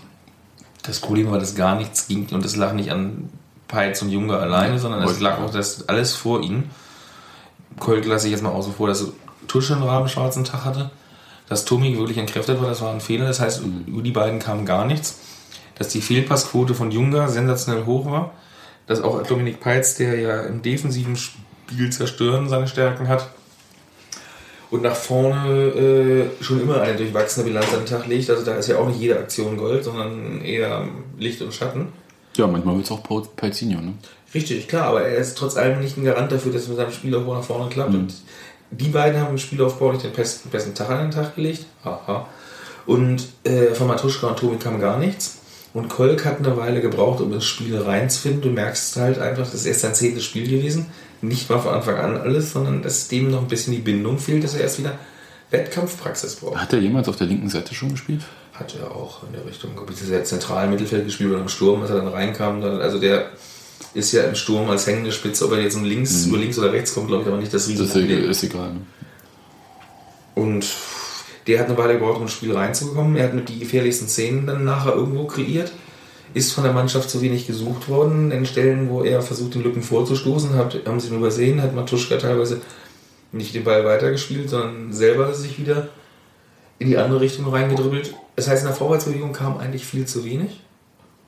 Das 0.84 1.00
Problem 1.00 1.30
war, 1.30 1.38
dass 1.40 1.54
gar 1.56 1.76
nichts 1.76 2.06
ging 2.08 2.28
und 2.32 2.44
es 2.44 2.54
lag 2.56 2.72
nicht 2.74 2.90
an 2.92 3.28
Peitz 3.72 4.02
und 4.02 4.10
Junge 4.10 4.36
alleine, 4.36 4.78
sondern 4.78 5.02
es 5.02 5.18
lag 5.18 5.38
auch 5.38 5.50
das 5.50 5.88
alles 5.88 6.14
vor 6.14 6.42
ihnen. 6.42 6.70
Colt 7.80 8.04
lasse 8.04 8.26
ich 8.26 8.32
jetzt 8.32 8.42
mal 8.42 8.50
außen 8.50 8.74
vor, 8.74 8.86
dass 8.86 9.08
Tusche 9.48 9.72
einen 9.72 9.82
rabenschwarzen 9.82 10.44
Tag 10.44 10.64
hatte. 10.64 10.90
Dass 11.48 11.64
Tommy 11.64 11.96
wirklich 11.98 12.18
entkräftet 12.18 12.60
war, 12.60 12.68
das 12.68 12.82
war 12.82 12.92
ein 12.92 13.00
Fehler. 13.00 13.26
Das 13.26 13.40
heißt, 13.40 13.62
über 13.86 14.02
die 14.02 14.10
beiden 14.10 14.38
kam 14.38 14.66
gar 14.66 14.84
nichts. 14.84 15.18
Dass 15.78 15.88
die 15.88 16.02
Fehlpassquote 16.02 16.74
von 16.74 16.90
Junga 16.90 17.28
sensationell 17.28 17.86
hoch 17.86 18.04
war. 18.04 18.32
Dass 18.86 19.00
auch 19.00 19.22
Dominik 19.22 19.60
Peitz, 19.60 19.94
der 19.96 20.20
ja 20.20 20.42
im 20.42 20.60
defensiven 20.60 21.16
Spiel 21.16 21.90
zerstören 21.90 22.48
seine 22.48 22.68
Stärken 22.68 23.08
hat, 23.08 23.30
und 24.70 24.82
nach 24.82 24.96
vorne 24.96 25.50
äh, 25.50 26.42
schon 26.42 26.62
immer 26.62 26.80
eine 26.80 26.96
durchwachsene 26.96 27.46
Bilanz 27.46 27.66
an 27.74 27.80
den 27.80 27.86
Tag 27.86 28.06
legt. 28.06 28.30
Also 28.30 28.42
da 28.42 28.54
ist 28.54 28.68
ja 28.68 28.78
auch 28.78 28.88
nicht 28.88 29.00
jede 29.00 29.18
Aktion 29.18 29.58
Gold, 29.58 29.84
sondern 29.84 30.40
eher 30.40 30.88
Licht 31.18 31.42
und 31.42 31.52
Schatten. 31.52 31.88
Ja, 32.36 32.46
manchmal 32.46 32.76
wird 32.76 32.86
es 32.86 32.90
auch 32.90 33.02
Pelzinho, 33.36 33.80
ne? 33.80 33.94
Richtig, 34.34 34.66
klar, 34.66 34.86
aber 34.86 35.02
er 35.02 35.18
ist 35.18 35.36
trotz 35.36 35.56
allem 35.56 35.80
nicht 35.80 35.98
ein 35.98 36.04
Garant 36.04 36.32
dafür, 36.32 36.52
dass 36.52 36.62
es 36.62 36.68
mit 36.68 36.78
seinem 36.78 36.92
Spielaufbau 36.92 37.34
nach 37.34 37.44
vorne 37.44 37.68
klappt. 37.68 37.92
Und 37.92 38.14
die 38.70 38.88
beiden 38.88 39.20
haben 39.20 39.32
im 39.32 39.38
Spielaufbau 39.38 39.92
nicht 39.92 40.04
den 40.04 40.12
besten, 40.12 40.48
besten 40.48 40.74
Tag 40.74 40.88
an 40.88 41.02
den 41.02 41.10
Tag 41.10 41.36
gelegt. 41.36 41.66
Haha. 41.84 42.26
Und 42.86 43.28
äh, 43.44 43.74
von 43.74 43.86
Matuschka 43.86 44.28
und 44.28 44.38
Tobi 44.38 44.56
kam 44.56 44.80
gar 44.80 44.98
nichts. 44.98 45.38
Und 45.74 45.88
Kolk 45.88 46.24
hat 46.24 46.38
eine 46.38 46.56
Weile 46.56 46.80
gebraucht, 46.80 47.20
um 47.20 47.32
ins 47.32 47.44
Spiel 47.44 47.76
reinzufinden. 47.76 48.42
Du 48.42 48.48
merkst 48.48 48.96
halt 48.96 49.18
einfach, 49.18 49.44
das 49.44 49.54
ist 49.54 49.66
erst 49.66 49.80
sein 49.80 49.94
zehntes 49.94 50.24
Spiel 50.24 50.48
gewesen. 50.48 50.86
Nicht 51.20 51.48
mal 51.48 51.58
von 51.58 51.74
Anfang 51.74 51.96
an 51.96 52.16
alles, 52.16 52.52
sondern 52.52 52.82
dass 52.82 53.08
dem 53.08 53.30
noch 53.30 53.42
ein 53.42 53.48
bisschen 53.48 53.74
die 53.74 53.80
Bindung 53.80 54.18
fehlt, 54.18 54.44
dass 54.44 54.54
er 54.54 54.62
erst 54.62 54.78
wieder 54.78 54.98
Wettkampfpraxis 55.50 56.36
braucht. 56.36 56.56
Hat 56.56 56.72
er 56.72 56.80
jemals 56.80 57.08
auf 57.08 57.16
der 57.16 57.26
linken 57.26 57.48
Seite 57.48 57.74
schon 57.74 57.90
gespielt? 57.90 58.22
Hat 58.62 58.76
er 58.80 58.94
auch 58.94 59.24
in 59.24 59.32
der 59.32 59.44
Richtung, 59.44 59.74
glaube 59.74 59.92
ich, 59.92 59.98
sehr 59.98 60.22
zentral 60.22 60.66
im 60.66 60.70
Mittelfeld 60.70 61.04
gespielt 61.04 61.30
oder 61.32 61.40
im 61.40 61.48
Sturm, 61.48 61.82
als 61.82 61.90
er 61.90 61.96
dann 61.96 62.06
reinkam. 62.06 62.62
Also 62.62 63.00
der 63.00 63.30
ist 63.92 64.12
ja 64.12 64.22
im 64.22 64.36
Sturm 64.36 64.70
als 64.70 64.86
hängende 64.86 65.10
Spitze, 65.10 65.46
ob 65.46 65.52
er 65.52 65.60
jetzt 65.60 65.74
um 65.74 65.82
links, 65.84 66.26
über 66.26 66.38
links 66.38 66.56
oder 66.60 66.72
rechts 66.72 66.94
kommt, 66.94 67.08
glaube 67.08 67.22
ich, 67.24 67.28
aber 67.28 67.38
nicht 67.38 67.52
das 67.52 67.66
Das 67.66 67.72
ist, 67.74 67.80
Riesenproblem. 67.96 68.30
ist 68.30 68.42
egal. 68.44 68.72
Ne? 68.74 68.80
Und 70.36 70.66
der 71.48 71.58
hat 71.58 71.66
eine 71.66 71.76
Weile 71.76 71.94
gebraucht, 71.94 72.18
um 72.18 72.22
ins 72.22 72.32
Spiel 72.32 72.54
reinzukommen. 72.54 73.16
Er 73.16 73.24
hat 73.24 73.34
mit 73.34 73.48
die 73.48 73.58
gefährlichsten 73.58 74.06
Szenen 74.06 74.46
dann 74.46 74.64
nachher 74.64 74.94
irgendwo 74.94 75.24
kreiert. 75.24 75.72
Ist 76.34 76.52
von 76.52 76.62
der 76.62 76.72
Mannschaft 76.72 77.10
zu 77.10 77.20
wenig 77.20 77.48
gesucht 77.48 77.88
worden. 77.88 78.30
In 78.30 78.46
Stellen, 78.46 78.88
wo 78.88 79.02
er 79.02 79.22
versucht, 79.22 79.56
den 79.56 79.64
Lücken 79.64 79.82
vorzustoßen, 79.82 80.54
hat, 80.54 80.78
haben 80.86 81.00
sie 81.00 81.08
ihn 81.08 81.16
übersehen, 81.16 81.60
hat 81.60 81.74
Matuschka 81.74 82.16
teilweise 82.16 82.60
nicht 83.32 83.54
den 83.54 83.64
Ball 83.64 83.84
weitergespielt, 83.84 84.48
sondern 84.48 84.92
selber 84.92 85.34
sich 85.34 85.58
wieder 85.58 85.88
in 86.82 86.88
die 86.88 86.98
andere 86.98 87.20
Richtung 87.20 87.48
reingedribbelt. 87.48 88.14
Das 88.36 88.48
heißt, 88.48 88.62
in 88.62 88.68
der 88.68 88.76
Vorwärtsbewegung 88.76 89.32
kam 89.32 89.58
eigentlich 89.58 89.84
viel 89.84 90.06
zu 90.06 90.24
wenig. 90.24 90.60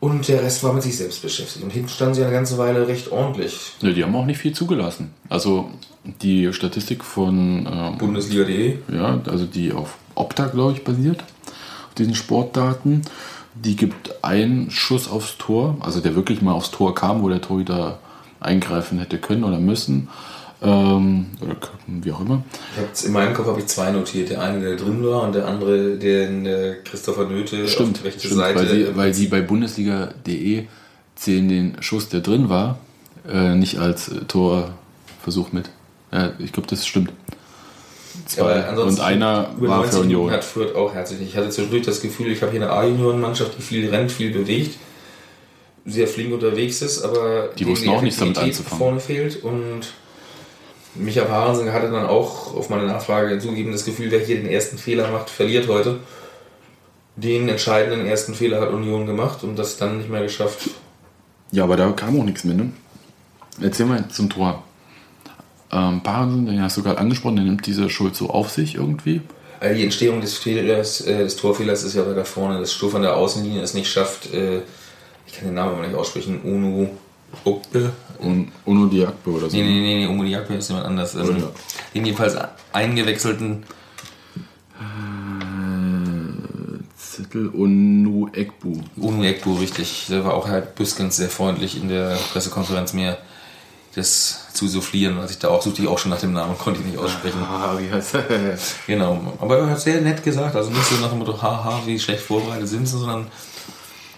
Und 0.00 0.28
der 0.28 0.42
Rest 0.42 0.62
war 0.62 0.74
mit 0.74 0.82
sich 0.82 0.98
selbst 0.98 1.22
beschäftigt. 1.22 1.64
Und 1.64 1.70
hinten 1.70 1.88
standen 1.88 2.14
sie 2.14 2.22
eine 2.22 2.32
ganze 2.32 2.58
Weile 2.58 2.86
recht 2.86 3.10
ordentlich. 3.10 3.72
Ja, 3.80 3.90
die 3.90 4.04
haben 4.04 4.14
auch 4.14 4.26
nicht 4.26 4.38
viel 4.38 4.52
zugelassen. 4.52 5.14
Also 5.30 5.70
die 6.04 6.52
Statistik 6.52 7.02
von 7.02 7.66
ähm, 7.72 7.96
Bundesliga.de. 7.96 8.78
ja, 8.92 9.20
also 9.26 9.46
die 9.46 9.72
auf 9.72 9.96
Opta, 10.14 10.46
glaube 10.48 10.72
ich, 10.72 10.84
basiert, 10.84 11.22
auf 11.88 11.94
diesen 11.96 12.14
Sportdaten. 12.14 13.02
Die 13.54 13.76
gibt 13.76 14.22
einen 14.22 14.70
Schuss 14.70 15.08
aufs 15.08 15.38
Tor, 15.38 15.78
also 15.80 16.00
der 16.00 16.14
wirklich 16.14 16.42
mal 16.42 16.52
aufs 16.52 16.70
Tor 16.70 16.94
kam, 16.94 17.22
wo 17.22 17.28
der 17.30 17.40
Torhüter 17.40 17.98
eingreifen 18.40 18.98
hätte 18.98 19.16
können 19.16 19.44
oder 19.44 19.58
müssen. 19.58 20.08
Ähm, 20.64 21.26
oder 21.40 21.56
wie 21.86 22.10
auch 22.12 22.20
immer. 22.20 22.42
In 23.04 23.12
meinem 23.12 23.34
Kopf 23.34 23.46
habe 23.46 23.60
ich 23.60 23.66
zwei 23.66 23.90
notiert. 23.90 24.30
Der 24.30 24.40
eine, 24.40 24.60
der 24.60 24.76
drin 24.76 25.04
war, 25.04 25.22
und 25.22 25.34
der 25.34 25.46
andere, 25.46 25.96
den 25.96 26.44
der 26.44 26.82
Christopher 26.82 27.26
Nöte 27.26 27.68
Stimmt, 27.68 27.96
auf 27.96 28.02
die 28.02 28.06
rechte 28.08 28.20
stimmt 28.20 28.40
Seite. 28.40 28.58
weil, 28.60 28.68
sie, 28.68 28.96
weil 28.96 29.14
sie 29.14 29.26
bei 29.28 29.40
Bundesliga.de 29.42 30.64
zählen 31.16 31.48
den 31.48 31.76
Schuss, 31.82 32.08
der 32.08 32.20
drin 32.20 32.48
war, 32.48 32.78
äh, 33.28 33.54
nicht 33.54 33.78
als 33.78 34.08
äh, 34.08 34.20
Torversuch 34.26 35.52
mit. 35.52 35.70
Ja, 36.12 36.32
ich 36.38 36.52
glaube, 36.52 36.68
das 36.68 36.86
stimmt. 36.86 37.10
Ja, 37.10 38.26
Zwei. 38.26 38.64
ansonsten 38.64 39.00
Und 39.00 39.06
einer 39.06 39.50
war 39.58 39.78
90 39.78 39.94
für 39.94 40.00
Union. 40.00 40.20
Minuten 40.22 40.36
Hat 40.36 40.44
Fürth 40.44 40.74
auch 40.76 40.94
herzlich. 40.94 41.20
Ich 41.20 41.36
hatte 41.36 41.50
zwischendurch 41.50 41.84
das 41.84 42.00
Gefühl, 42.00 42.30
ich 42.32 42.40
habe 42.42 42.52
hier 42.52 42.62
eine 42.62 42.70
A-Junioren-Mannschaft, 42.70 43.58
die 43.58 43.62
viel 43.62 43.90
rennt, 43.90 44.12
viel 44.12 44.30
bewegt, 44.32 44.78
sehr 45.84 46.06
flink 46.06 46.32
unterwegs 46.32 46.80
ist, 46.80 47.02
aber 47.02 47.50
Die 47.58 47.66
wussten 47.66 47.88
auch 47.90 48.00
nichts 48.02 48.18
damit 48.20 48.38
anzufangen. 48.38 48.78
vorne 48.78 49.00
fehlt. 49.00 49.42
Und 49.42 49.92
Micha 50.94 51.24
Parensen 51.24 51.72
hatte 51.72 51.90
dann 51.90 52.06
auch 52.06 52.54
auf 52.54 52.70
meine 52.70 52.86
Nachfrage 52.86 53.38
zugegeben, 53.38 53.72
das 53.72 53.84
Gefühl, 53.84 54.10
wer 54.10 54.20
hier 54.20 54.36
den 54.36 54.48
ersten 54.48 54.78
Fehler 54.78 55.10
macht, 55.10 55.28
verliert 55.28 55.68
heute. 55.68 56.00
Den 57.16 57.48
entscheidenden 57.48 58.06
ersten 58.06 58.34
Fehler 58.34 58.60
hat 58.60 58.70
Union 58.70 59.06
gemacht 59.06 59.44
und 59.44 59.56
das 59.56 59.76
dann 59.76 59.98
nicht 59.98 60.10
mehr 60.10 60.22
geschafft. 60.22 60.70
Ja, 61.52 61.64
aber 61.64 61.76
da 61.76 61.90
kam 61.92 62.18
auch 62.18 62.24
nichts 62.24 62.44
mehr, 62.44 62.56
ne? 62.56 62.72
Erzähl 63.60 63.86
mal 63.86 64.08
zum 64.08 64.30
Tor. 64.30 64.64
Ähm, 65.70 66.02
Parensen, 66.02 66.46
den 66.46 66.62
hast 66.62 66.76
du 66.76 66.82
gerade 66.82 66.98
angesprochen, 66.98 67.36
der 67.36 67.44
nimmt 67.44 67.66
diese 67.66 67.88
Schuld 67.88 68.16
so 68.16 68.30
auf 68.30 68.50
sich 68.50 68.74
irgendwie. 68.74 69.20
Also 69.60 69.76
die 69.76 69.84
Entstehung 69.84 70.20
des 70.20 70.36
Fehlers, 70.36 71.00
äh, 71.02 71.18
des 71.18 71.36
Torfehlers 71.36 71.84
ist 71.84 71.94
ja 71.94 72.06
weiter 72.06 72.24
vorne, 72.24 72.58
dass 72.60 72.72
Stoff 72.72 72.94
an 72.94 73.02
der 73.02 73.16
Außenlinie 73.16 73.62
es 73.62 73.74
nicht 73.74 73.90
schafft, 73.90 74.32
äh, 74.34 74.60
ich 75.26 75.34
kann 75.34 75.46
den 75.46 75.54
Namen 75.54 75.74
aber 75.74 75.86
nicht 75.86 75.96
aussprechen, 75.96 76.40
Unu 76.42 76.88
Ukbe. 77.44 77.92
Und 78.18 78.52
Uno 78.64 78.86
Diakbe 78.86 79.30
oder 79.30 79.50
so. 79.50 79.56
Nee, 79.56 79.62
nee, 79.62 79.80
nee, 79.80 79.98
nee, 80.00 80.06
Umu 80.06 80.24
Diakbe 80.24 80.54
ist 80.54 80.68
jemand 80.68 80.86
anders. 80.86 81.14
Ähm, 81.14 81.36
Ja. 81.38 81.50
Den 81.94 82.04
jedenfalls 82.06 82.36
eingewechselten, 82.72 83.64
Zettel 86.96 87.48
Unu 87.48 88.28
Ekbu. 88.32 88.80
Unu 88.96 89.24
Ekbu, 89.24 89.54
richtig. 89.54 90.06
Der 90.08 90.24
war 90.24 90.34
auch 90.34 90.48
halt 90.48 90.74
Büskens 90.74 91.16
sehr 91.16 91.28
freundlich 91.28 91.80
in 91.80 91.88
der 91.88 92.16
Pressekonferenz 92.32 92.92
mir 92.92 93.18
das 93.94 94.48
zu 94.52 94.66
soufflieren, 94.66 95.18
als 95.20 95.30
ich 95.30 95.38
da 95.38 95.48
auch 95.48 95.62
suchte 95.62 95.82
ich 95.82 95.88
auch 95.88 95.98
schon 95.98 96.10
nach 96.10 96.18
dem 96.18 96.32
Namen, 96.32 96.58
konnte 96.58 96.80
ich 96.80 96.86
nicht 96.86 96.98
aussprechen. 96.98 97.40
Ah, 97.42 97.76
wie 97.78 97.88
heißt 97.92 98.14
er? 98.16 98.58
Genau, 98.88 99.34
aber 99.40 99.58
er 99.58 99.70
hat 99.70 99.80
sehr 99.80 100.00
nett 100.00 100.22
gesagt, 100.24 100.56
also 100.56 100.70
nicht 100.70 100.84
so 100.84 100.96
nach 100.96 101.10
dem 101.10 101.20
Motto, 101.20 101.40
haha, 101.40 101.80
wie 101.86 101.98
schlecht 102.00 102.22
vorbereitet 102.22 102.66
sind 102.68 102.86
sie, 102.88 102.98
sondern 102.98 103.28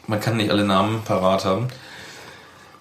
man 0.06 0.18
kann 0.20 0.38
nicht 0.38 0.50
alle 0.50 0.64
Namen 0.64 1.02
parat 1.04 1.44
haben. 1.44 1.68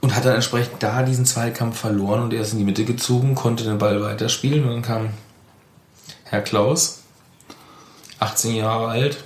Und 0.06 0.16
hat 0.16 0.24
dann 0.24 0.36
entsprechend 0.36 0.84
da 0.84 1.02
diesen 1.02 1.26
Zweikampf 1.26 1.80
verloren 1.80 2.22
und 2.22 2.32
er 2.32 2.42
ist 2.42 2.54
in 2.54 2.60
die 2.60 2.64
Mitte 2.64 2.86
gezogen, 2.86 3.34
konnte 3.34 3.64
den 3.64 3.80
Ball 3.80 4.04
weiterspielen 4.04 4.64
und 4.64 4.70
dann 4.70 4.82
kam 4.84 5.10
Herr 6.26 6.42
Klaus, 6.42 7.02
18 8.20 8.54
Jahre 8.54 8.90
alt, 8.90 9.24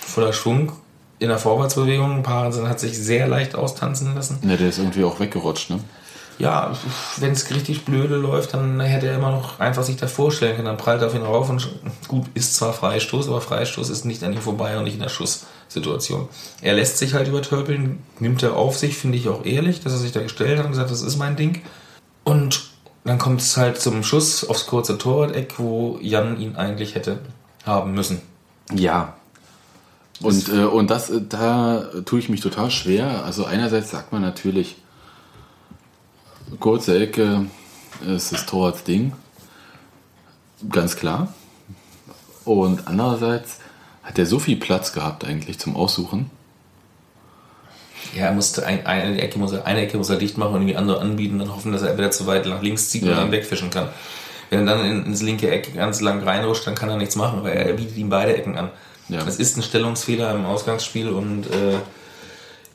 voller 0.00 0.32
Schwung, 0.32 0.72
in 1.18 1.28
der 1.28 1.36
Vorwärtsbewegung. 1.36 2.22
Parensen 2.22 2.66
hat 2.66 2.80
sich 2.80 2.96
sehr 2.96 3.28
leicht 3.28 3.54
austanzen 3.54 4.14
lassen. 4.14 4.38
Ja, 4.42 4.56
der 4.56 4.70
ist 4.70 4.78
irgendwie 4.78 5.04
auch 5.04 5.20
weggerutscht, 5.20 5.68
ne? 5.68 5.80
Ja, 6.40 6.72
wenn 7.18 7.32
es 7.32 7.54
richtig 7.54 7.84
blöde 7.84 8.16
läuft, 8.16 8.54
dann 8.54 8.80
hätte 8.80 9.08
er 9.08 9.16
immer 9.16 9.30
noch 9.30 9.60
einfach 9.60 9.82
sich 9.82 9.96
da 9.96 10.06
vorstellen 10.06 10.56
können. 10.56 10.68
Dann 10.68 10.78
prallt 10.78 11.02
er 11.02 11.08
auf 11.08 11.14
ihn 11.14 11.20
rauf 11.20 11.50
und 11.50 11.68
gut, 12.08 12.24
ist 12.32 12.54
zwar 12.54 12.72
Freistoß, 12.72 13.28
aber 13.28 13.42
Freistoß 13.42 13.90
ist 13.90 14.06
nicht 14.06 14.24
an 14.24 14.32
ihm 14.32 14.40
vorbei 14.40 14.78
und 14.78 14.84
nicht 14.84 14.94
in 14.94 15.02
der 15.02 15.10
Schusssituation. 15.10 16.30
Er 16.62 16.72
lässt 16.72 16.96
sich 16.96 17.12
halt 17.12 17.28
übertölpeln, 17.28 18.02
nimmt 18.20 18.42
er 18.42 18.56
auf 18.56 18.78
sich, 18.78 18.96
finde 18.96 19.18
ich 19.18 19.28
auch 19.28 19.44
ehrlich, 19.44 19.82
dass 19.82 19.92
er 19.92 19.98
sich 19.98 20.12
da 20.12 20.22
gestellt 20.22 20.58
hat 20.58 20.64
und 20.64 20.72
gesagt, 20.72 20.90
das 20.90 21.02
ist 21.02 21.18
mein 21.18 21.36
Ding. 21.36 21.60
Und 22.24 22.70
dann 23.04 23.18
kommt 23.18 23.42
es 23.42 23.58
halt 23.58 23.78
zum 23.78 24.02
Schuss 24.02 24.48
aufs 24.48 24.66
kurze 24.66 24.96
Torwart-Eck, 24.96 25.58
wo 25.58 25.98
Jan 26.00 26.40
ihn 26.40 26.56
eigentlich 26.56 26.94
hätte 26.94 27.18
haben 27.66 27.92
müssen. 27.92 28.22
Ja. 28.72 29.12
Und, 30.22 30.48
äh, 30.48 30.64
und 30.64 30.90
das, 30.90 31.10
äh, 31.10 31.20
da 31.20 31.84
tue 32.06 32.18
ich 32.18 32.30
mich 32.30 32.40
total 32.40 32.70
schwer. 32.70 33.24
Also 33.26 33.44
einerseits 33.44 33.90
sagt 33.90 34.12
man 34.12 34.22
natürlich, 34.22 34.76
kurze 36.58 36.98
Ecke 36.98 37.46
ist 38.06 38.32
das 38.32 38.46
Torwarts 38.46 38.84
Ding. 38.84 39.12
Ganz 40.68 40.96
klar. 40.96 41.32
Und 42.44 42.86
andererseits 42.86 43.58
hat 44.02 44.18
er 44.18 44.26
so 44.26 44.38
viel 44.38 44.56
Platz 44.56 44.92
gehabt 44.92 45.24
eigentlich 45.24 45.58
zum 45.58 45.76
Aussuchen. 45.76 46.30
Ja, 48.14 48.26
er 48.26 48.32
musste 48.32 48.66
ein, 48.66 48.86
eine, 48.86 49.20
Ecke 49.20 49.38
muss 49.38 49.52
er, 49.52 49.66
eine 49.66 49.82
Ecke 49.82 49.96
muss 49.96 50.10
er 50.10 50.16
dicht 50.16 50.36
machen 50.36 50.54
und 50.54 50.66
die 50.66 50.76
andere 50.76 51.00
anbieten, 51.00 51.38
dann 51.38 51.54
hoffen, 51.54 51.70
dass 51.72 51.82
er 51.82 51.90
entweder 51.90 52.10
zu 52.10 52.26
weit 52.26 52.46
nach 52.46 52.62
links 52.62 52.90
zieht 52.90 53.02
Ja. 53.02 53.12
oder 53.12 53.20
dann 53.20 53.30
wegfischen 53.30 53.70
kann. 53.70 53.88
Wenn 54.48 54.66
er 54.66 54.76
dann 54.76 54.84
in, 54.84 55.06
ins 55.06 55.22
linke 55.22 55.48
Eck 55.50 55.74
ganz 55.74 56.00
lang 56.00 56.22
reinrutscht, 56.22 56.66
dann 56.66 56.74
kann 56.74 56.88
er 56.88 56.96
nichts 56.96 57.14
machen, 57.14 57.44
weil 57.44 57.52
er 57.56 57.72
bietet 57.74 57.96
ihm 57.96 58.08
beide 58.08 58.34
Ecken 58.34 58.56
an. 58.56 58.70
Ja. 59.08 59.22
Das 59.22 59.36
ist 59.36 59.56
ein 59.56 59.62
Stellungsfehler 59.62 60.34
im 60.34 60.44
Ausgangsspiel 60.46 61.08
und 61.10 61.46
äh, 61.46 61.78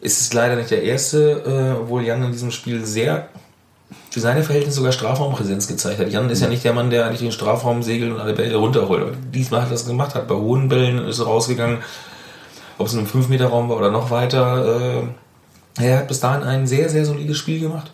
es 0.02 0.22
ist 0.22 0.34
leider 0.34 0.56
nicht 0.56 0.72
der 0.72 0.84
erste, 0.84 1.76
äh, 1.78 1.82
obwohl 1.82 2.04
Jan 2.04 2.24
in 2.24 2.32
diesem 2.32 2.52
Spiel 2.52 2.86
sehr 2.86 3.28
für 4.10 4.20
seine 4.20 4.44
Verhältnisse 4.44 4.78
sogar 4.78 4.92
Strafraumpräsenz 4.92 5.68
gezeigt 5.68 6.00
hat. 6.00 6.10
Jan 6.10 6.30
ist 6.30 6.42
ja 6.42 6.48
nicht 6.48 6.64
der 6.64 6.74
Mann, 6.74 6.90
der 6.90 7.06
eigentlich 7.06 7.22
den 7.22 7.32
Strafraum 7.32 7.84
segelt 7.84 8.14
und 8.14 8.20
alle 8.20 8.34
Bälle 8.34 8.56
runterholt. 8.56 9.02
Aber 9.02 9.12
diesmal 9.34 9.62
hat 9.62 9.68
er 9.70 9.74
das 9.74 9.86
gemacht, 9.86 10.16
hat 10.16 10.28
bei 10.28 10.36
hohen 10.36 10.70
Bällen 10.70 11.06
ist 11.08 11.26
rausgegangen, 11.26 11.80
ob 12.78 12.88
es 12.88 12.94
in 12.94 13.00
einem 13.00 13.08
5-Meter-Raum 13.08 13.70
war 13.70 13.78
oder 13.78 13.92
noch 13.92 14.10
weiter. 14.12 15.04
Äh, 15.78 15.84
er 15.84 16.00
hat 16.00 16.08
bis 16.08 16.20
dahin 16.20 16.44
ein 16.44 16.68
sehr, 16.68 16.90
sehr 16.90 17.06
solides 17.06 17.38
Spiel 17.38 17.60
gemacht. 17.60 17.92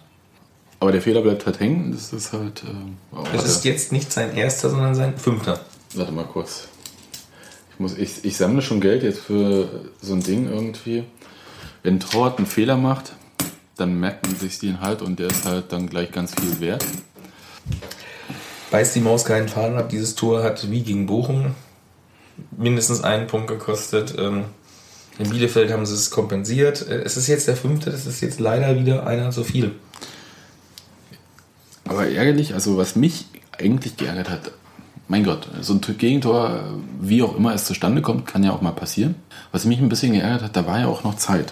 Aber 0.80 0.92
der 0.92 1.02
Fehler 1.02 1.22
bleibt 1.22 1.46
halt 1.46 1.60
hängen. 1.60 1.92
Das 1.92 2.12
ist 2.14 2.34
halt. 2.34 2.64
Äh, 2.64 3.36
Es 3.38 3.44
ist 3.44 3.66
jetzt 3.66 3.92
nicht 3.92 4.12
sein 4.12 4.36
erster, 4.36 4.70
sondern 4.70 4.96
sein 4.96 5.18
fünfter. 5.18 5.60
warte 5.96 6.12
mal 6.12 6.26
kurz. 6.26 6.68
muss, 7.78 7.98
ich, 7.98 8.24
ich 8.26 8.38
sammle 8.38 8.62
schon 8.62 8.82
Geld 8.82 9.04
jetzt 9.04 9.20
für 9.20 9.68
so 10.02 10.14
ein 10.14 10.24
Ding 10.24 10.50
irgendwie. 10.50 11.04
Wenn 11.84 12.00
Torwart 12.00 12.38
einen 12.38 12.48
Fehler 12.48 12.78
macht, 12.78 13.14
dann 13.82 14.00
merkt 14.00 14.28
man 14.28 14.38
sich 14.38 14.60
den 14.60 14.80
halt 14.80 15.02
und 15.02 15.20
der 15.20 15.28
ist 15.28 15.46
halt 15.46 15.74
dann 15.74 15.90
gleich 15.90 16.12
ganz 16.12 16.34
viel 16.40 16.60
wert. 16.60 16.86
Beißt 18.70 18.96
die 18.96 19.02
Maus 19.02 19.26
keinen 19.26 19.50
Faden 19.50 19.78
ab. 19.78 19.90
Dieses 19.90 20.16
Tor 20.16 20.44
hat 20.44 20.72
wie 20.72 20.84
gegen 20.84 21.08
Bochum 21.08 21.56
mindestens 22.56 23.04
einen 23.04 23.28
Punkt 23.28 23.48
gekostet. 23.48 24.16
Ähm, 24.18 24.46
In 25.20 25.30
Bielefeld 25.30 25.72
haben 25.72 25.86
sie 25.86 25.96
es 25.96 26.10
kompensiert. 26.10 26.88
Äh, 26.88 27.02
Es 27.02 27.18
ist 27.18 27.28
jetzt 27.28 27.48
der 27.48 27.58
fünfte, 27.58 27.92
das 27.92 28.06
ist 28.06 28.22
jetzt 28.22 28.40
leider 28.40 28.80
wieder 28.80 29.06
einer 29.06 29.32
zu 29.32 29.44
viel. 29.44 29.74
Aber 31.86 32.08
ärgerlich, 32.08 32.54
also 32.54 32.78
was 32.78 32.96
mich 32.96 33.26
eigentlich 33.60 33.98
geärgert 33.98 34.30
hat, 34.30 34.52
mein 35.08 35.26
Gott, 35.26 35.50
so 35.60 35.74
ein 35.74 35.82
Gegentor, 35.98 36.64
wie 37.02 37.22
auch 37.22 37.36
immer 37.36 37.54
es 37.54 37.66
zustande 37.66 38.02
kommt, 38.02 38.26
kann 38.28 38.44
ja 38.44 38.52
auch 38.54 38.62
mal 38.62 38.72
passieren. 38.72 39.16
Was 39.52 39.66
mich 39.66 39.80
ein 39.80 39.90
bisschen 39.90 40.14
geärgert 40.14 40.44
hat, 40.44 40.56
da 40.56 40.66
war 40.66 40.80
ja 40.80 40.88
auch 40.88 41.04
noch 41.04 41.18
Zeit. 41.18 41.52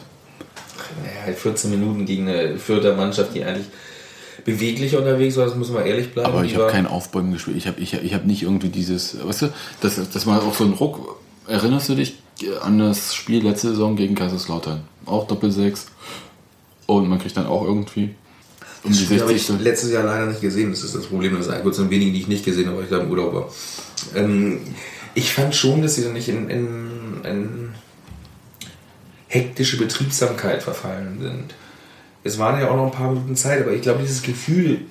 Halt 1.23 1.37
14 1.37 1.69
Minuten 1.69 2.05
gegen 2.05 2.27
eine 2.27 2.57
Fürther 2.57 2.95
Mannschaft, 2.95 3.35
die 3.35 3.43
eigentlich 3.43 3.67
beweglich 4.45 4.95
unterwegs 4.95 5.37
war, 5.37 5.45
das 5.45 5.55
muss 5.55 5.69
man 5.69 5.85
ehrlich 5.85 6.11
bleiben. 6.13 6.29
Aber 6.29 6.41
Die 6.41 6.49
ich 6.49 6.55
habe 6.55 6.67
kein 6.67 6.87
Aufbäumen 6.87 7.33
gespielt. 7.33 7.57
Ich 7.57 7.67
habe 7.67 7.79
ich, 7.79 7.93
ich 7.93 8.13
hab 8.13 8.25
nicht 8.25 8.43
irgendwie 8.43 8.69
dieses, 8.69 9.17
weißt 9.23 9.43
du, 9.43 9.53
das, 9.81 9.99
das 10.11 10.25
war 10.25 10.41
auch 10.43 10.53
so 10.53 10.63
ein 10.63 10.73
Ruck. 10.73 11.19
Erinnerst 11.47 11.89
du 11.89 11.95
dich 11.95 12.15
an 12.61 12.79
das 12.79 13.15
Spiel 13.15 13.43
letzte 13.43 13.69
Saison 13.69 13.95
gegen 13.95 14.15
Kaiserslautern? 14.15 14.81
Auch 15.05 15.27
Doppel-6. 15.27 15.87
Und 16.85 17.09
man 17.09 17.19
kriegt 17.19 17.37
dann 17.37 17.47
auch 17.47 17.63
irgendwie 17.63 18.15
um 18.83 18.91
die 18.91 18.97
Das 18.97 19.05
Spiel 19.05 19.21
habe 19.21 19.33
ich 19.33 19.45
60. 19.45 19.63
letztes 19.63 19.91
Jahr 19.91 20.03
leider 20.03 20.27
nicht 20.27 20.41
gesehen. 20.41 20.71
Das 20.71 20.83
ist 20.83 20.95
das 20.95 21.05
Problem. 21.07 21.35
Das 21.35 21.47
ist 21.47 21.61
kurz 21.63 21.77
von 21.77 21.89
wenigen, 21.89 22.13
die 22.13 22.21
ich 22.21 22.27
nicht 22.27 22.45
gesehen 22.45 22.67
habe, 22.67 22.77
weil 22.77 22.83
ich 22.85 22.89
da 22.89 22.99
im 22.99 23.09
Urlaub 23.09 23.33
war. 23.33 23.49
Ähm, 24.15 24.59
ich 25.15 25.33
fand 25.33 25.53
schon, 25.53 25.81
dass 25.81 25.95
sie 25.95 26.03
da 26.03 26.09
nicht 26.09 26.29
in, 26.29 26.49
in, 26.49 27.21
in 27.23 27.68
hektische 29.29 29.77
Betriebsamkeit 29.77 30.61
verfallen 30.61 31.19
sind. 31.21 31.53
Es 32.23 32.37
waren 32.37 32.59
ja 32.59 32.69
auch 32.69 32.75
noch 32.75 32.87
ein 32.87 32.91
paar 32.91 33.11
Minuten 33.11 33.35
Zeit, 33.37 33.61
aber 33.61 33.71
ich 33.71 33.81
glaube, 33.81 34.01
dieses 34.01 34.21
Gefühl, 34.21 34.81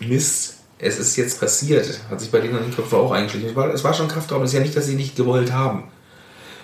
Mist, 0.00 0.54
es 0.78 0.98
ist 0.98 1.16
jetzt 1.16 1.38
passiert, 1.40 2.00
hat 2.08 2.20
sich 2.20 2.30
bei 2.30 2.40
denen 2.40 2.56
in 2.56 2.62
den 2.64 2.74
Köpfen 2.74 2.96
auch 2.98 3.10
eingeschlichen. 3.10 3.50
Es 3.50 3.56
war, 3.56 3.74
es 3.74 3.84
war 3.84 3.92
schon 3.92 4.08
Kraftraum. 4.08 4.42
Es 4.42 4.50
ist 4.50 4.54
ja 4.54 4.60
nicht, 4.62 4.76
dass 4.76 4.86
sie 4.86 4.94
nicht 4.94 5.16
gewollt 5.16 5.52
haben. 5.52 5.84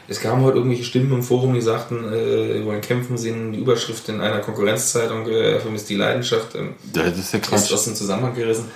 Es 0.06 0.20
kamen 0.20 0.42
heute 0.42 0.58
irgendwelche 0.58 0.84
Stimmen 0.84 1.12
im 1.12 1.22
Forum, 1.22 1.54
die 1.54 1.60
sagten, 1.62 2.04
äh, 2.12 2.54
wir 2.54 2.64
wollen 2.66 2.80
kämpfen 2.82 3.16
sehen, 3.18 3.52
die 3.52 3.58
Überschrift 3.58 4.08
in 4.08 4.20
einer 4.20 4.40
Konkurrenzzeitung, 4.40 5.26
äh, 5.26 5.58
vermisst 5.58 5.88
die 5.88 5.96
Leidenschaft, 5.96 6.54
ähm, 6.54 6.74
Das 6.92 7.18
ist 7.18 7.32
ja 7.32 7.38
ist 7.40 7.48
Quatsch. 7.48 7.72
aus 7.72 7.84
dem 7.84 7.94
Zusammenhang 7.94 8.34
gerissen. 8.34 8.66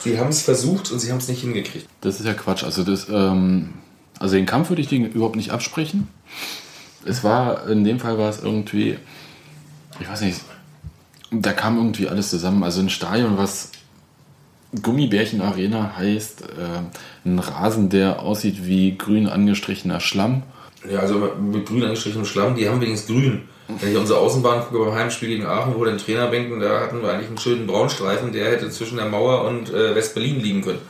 Sie 0.00 0.18
haben 0.18 0.28
es 0.28 0.42
versucht 0.42 0.92
und 0.92 0.98
sie 1.00 1.10
haben 1.10 1.18
es 1.18 1.28
nicht 1.28 1.40
hingekriegt. 1.40 1.88
Das 2.02 2.20
ist 2.20 2.26
ja 2.26 2.34
Quatsch. 2.34 2.64
Also, 2.64 2.84
das, 2.84 3.08
ähm, 3.08 3.70
also 4.18 4.36
den 4.36 4.44
Kampf 4.46 4.68
würde 4.68 4.82
ich 4.82 4.88
denen 4.88 5.10
überhaupt 5.10 5.36
nicht 5.36 5.50
absprechen. 5.50 6.08
Es 7.06 7.24
war, 7.24 7.68
in 7.68 7.84
dem 7.84 8.00
Fall 8.00 8.18
war 8.18 8.30
es 8.30 8.42
irgendwie, 8.42 8.98
ich 10.00 10.08
weiß 10.08 10.22
nicht, 10.22 10.40
da 11.30 11.52
kam 11.52 11.76
irgendwie 11.76 12.08
alles 12.08 12.30
zusammen. 12.30 12.62
Also 12.62 12.80
ein 12.80 12.90
Stadion, 12.90 13.36
was 13.36 13.70
Gummibärchen 14.82 15.40
Arena 15.40 15.96
heißt, 15.96 16.42
äh, 16.42 17.28
ein 17.28 17.38
Rasen, 17.38 17.90
der 17.90 18.20
aussieht 18.20 18.66
wie 18.66 18.96
grün 18.96 19.28
angestrichener 19.28 20.00
Schlamm. 20.00 20.42
Ja, 20.90 21.00
also 21.00 21.32
mit 21.40 21.66
grün 21.66 21.84
angestrichenem 21.84 22.26
Schlamm, 22.26 22.56
die 22.56 22.68
haben 22.68 22.80
wenigstens 22.80 23.14
grün. 23.14 23.42
Wenn 23.68 23.92
ich 23.92 23.96
unsere 23.96 24.18
Außenbahn 24.18 24.64
gucke 24.64 24.84
beim 24.84 24.94
Heimspiel 24.94 25.28
gegen 25.28 25.46
Aachen, 25.46 25.74
wo 25.74 25.84
den 25.84 25.96
Trainerbänken, 25.96 26.60
da 26.60 26.80
hatten 26.80 27.00
wir 27.00 27.10
eigentlich 27.10 27.28
einen 27.28 27.38
schönen 27.38 27.66
Braunstreifen, 27.66 28.32
der 28.32 28.50
hätte 28.50 28.68
zwischen 28.68 28.96
der 28.96 29.06
Mauer 29.06 29.44
und 29.44 29.72
äh, 29.72 29.94
West-Berlin 29.94 30.40
liegen 30.40 30.62
können. 30.62 30.80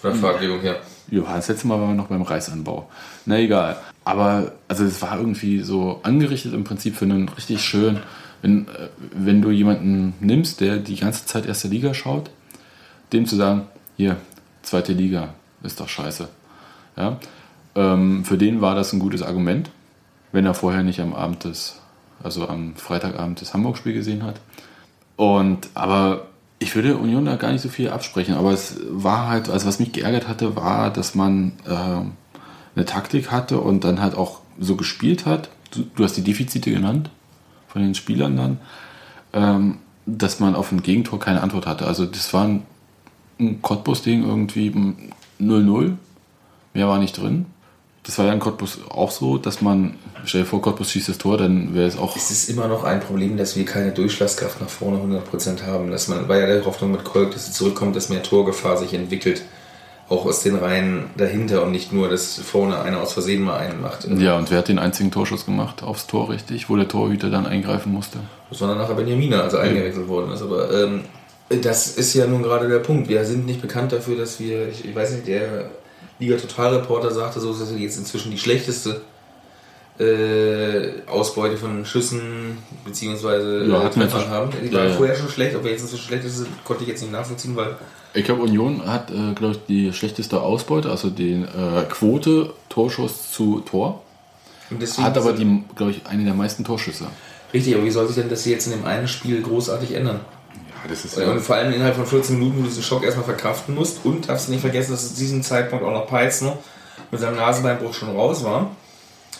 Von 0.00 0.10
der 0.10 0.20
Farbgebung 0.20 0.60
her. 0.60 0.72
Ja, 0.72 0.78
das 1.10 1.48
letzte 1.48 1.66
Mal 1.66 1.80
waren 1.80 1.90
wir 1.90 1.94
noch 1.94 2.08
beim 2.08 2.22
Reisanbau. 2.22 2.88
Na 3.26 3.38
egal. 3.38 3.76
Aber 4.04 4.52
also 4.68 4.84
es 4.84 5.00
war 5.02 5.18
irgendwie 5.18 5.60
so 5.60 6.00
angerichtet 6.02 6.54
im 6.54 6.64
Prinzip 6.64 6.96
für 6.96 7.04
einen 7.04 7.28
richtig 7.28 7.62
schön, 7.62 8.00
wenn, 8.42 8.68
äh, 8.68 8.88
wenn 9.12 9.40
du 9.40 9.50
jemanden 9.50 10.14
nimmst, 10.20 10.60
der 10.60 10.76
die 10.76 10.96
ganze 10.96 11.26
Zeit 11.26 11.46
erste 11.46 11.68
Liga 11.68 11.94
schaut, 11.94 12.30
dem 13.12 13.26
zu 13.26 13.36
sagen, 13.36 13.62
hier, 13.96 14.16
zweite 14.62 14.92
Liga, 14.92 15.34
ist 15.62 15.80
doch 15.80 15.88
scheiße. 15.88 16.28
Ja? 16.96 17.18
Ähm, 17.74 18.24
für 18.24 18.36
den 18.36 18.60
war 18.60 18.74
das 18.74 18.92
ein 18.92 18.98
gutes 18.98 19.22
Argument, 19.22 19.70
wenn 20.32 20.46
er 20.46 20.54
vorher 20.54 20.82
nicht 20.82 21.00
am 21.00 21.14
Abend 21.14 21.44
des, 21.44 21.80
also 22.22 22.48
am 22.48 22.76
Freitagabend 22.76 23.40
das 23.40 23.54
Hamburg-Spiel 23.54 23.94
gesehen 23.94 24.24
hat. 24.24 24.40
Und 25.16 25.68
aber 25.74 26.26
ich 26.64 26.74
würde 26.74 26.96
Union 26.96 27.26
da 27.26 27.36
gar 27.36 27.52
nicht 27.52 27.60
so 27.60 27.68
viel 27.68 27.90
absprechen, 27.90 28.34
aber 28.34 28.50
es 28.50 28.78
war 28.88 29.28
halt, 29.28 29.50
also 29.50 29.66
was 29.68 29.80
mich 29.80 29.92
geärgert 29.92 30.28
hatte, 30.28 30.56
war, 30.56 30.90
dass 30.90 31.14
man 31.14 31.52
ähm, 31.68 32.12
eine 32.74 32.86
Taktik 32.86 33.30
hatte 33.30 33.60
und 33.60 33.84
dann 33.84 34.00
halt 34.00 34.14
auch 34.14 34.40
so 34.58 34.74
gespielt 34.74 35.26
hat. 35.26 35.50
Du, 35.72 35.84
du 35.94 36.04
hast 36.04 36.16
die 36.16 36.24
Defizite 36.24 36.70
genannt 36.70 37.10
von 37.68 37.82
den 37.82 37.94
Spielern 37.94 38.38
dann, 38.38 38.60
ähm, 39.34 39.78
dass 40.06 40.40
man 40.40 40.54
auf 40.54 40.72
ein 40.72 40.82
Gegentor 40.82 41.20
keine 41.20 41.42
Antwort 41.42 41.66
hatte. 41.66 41.86
Also 41.86 42.06
das 42.06 42.32
war 42.32 42.44
ein, 42.44 42.62
ein 43.38 43.60
Cottbus-Ding 43.60 44.24
irgendwie 44.24 44.68
ein 44.68 45.12
0-0, 45.38 45.96
mehr 46.72 46.88
war 46.88 46.98
nicht 46.98 47.18
drin. 47.18 47.44
Das 48.04 48.18
war 48.18 48.26
ja 48.26 48.34
in 48.34 48.38
Cottbus 48.38 48.80
auch 48.90 49.10
so, 49.10 49.38
dass 49.38 49.62
man, 49.62 49.94
stell 50.26 50.42
dir 50.42 50.46
vor, 50.46 50.60
Cottbus 50.60 50.90
schießt 50.90 51.08
das 51.08 51.18
Tor, 51.18 51.38
dann 51.38 51.74
wäre 51.74 51.86
es 51.86 51.96
auch 51.96 52.14
Es 52.16 52.30
ist 52.30 52.50
immer 52.50 52.68
noch 52.68 52.84
ein 52.84 53.00
Problem, 53.00 53.38
dass 53.38 53.56
wir 53.56 53.64
keine 53.64 53.92
Durchschlagskraft 53.92 54.60
nach 54.60 54.68
vorne 54.68 54.98
100% 54.98 55.64
haben. 55.64 55.90
Dass 55.90 56.08
man, 56.08 56.28
war 56.28 56.38
ja 56.38 56.46
der 56.46 56.64
Hoffnung 56.66 56.92
mit 56.92 57.02
Kolk, 57.02 57.32
dass 57.32 57.46
sie 57.46 57.52
zurückkommt, 57.52 57.96
dass 57.96 58.10
mehr 58.10 58.22
Torgefahr 58.22 58.76
sich 58.76 58.92
entwickelt. 58.92 59.42
Auch 60.10 60.26
aus 60.26 60.42
den 60.42 60.54
Reihen 60.54 61.08
dahinter 61.16 61.62
und 61.62 61.72
nicht 61.72 61.94
nur, 61.94 62.10
dass 62.10 62.34
vorne 62.34 62.78
einer 62.78 63.00
aus 63.00 63.14
Versehen 63.14 63.42
mal 63.42 63.56
einen 63.56 63.80
macht. 63.80 64.06
Ja, 64.18 64.36
und 64.36 64.50
wer 64.50 64.58
hat 64.58 64.68
den 64.68 64.78
einzigen 64.78 65.10
Torschuss 65.10 65.46
gemacht 65.46 65.82
aufs 65.82 66.06
Tor, 66.06 66.28
richtig? 66.28 66.68
Wo 66.68 66.76
der 66.76 66.88
Torhüter 66.88 67.30
dann 67.30 67.46
eingreifen 67.46 67.90
musste? 67.90 68.18
Das 68.50 68.60
war 68.60 68.68
dann 68.68 68.76
nachher 68.76 68.96
Benjamina, 68.96 69.40
als 69.40 69.54
er 69.54 69.60
eingewechselt 69.60 70.06
worden 70.08 70.30
ist. 70.30 70.42
Aber 70.42 70.70
ähm, 70.70 71.04
das 71.62 71.96
ist 71.96 72.12
ja 72.12 72.26
nun 72.26 72.42
gerade 72.42 72.68
der 72.68 72.80
Punkt. 72.80 73.08
Wir 73.08 73.24
sind 73.24 73.46
nicht 73.46 73.62
bekannt 73.62 73.92
dafür, 73.92 74.18
dass 74.18 74.38
wir, 74.40 74.68
ich, 74.68 74.84
ich 74.84 74.94
weiß 74.94 75.12
nicht, 75.12 75.26
der 75.26 75.70
Liga 76.18 76.36
Totalreporter 76.36 77.10
sagte 77.10 77.40
so, 77.40 77.52
dass 77.52 77.72
wir 77.72 77.78
jetzt 77.80 77.96
inzwischen 77.98 78.30
die 78.30 78.38
schlechteste 78.38 79.00
äh, 79.98 81.02
Ausbeute 81.08 81.56
von 81.56 81.84
Schüssen 81.84 82.58
bzw. 82.84 83.68
Ja, 83.68 83.80
äh, 83.80 83.82
wir 83.84 83.90
Treffern 83.90 84.28
haben. 84.28 84.50
Die 84.62 84.66
Ja, 84.68 84.80
waren 84.80 84.88
ja. 84.88 84.94
vorher 84.94 85.16
schon 85.16 85.28
schlecht, 85.28 85.54
ob 85.54 85.64
wir 85.64 85.70
jetzt 85.70 85.82
inzwischen 85.82 86.06
schlecht 86.06 86.24
ist, 86.24 86.46
konnte 86.64 86.82
ich 86.82 86.88
jetzt 86.88 87.02
nicht 87.02 87.12
nachvollziehen, 87.12 87.54
weil 87.54 87.76
Ich 88.12 88.24
glaube, 88.24 88.42
Union 88.42 88.84
hat, 88.86 89.10
äh, 89.10 89.34
glaube 89.34 89.52
ich, 89.54 89.60
die 89.68 89.92
schlechteste 89.92 90.40
Ausbeute, 90.40 90.90
also 90.90 91.10
die 91.10 91.32
äh, 91.34 91.82
Quote 91.88 92.52
Torschuss 92.68 93.30
zu 93.32 93.60
Tor. 93.60 94.02
und 94.70 94.82
deswegen 94.82 95.06
Hat 95.06 95.16
aber 95.16 95.32
die, 95.32 95.62
glaube 95.76 95.92
ich, 95.92 96.06
eine 96.06 96.24
der 96.24 96.34
meisten 96.34 96.64
Torschüsse. 96.64 97.06
Richtig, 97.52 97.74
aber 97.76 97.84
wie 97.84 97.90
soll 97.90 98.06
sich 98.08 98.16
denn 98.16 98.28
das 98.28 98.44
jetzt 98.46 98.66
in 98.66 98.72
dem 98.72 98.84
einen 98.84 99.06
Spiel 99.06 99.40
großartig 99.42 99.92
ändern? 99.92 100.20
Das 100.88 101.04
ist 101.04 101.16
Und 101.16 101.40
vor 101.40 101.56
allem 101.56 101.72
innerhalb 101.72 101.96
von 101.96 102.06
14 102.06 102.38
Minuten, 102.38 102.58
wo 102.58 102.62
du 102.62 102.68
diesen 102.68 102.82
Schock 102.82 103.04
erstmal 103.04 103.24
verkraften 103.24 103.74
musst. 103.74 104.04
Und 104.04 104.28
darfst 104.28 104.48
nicht 104.48 104.60
vergessen, 104.60 104.92
dass 104.92 105.14
zu 105.14 105.20
diesem 105.20 105.42
Zeitpunkt 105.42 105.84
auch 105.84 105.92
noch 105.92 106.06
Peitz 106.06 106.42
ne, 106.42 106.56
mit 107.10 107.20
seinem 107.20 107.36
Nasenbeinbruch 107.36 107.94
schon 107.94 108.10
raus 108.10 108.44
war. 108.44 108.70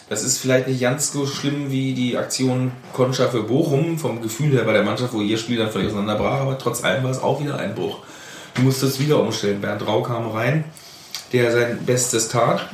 Das 0.09 0.23
ist 0.23 0.39
vielleicht 0.39 0.69
nicht 0.69 0.81
ganz 0.81 1.13
so 1.13 1.27
schlimm 1.27 1.71
wie 1.71 1.95
die 1.95 2.17
Aktion 2.17 2.73
Concha 2.93 3.29
für 3.29 3.43
Bochum, 3.45 3.99
vom 3.99 4.21
Gefühl 4.21 4.53
her 4.53 4.65
bei 4.65 4.75
der 4.75 4.83
Mannschaft, 4.83 5.15
wo 5.15 5.21
ihr 5.21 5.39
Spiel 5.39 5.57
dann 5.57 5.71
völlig 5.71 5.89
auseinanderbrach, 5.89 6.41
aber 6.41 6.59
trotz 6.59 6.85
allem 6.85 7.05
war 7.05 7.11
es 7.11 7.23
auch 7.23 7.41
wieder 7.41 7.59
ein 7.59 7.75
Bruch. 7.75 8.01
Du 8.55 8.63
musstest 8.63 9.01
wieder 9.01 9.19
umstellen. 9.19 9.63
Bernd 9.63 9.87
Rau 9.87 10.03
kam 10.03 10.31
rein, 10.31 10.65
der 11.33 11.51
sein 11.53 11.85
Bestes 11.87 12.29
tat, 12.29 12.69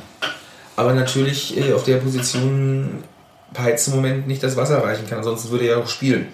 aber 0.75 0.93
natürlich 0.93 1.57
äh, 1.57 1.73
auf 1.73 1.85
der 1.85 1.97
Position 1.97 3.03
Peitz 3.53 3.87
im 3.87 3.95
Moment 3.95 4.27
nicht 4.27 4.43
das 4.43 4.57
Wasser 4.57 4.83
reichen 4.83 5.07
kann, 5.07 5.19
ansonsten 5.19 5.51
würde 5.51 5.65
er 5.65 5.77
ja 5.77 5.83
auch 5.83 5.87
spielen. 5.87 6.27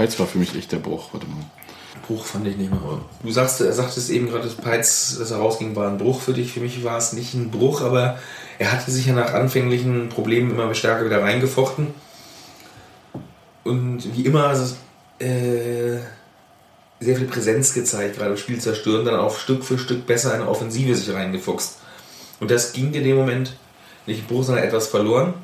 Peitz 0.00 0.18
war 0.18 0.26
für 0.26 0.38
mich 0.38 0.56
echt 0.56 0.72
der 0.72 0.78
Bruch. 0.78 1.12
Warte 1.12 1.26
mal. 1.26 1.44
Bruch 2.06 2.24
fand 2.24 2.46
ich 2.46 2.56
nicht 2.56 2.70
mehr. 2.70 2.80
Du 3.22 3.30
sagst, 3.30 3.60
er 3.60 3.74
sagtest 3.74 4.08
eben 4.08 4.30
gerade, 4.30 4.44
dass 4.44 4.54
Peitz, 4.54 5.18
dass 5.18 5.30
er 5.30 5.36
rausging, 5.36 5.76
war 5.76 5.88
ein 5.88 5.98
Bruch 5.98 6.22
für 6.22 6.32
dich. 6.32 6.54
Für 6.54 6.60
mich 6.60 6.82
war 6.82 6.96
es 6.96 7.12
nicht 7.12 7.34
ein 7.34 7.50
Bruch, 7.50 7.82
aber 7.82 8.18
er 8.58 8.72
hatte 8.72 8.90
sich 8.90 9.04
ja 9.04 9.12
nach 9.12 9.34
anfänglichen 9.34 10.08
Problemen 10.08 10.52
immer 10.52 10.74
stärker 10.74 11.04
wieder 11.04 11.20
reingefochten. 11.20 11.88
Und 13.62 14.16
wie 14.16 14.24
immer 14.24 14.54
äh, 15.18 15.98
sehr 16.98 17.16
viel 17.16 17.26
Präsenz 17.26 17.74
gezeigt, 17.74 18.16
gerade 18.16 18.30
im 18.30 18.36
Spiel 18.38 18.58
zerstören, 18.58 19.04
dann 19.04 19.16
auch 19.16 19.36
Stück 19.36 19.64
für 19.64 19.76
Stück 19.76 20.06
besser 20.06 20.34
in 20.34 20.40
eine 20.40 20.48
Offensive 20.48 20.94
sich 20.94 21.14
reingefuchst. 21.14 21.76
Und 22.40 22.50
das 22.50 22.72
ging 22.72 22.94
in 22.94 23.04
dem 23.04 23.18
Moment 23.18 23.54
nicht 24.06 24.26
Bruch, 24.26 24.44
sondern 24.44 24.64
etwas 24.64 24.86
verloren. 24.86 25.34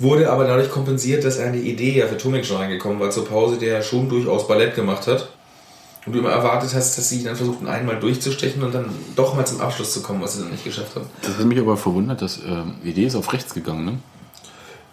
Wurde 0.00 0.30
aber 0.30 0.44
dadurch 0.46 0.70
kompensiert, 0.70 1.24
dass 1.24 1.38
eine 1.38 1.58
Idee 1.58 1.98
ja 1.98 2.06
für 2.06 2.16
Tomek 2.16 2.44
schon 2.44 2.56
reingekommen 2.56 2.98
war 2.98 3.10
zur 3.10 3.26
Pause, 3.26 3.58
der 3.58 3.82
schon 3.82 4.08
durchaus 4.08 4.48
Ballett 4.48 4.74
gemacht 4.74 5.06
hat. 5.06 5.28
Und 6.06 6.14
du 6.14 6.20
immer 6.20 6.30
erwartet 6.30 6.70
hast, 6.74 6.96
dass 6.96 7.08
sie 7.10 7.22
dann 7.22 7.36
versuchten, 7.36 7.68
einmal 7.68 8.00
durchzustechen 8.00 8.62
und 8.62 8.74
dann 8.74 8.86
doch 9.14 9.36
mal 9.36 9.46
zum 9.46 9.60
Abschluss 9.60 9.92
zu 9.92 10.02
kommen, 10.02 10.22
was 10.22 10.34
sie 10.34 10.40
dann 10.40 10.50
nicht 10.50 10.64
geschafft 10.64 10.96
haben. 10.96 11.04
Das 11.20 11.36
hat 11.36 11.44
mich 11.44 11.58
aber 11.58 11.76
verwundert, 11.76 12.22
dass 12.22 12.38
ähm, 12.38 12.76
Idee 12.82 13.04
ist 13.04 13.14
auf 13.14 13.30
rechts 13.34 13.52
gegangen, 13.52 13.84
ne? 13.84 13.98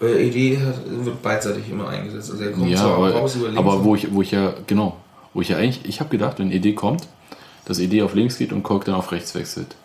Äh, 0.02 0.28
Idee 0.28 0.60
hat, 0.60 0.76
wird 1.06 1.22
beidseitig 1.24 1.70
immer 1.72 1.88
eingesetzt. 1.88 2.30
Also 2.32 2.44
er 2.44 2.52
kommt 2.52 2.70
Ja, 2.70 2.84
aber, 2.86 3.12
raus 3.14 3.36
über 3.36 3.46
links. 3.48 3.60
aber 3.60 3.84
wo 3.86 3.96
ich, 3.96 4.14
wo 4.14 4.22
ich 4.22 4.32
ja, 4.32 4.54
genau, 4.68 4.98
wo 5.34 5.40
ich 5.40 5.48
ja 5.48 5.56
eigentlich, 5.58 5.86
ich 5.86 6.02
habe 6.02 6.10
gedacht, 6.10 6.40
wenn 6.40 6.52
Idee 6.52 6.74
kommt, 6.74 7.08
dass 7.64 7.80
Idee 7.80 8.02
auf 8.02 8.14
links 8.14 8.38
geht 8.38 8.52
und 8.52 8.64
Kork 8.64 8.84
dann 8.84 8.96
auf 8.96 9.14
rechts 9.14 9.34
wechselt. 9.34 9.76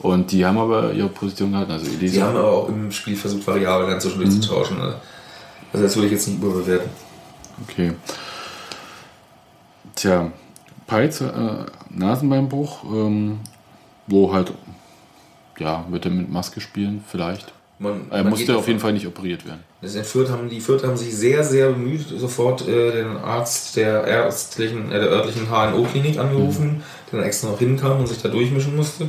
Und 0.00 0.32
die 0.32 0.44
haben 0.44 0.58
aber 0.58 0.92
ihre 0.92 1.08
Position 1.08 1.52
gehalten. 1.52 1.72
Also 1.72 1.86
Elisa, 1.86 2.14
Sie 2.14 2.22
haben 2.22 2.36
aber 2.36 2.50
auch 2.50 2.68
im 2.68 2.90
Spiel 2.90 3.16
versucht, 3.16 3.46
Variablen 3.46 3.90
dann 3.90 4.00
zwischendurch 4.00 4.30
zu 4.30 4.48
tauschen. 4.48 4.80
Also 4.80 5.84
das 5.84 5.94
würde 5.96 6.06
ich 6.06 6.12
jetzt 6.12 6.28
nicht 6.28 6.42
überbewerten. 6.42 6.90
Okay. 7.68 7.92
Tja, 9.94 10.32
Peitz, 10.86 11.20
äh, 11.20 11.30
Nasenbeinbruch, 11.90 12.84
ähm, 12.84 13.40
wo 14.06 14.32
halt, 14.32 14.52
ja, 15.58 15.84
wird 15.90 16.04
er 16.06 16.10
mit 16.10 16.30
Maske 16.30 16.60
spielen, 16.60 17.04
vielleicht. 17.06 17.52
Man, 17.78 18.02
Er 18.10 18.22
man 18.22 18.30
musste 18.30 18.56
auf 18.56 18.68
jeden 18.68 18.78
Fall 18.78 18.92
nicht 18.92 19.06
operiert 19.06 19.44
werden. 19.44 19.60
Das 19.80 19.96
in 19.96 20.04
Fürth 20.04 20.30
haben, 20.30 20.48
die 20.48 20.60
Fürth 20.60 20.84
haben 20.84 20.96
sich 20.96 21.14
sehr, 21.16 21.42
sehr 21.42 21.70
bemüht, 21.70 22.06
sofort 22.16 22.66
äh, 22.68 22.92
den 22.92 23.16
Arzt 23.16 23.76
der 23.76 24.04
ärztlichen, 24.04 24.92
äh, 24.92 25.00
der 25.00 25.08
örtlichen 25.08 25.48
HNO-Klinik 25.48 26.18
angerufen, 26.18 26.82
der 27.10 27.18
dann 27.18 27.26
extra 27.26 27.48
noch 27.48 27.58
hinkam 27.58 27.98
und 27.98 28.06
sich 28.06 28.22
da 28.22 28.28
durchmischen 28.28 28.76
musste. 28.76 29.08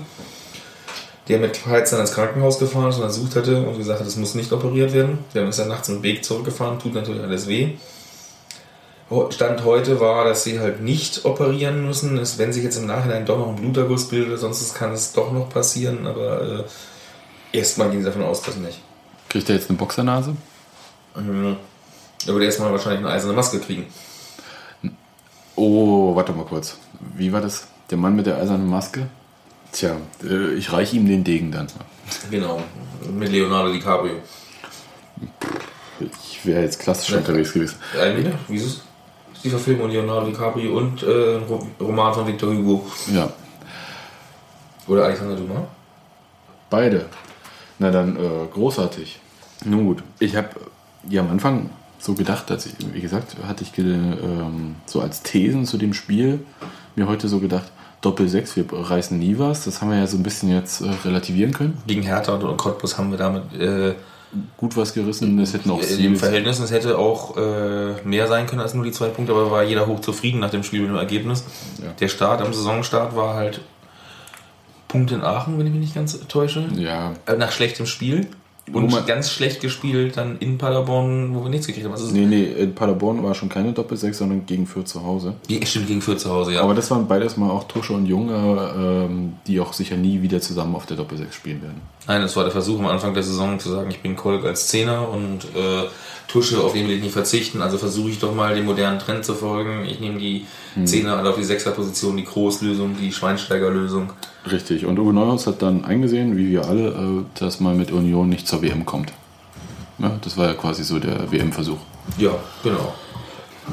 Der 1.27 1.39
mit 1.39 1.65
Heiz 1.65 1.91
dann 1.91 2.01
ins 2.01 2.13
Krankenhaus 2.13 2.59
gefahren 2.59 2.89
ist 2.89 2.97
und 2.97 3.03
untersucht 3.03 3.35
hatte 3.35 3.65
und 3.65 3.77
gesagt 3.77 3.99
hat, 3.99 4.07
es 4.07 4.17
muss 4.17 4.35
nicht 4.35 4.51
operiert 4.51 4.93
werden. 4.93 5.19
Der 5.33 5.47
ist 5.47 5.59
dann 5.59 5.69
nachts 5.69 5.87
im 5.89 6.03
Weg 6.03 6.25
zurückgefahren, 6.25 6.79
tut 6.79 6.93
natürlich 6.93 7.21
alles 7.21 7.47
weh. 7.47 7.73
Stand 9.29 9.63
heute 9.63 9.99
war, 9.99 10.25
dass 10.25 10.43
sie 10.43 10.59
halt 10.59 10.81
nicht 10.81 11.23
operieren 11.23 11.85
müssen. 11.85 12.19
Wenn 12.37 12.51
sich 12.51 12.63
jetzt 12.63 12.77
im 12.77 12.87
Nachhinein 12.87 13.25
doch 13.25 13.37
noch 13.37 13.49
ein 13.49 13.55
Bluterguss 13.55 14.07
bildet, 14.07 14.39
sonst 14.39 14.73
kann 14.73 14.91
es 14.91 15.13
doch 15.13 15.31
noch 15.31 15.49
passieren, 15.49 16.07
aber 16.07 16.65
äh, 17.53 17.57
erstmal 17.57 17.91
gehen 17.91 17.99
sie 17.99 18.05
davon 18.05 18.23
aus, 18.23 18.41
dass 18.41 18.55
nicht. 18.55 18.81
Kriegt 19.29 19.49
er 19.49 19.55
jetzt 19.55 19.69
eine 19.69 19.77
Boxernase? 19.77 20.35
Mhm. 21.15 21.57
Er 22.25 22.33
würde 22.33 22.45
erstmal 22.45 22.71
wahrscheinlich 22.71 23.01
eine 23.01 23.09
eiserne 23.09 23.33
Maske 23.33 23.59
kriegen. 23.59 23.85
Oh, 25.55 26.15
warte 26.15 26.31
mal 26.31 26.45
kurz. 26.45 26.77
Wie 27.15 27.31
war 27.31 27.41
das? 27.41 27.67
Der 27.89 27.97
Mann 27.97 28.15
mit 28.15 28.25
der 28.25 28.37
eisernen 28.37 28.67
Maske? 28.67 29.07
Tja, 29.73 29.97
äh, 30.23 30.53
ich 30.53 30.71
reiche 30.71 30.95
ihm 30.95 31.07
den 31.07 31.23
Degen 31.23 31.51
dann. 31.51 31.67
Genau. 32.31 32.61
Mit 33.11 33.29
Leonardo 33.29 33.73
DiCaprio. 33.73 34.13
Ich 35.99 36.45
wäre 36.45 36.61
jetzt 36.61 36.79
klassisch 36.79 37.13
unterwegs 37.13 37.51
gewesen. 37.51 37.75
Eigentlich, 37.99 38.25
ne? 38.27 38.39
Wieso 38.47 38.79
die 39.43 39.49
Verfilmung 39.49 39.89
Leonardo 39.89 40.27
DiCaprio 40.27 40.77
und 40.77 41.03
äh, 41.03 41.39
Roman 41.81 42.13
von 42.13 42.27
Victor 42.27 42.53
Hugo? 42.53 42.85
Ja, 43.13 43.31
Oder 44.87 45.05
Alexander 45.05 45.35
Dumas? 45.35 45.63
beide. 46.69 47.05
Na 47.79 47.91
dann, 47.91 48.15
äh, 48.15 48.47
großartig. 48.51 49.19
Nun 49.65 49.85
gut, 49.85 50.03
ich 50.19 50.35
habe 50.35 50.49
ja 51.09 51.21
am 51.21 51.29
Anfang 51.29 51.69
so 51.99 52.13
gedacht, 52.13 52.49
dass 52.49 52.65
ich, 52.65 52.73
wie 52.93 53.01
gesagt, 53.01 53.35
hatte 53.47 53.63
ich 53.63 53.77
ähm, 53.77 54.75
so 54.85 55.01
als 55.01 55.21
Thesen 55.21 55.65
zu 55.65 55.77
dem 55.77 55.93
Spiel 55.93 56.45
mir 56.95 57.07
heute 57.07 57.27
so 57.27 57.39
gedacht, 57.39 57.71
Doppel 58.03 58.27
6, 58.27 58.55
wir 58.57 58.65
reißen 58.71 59.17
nie 59.17 59.39
was. 59.39 59.63
Das 59.65 59.81
haben 59.81 59.89
wir 59.89 59.97
ja 59.97 60.07
so 60.07 60.17
ein 60.17 60.23
bisschen 60.23 60.49
jetzt 60.49 60.81
äh, 60.81 60.89
relativieren 61.05 61.53
können. 61.53 61.81
Gegen 61.87 62.03
Hertha 62.03 62.33
und 62.35 62.57
Cottbus 62.57 62.97
haben 62.97 63.09
wir 63.11 63.17
damit 63.17 63.53
äh, 63.59 63.95
Gut 64.57 64.75
was 64.75 64.93
gerissen, 64.95 65.37
es 65.39 65.53
hätten 65.53 65.69
auch 65.69 65.79
in 65.79 66.01
dem 66.01 66.15
Verhältnis, 66.15 66.59
es 66.59 66.71
hätte 66.71 66.97
auch 66.97 67.37
äh, 67.37 67.93
mehr 68.03 68.27
sein 68.27 68.47
können 68.47 68.61
als 68.61 68.73
nur 68.73 68.83
die 68.83 68.91
zwei 68.91 69.09
Punkte, 69.09 69.31
aber 69.31 69.51
war 69.51 69.63
jeder 69.63 69.85
hoch 69.85 69.99
zufrieden 69.99 70.39
nach 70.39 70.49
dem 70.49 70.63
Spiel 70.63 70.81
mit 70.81 70.89
dem 70.89 70.95
Ergebnis. 70.95 71.43
Ja. 71.79 71.91
Der 71.99 72.07
Start 72.07 72.41
am 72.41 72.51
Saisonstart 72.51 73.15
war 73.15 73.35
halt 73.35 73.61
Punkt 74.87 75.11
in 75.11 75.21
Aachen, 75.21 75.59
wenn 75.59 75.67
ich 75.67 75.71
mich 75.71 75.81
nicht 75.81 75.95
ganz 75.95 76.19
täusche. 76.27 76.67
Ja, 76.75 77.13
Äh, 77.27 77.35
Nach 77.35 77.51
schlechtem 77.51 77.85
Spiel. 77.85 78.27
Und 78.71 78.89
man- 78.91 79.05
ganz 79.05 79.29
schlecht 79.29 79.59
gespielt 79.59 80.15
dann 80.15 80.37
in 80.39 80.57
Paderborn, 80.57 81.35
wo 81.35 81.43
wir 81.43 81.49
nichts 81.49 81.67
gekriegt 81.67 81.85
haben. 81.85 81.91
Also, 81.91 82.13
nee, 82.13 82.25
nee, 82.25 82.43
in 82.45 82.73
Paderborn 82.73 83.21
war 83.21 83.35
schon 83.35 83.49
keine 83.49 83.73
Doppel 83.73 83.97
6, 83.97 84.17
sondern 84.19 84.45
gegen 84.45 84.65
Fürth 84.67 84.87
zu 84.87 85.03
Hause. 85.03 85.33
Wie- 85.47 85.65
Stimmt, 85.65 85.87
gegen 85.87 86.01
Fürth 86.01 86.19
zu 86.21 86.29
Hause, 86.29 86.53
ja. 86.53 86.61
Aber 86.61 86.73
das 86.73 86.89
waren 86.89 87.05
beides 87.07 87.35
mal 87.35 87.49
auch 87.49 87.65
Tusche 87.65 87.91
und 87.91 88.05
Junge, 88.05 88.71
ähm, 89.09 89.33
die 89.47 89.59
auch 89.59 89.73
sicher 89.73 89.97
nie 89.97 90.21
wieder 90.21 90.39
zusammen 90.39 90.75
auf 90.75 90.85
der 90.85 90.95
Doppel 90.95 91.17
6 91.17 91.35
spielen 91.35 91.61
werden. 91.61 91.81
Nein, 92.07 92.21
das 92.21 92.35
war 92.37 92.43
der 92.43 92.51
Versuch 92.53 92.79
am 92.79 92.87
Anfang 92.87 93.13
der 93.13 93.23
Saison 93.23 93.59
zu 93.59 93.69
sagen, 93.69 93.89
ich 93.91 93.99
bin 94.01 94.15
Kolk 94.15 94.45
als 94.45 94.67
Zehner 94.69 95.09
und 95.09 95.43
äh, 95.55 95.83
Tusche, 96.33 96.59
auf 96.63 96.73
den 96.73 96.87
will 96.87 96.95
ich 96.95 97.03
nicht 97.03 97.13
verzichten. 97.13 97.61
Also 97.61 97.77
versuche 97.77 98.09
ich 98.09 98.17
doch 98.17 98.33
mal 98.33 98.55
den 98.55 98.65
modernen 98.65 98.97
Trend 98.97 99.23
zu 99.23 99.35
folgen. 99.35 99.85
Ich 99.85 99.99
nehme 99.99 100.17
die 100.17 100.47
Zehner 100.83 101.17
alle 101.17 101.29
auf 101.29 101.35
die 101.35 101.43
Sechserposition, 101.43 102.17
die 102.17 102.23
Großlösung, 102.25 102.97
die 102.99 103.13
Schweinsteiger-Lösung. 103.13 104.11
Richtig. 104.51 104.87
Und 104.87 104.97
Uwe 104.97 105.13
Neuhaus 105.13 105.45
hat 105.45 105.61
dann 105.61 105.85
eingesehen, 105.85 106.35
wie 106.35 106.49
wir 106.49 106.65
alle, 106.65 106.87
äh, 106.87 107.39
dass 107.39 107.59
man 107.59 107.77
mit 107.77 107.91
Union 107.91 108.29
nicht 108.29 108.47
zur 108.47 108.63
WM 108.63 108.83
kommt. 108.83 109.13
Ja, 109.99 110.17
das 110.23 110.35
war 110.35 110.47
ja 110.47 110.53
quasi 110.55 110.83
so 110.83 110.97
der 110.97 111.31
WM-Versuch. 111.31 111.77
Ja, 112.17 112.31
genau. 112.63 112.95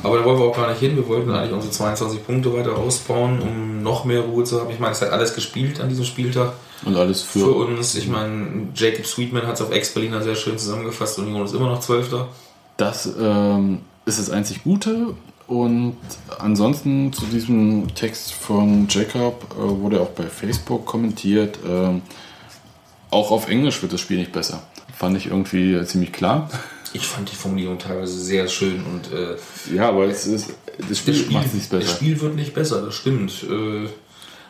Aber 0.02 0.18
da 0.18 0.24
wollen 0.26 0.38
wir 0.38 0.44
auch 0.44 0.56
gar 0.56 0.68
nicht 0.68 0.80
hin. 0.80 0.96
Wir 0.96 1.08
wollten 1.08 1.30
eigentlich 1.30 1.54
unsere 1.54 1.72
22 1.72 2.26
Punkte 2.26 2.52
weiter 2.52 2.76
ausbauen, 2.76 3.40
um 3.40 3.82
noch 3.82 4.04
mehr 4.04 4.20
Ruhe 4.20 4.44
zu 4.44 4.60
haben. 4.60 4.70
Ich 4.70 4.78
meine, 4.78 4.92
es 4.92 5.00
hat 5.00 5.12
alles 5.12 5.34
gespielt 5.34 5.80
an 5.80 5.88
diesem 5.88 6.04
Spieltag. 6.04 6.52
Und 6.84 6.94
alles 6.96 7.22
Für 7.22 7.38
für. 7.40 7.52
uns, 7.52 7.94
ich 7.94 8.06
meine, 8.08 8.68
Jacob 8.74 9.06
Sweetman 9.06 9.46
hat 9.46 9.54
es 9.54 9.62
auf 9.62 9.72
Ex-Berliner 9.72 10.22
sehr 10.22 10.34
schön 10.36 10.58
zusammengefasst. 10.58 11.18
Union 11.18 11.46
ist 11.46 11.54
immer 11.54 11.68
noch 11.68 11.80
Zwölfter. 11.80 12.28
Das 12.80 13.06
ähm, 13.20 13.80
ist 14.06 14.18
das 14.18 14.30
einzig 14.30 14.64
Gute. 14.64 15.14
Und 15.46 15.96
ansonsten 16.38 17.12
zu 17.12 17.26
diesem 17.26 17.94
Text 17.94 18.32
von 18.32 18.86
Jacob 18.88 19.44
äh, 19.52 19.60
wurde 19.60 20.00
auch 20.00 20.10
bei 20.10 20.24
Facebook 20.24 20.86
kommentiert. 20.86 21.58
ähm, 21.68 22.00
auch 23.10 23.32
auf 23.32 23.48
Englisch 23.48 23.82
wird 23.82 23.92
das 23.92 24.00
Spiel 24.00 24.18
nicht 24.18 24.32
besser. 24.32 24.62
Fand 24.96 25.16
ich 25.16 25.26
irgendwie 25.26 25.84
ziemlich 25.84 26.12
klar. 26.12 26.48
Ich 26.92 27.06
fand 27.06 27.30
die 27.30 27.36
Formulierung 27.36 27.78
teilweise 27.78 28.18
sehr 28.18 28.48
schön 28.48 28.82
und 28.84 29.12
äh, 29.12 29.36
Ja, 29.74 29.88
aber 29.88 30.06
es 30.06 30.26
ist, 30.26 30.54
das 30.88 30.98
Spiel, 30.98 31.14
das, 31.14 31.22
Spiel, 31.22 31.36
macht 31.36 31.54
nicht 31.54 31.72
das 31.72 31.80
besser. 31.80 31.94
Spiel 31.96 32.20
wird 32.20 32.34
nicht 32.34 32.54
besser, 32.54 32.82
das 32.82 32.94
stimmt. 32.94 33.44
Äh, 33.50 33.88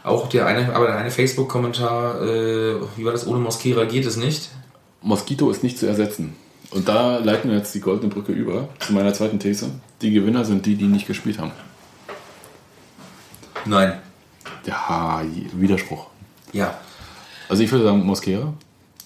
auch 0.04 0.28
der 0.28 0.46
eine, 0.46 0.74
aber 0.74 0.86
der 0.86 0.96
eine 0.96 1.10
Facebook-Kommentar, 1.10 2.22
äh, 2.22 2.76
wie 2.96 3.04
war 3.04 3.12
das, 3.12 3.26
ohne 3.26 3.40
Mosquera 3.40 3.84
geht 3.84 4.06
es 4.06 4.16
nicht. 4.16 4.50
Moskito 5.02 5.50
ist 5.50 5.62
nicht 5.62 5.78
zu 5.78 5.86
ersetzen. 5.86 6.36
Und 6.70 6.86
da 6.88 7.18
leiten 7.18 7.50
wir 7.50 7.58
jetzt 7.58 7.74
die 7.74 7.80
goldene 7.80 8.12
Brücke 8.12 8.32
über 8.32 8.68
zu 8.78 8.92
meiner 8.92 9.12
zweiten 9.12 9.38
These. 9.38 9.70
Die 10.02 10.12
Gewinner 10.12 10.44
sind 10.44 10.64
die, 10.66 10.76
die 10.76 10.84
nicht 10.86 11.06
gespielt 11.06 11.38
haben. 11.38 11.50
Nein. 13.64 13.94
Ja, 14.66 15.22
Widerspruch. 15.52 16.06
Ja. 16.52 16.78
Also 17.48 17.62
ich 17.62 17.70
würde 17.72 17.84
sagen, 17.84 18.04
Mosquera. 18.04 18.52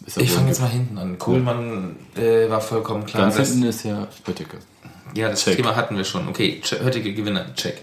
Ist 0.06 0.18
Ich 0.18 0.28
aber- 0.28 0.36
fange 0.38 0.48
jetzt 0.48 0.60
mal 0.60 0.68
hinten 0.70 0.98
an. 0.98 1.18
Kohlmann 1.18 1.96
äh, 2.16 2.48
war 2.50 2.60
vollkommen 2.60 3.06
klar. 3.06 3.30
Ganz 3.30 3.36
hinten 3.48 3.62
ist 3.66 3.84
ja 3.84 4.06
Bötteke. 4.24 4.58
Ja, 5.14 5.30
das 5.30 5.44
Check. 5.44 5.56
Thema 5.56 5.74
hatten 5.76 5.96
wir 5.96 6.04
schon. 6.04 6.28
Okay, 6.28 6.60
heutige 6.82 7.14
Gewinner, 7.14 7.54
check. 7.54 7.80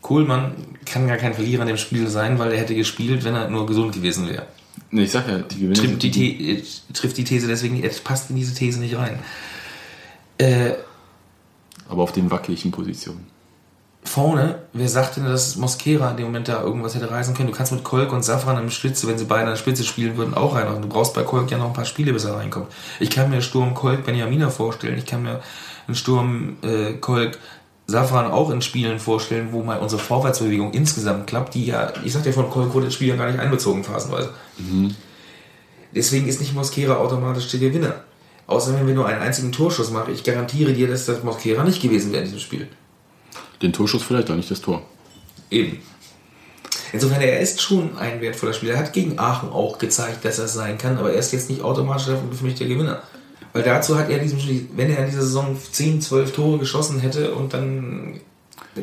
Kohlmann 0.00 0.54
kann 0.86 1.06
gar 1.06 1.16
kein 1.18 1.34
Verlierer 1.34 1.62
in 1.62 1.68
dem 1.68 1.76
Spiel 1.76 2.08
sein, 2.08 2.38
weil 2.38 2.52
er 2.52 2.58
hätte 2.58 2.74
gespielt, 2.74 3.24
wenn 3.24 3.34
er 3.34 3.48
nur 3.50 3.66
gesund 3.66 3.94
gewesen 3.94 4.28
wäre. 4.28 4.46
Nee, 4.90 5.02
ich 5.04 5.10
sag 5.10 5.28
ja, 5.28 5.38
die 5.38 5.60
Gewinner 5.60 5.74
Trifft 5.74 6.02
die, 6.02 6.12
The 6.12 6.50
äh, 6.52 6.62
trifft 6.94 7.16
die 7.18 7.24
These 7.24 7.46
deswegen, 7.46 7.74
nicht- 7.74 7.84
er 7.84 7.90
passt 8.02 8.30
in 8.30 8.36
diese 8.36 8.54
These 8.54 8.80
nicht 8.80 8.96
rein. 8.96 9.18
Äh, 10.38 10.72
aber 11.88 12.02
auf 12.02 12.12
den 12.12 12.30
wackeligen 12.30 12.70
Positionen. 12.70 13.26
vorne, 14.04 14.62
wer 14.72 14.88
sagt 14.88 15.16
denn, 15.16 15.24
dass 15.24 15.56
Mosquera 15.56 16.10
in 16.12 16.16
dem 16.16 16.26
Moment 16.26 16.48
da 16.48 16.62
irgendwas 16.62 16.94
hätte 16.94 17.10
reißen 17.10 17.34
können? 17.34 17.50
Du 17.50 17.54
kannst 17.54 17.72
mit 17.72 17.84
Kolk 17.84 18.12
und 18.12 18.22
Safran 18.24 18.56
im 18.62 18.70
Spitze, 18.70 19.06
wenn 19.08 19.18
sie 19.18 19.24
beide 19.26 19.42
an 19.44 19.50
der 19.50 19.56
Spitze 19.56 19.84
spielen 19.84 20.16
würden, 20.16 20.32
auch 20.34 20.54
reinmachen. 20.54 20.80
Du 20.82 20.88
brauchst 20.88 21.12
bei 21.14 21.22
Kolk 21.24 21.50
ja 21.50 21.58
noch 21.58 21.66
ein 21.66 21.72
paar 21.74 21.84
Spiele, 21.84 22.12
bis 22.14 22.24
er 22.24 22.34
reinkommt. 22.36 22.68
Ich 23.00 23.10
kann 23.10 23.28
mir 23.28 23.42
Sturm 23.42 23.74
Kolk 23.74 24.06
Benjamina 24.06 24.48
vorstellen. 24.48 24.96
Ich 24.96 25.04
kann 25.06 25.22
mir 25.24 25.42
einen 25.86 25.94
Sturm 25.96 26.56
äh, 26.62 26.94
Kolk 26.94 27.38
Safran 27.90 28.30
auch 28.30 28.50
in 28.50 28.60
Spielen 28.60 29.00
vorstellen, 29.00 29.48
wo 29.50 29.62
mal 29.62 29.78
unsere 29.78 30.00
Vorwärtsbewegung 30.00 30.74
insgesamt 30.74 31.26
klappt, 31.26 31.54
die 31.54 31.64
ja, 31.64 31.90
ich 32.04 32.12
sag 32.12 32.22
dir, 32.22 32.34
von 32.34 32.50
Kolk 32.50 32.74
wurde 32.74 32.86
das 32.86 32.94
Spiel 32.94 33.08
ja 33.08 33.16
gar 33.16 33.30
nicht 33.30 33.40
einbezogen, 33.40 33.82
phasenweise. 33.82 34.34
Deswegen 35.94 36.28
ist 36.28 36.38
nicht 36.38 36.54
Mosquera 36.54 36.96
automatisch 36.96 37.50
der 37.50 37.60
Gewinner. 37.60 37.94
Außer 38.46 38.74
wenn 38.74 38.86
wir 38.86 38.94
nur 38.94 39.06
einen 39.06 39.22
einzigen 39.22 39.52
Torschuss 39.52 39.90
machen. 39.90 40.12
Ich 40.12 40.22
garantiere 40.22 40.74
dir, 40.74 40.86
dass 40.86 41.06
das 41.06 41.22
Mosquera 41.22 41.64
nicht 41.64 41.80
gewesen 41.80 42.12
wäre 42.12 42.22
in 42.22 42.28
diesem 42.28 42.40
Spiel. 42.40 42.68
Den 43.62 43.72
Torschuss 43.72 44.02
vielleicht, 44.02 44.30
auch 44.30 44.36
nicht 44.36 44.50
das 44.50 44.60
Tor. 44.60 44.82
Eben. 45.50 45.78
Insofern, 46.92 47.22
er 47.22 47.40
ist 47.40 47.60
schon 47.62 47.96
ein 47.96 48.20
wertvoller 48.20 48.52
Spieler. 48.52 48.74
Er 48.74 48.80
hat 48.80 48.92
gegen 48.92 49.18
Aachen 49.18 49.48
auch 49.48 49.78
gezeigt, 49.78 50.26
dass 50.26 50.38
er 50.38 50.44
es 50.44 50.52
sein 50.52 50.76
kann, 50.76 50.98
aber 50.98 51.12
er 51.12 51.18
ist 51.18 51.32
jetzt 51.32 51.48
nicht 51.48 51.62
automatisch 51.62 52.04
für 52.06 52.44
mich 52.44 52.54
der 52.54 52.68
Gewinner. 52.68 53.02
Weil 53.52 53.62
dazu 53.62 53.98
hat 53.98 54.10
er 54.10 54.18
diesem 54.18 54.38
Spiel, 54.38 54.68
wenn 54.74 54.90
er 54.90 54.98
in 55.00 55.06
dieser 55.06 55.22
Saison 55.22 55.56
10, 55.56 56.00
12 56.00 56.32
Tore 56.32 56.58
geschossen 56.58 57.00
hätte 57.00 57.34
und 57.34 57.54
dann, 57.54 58.20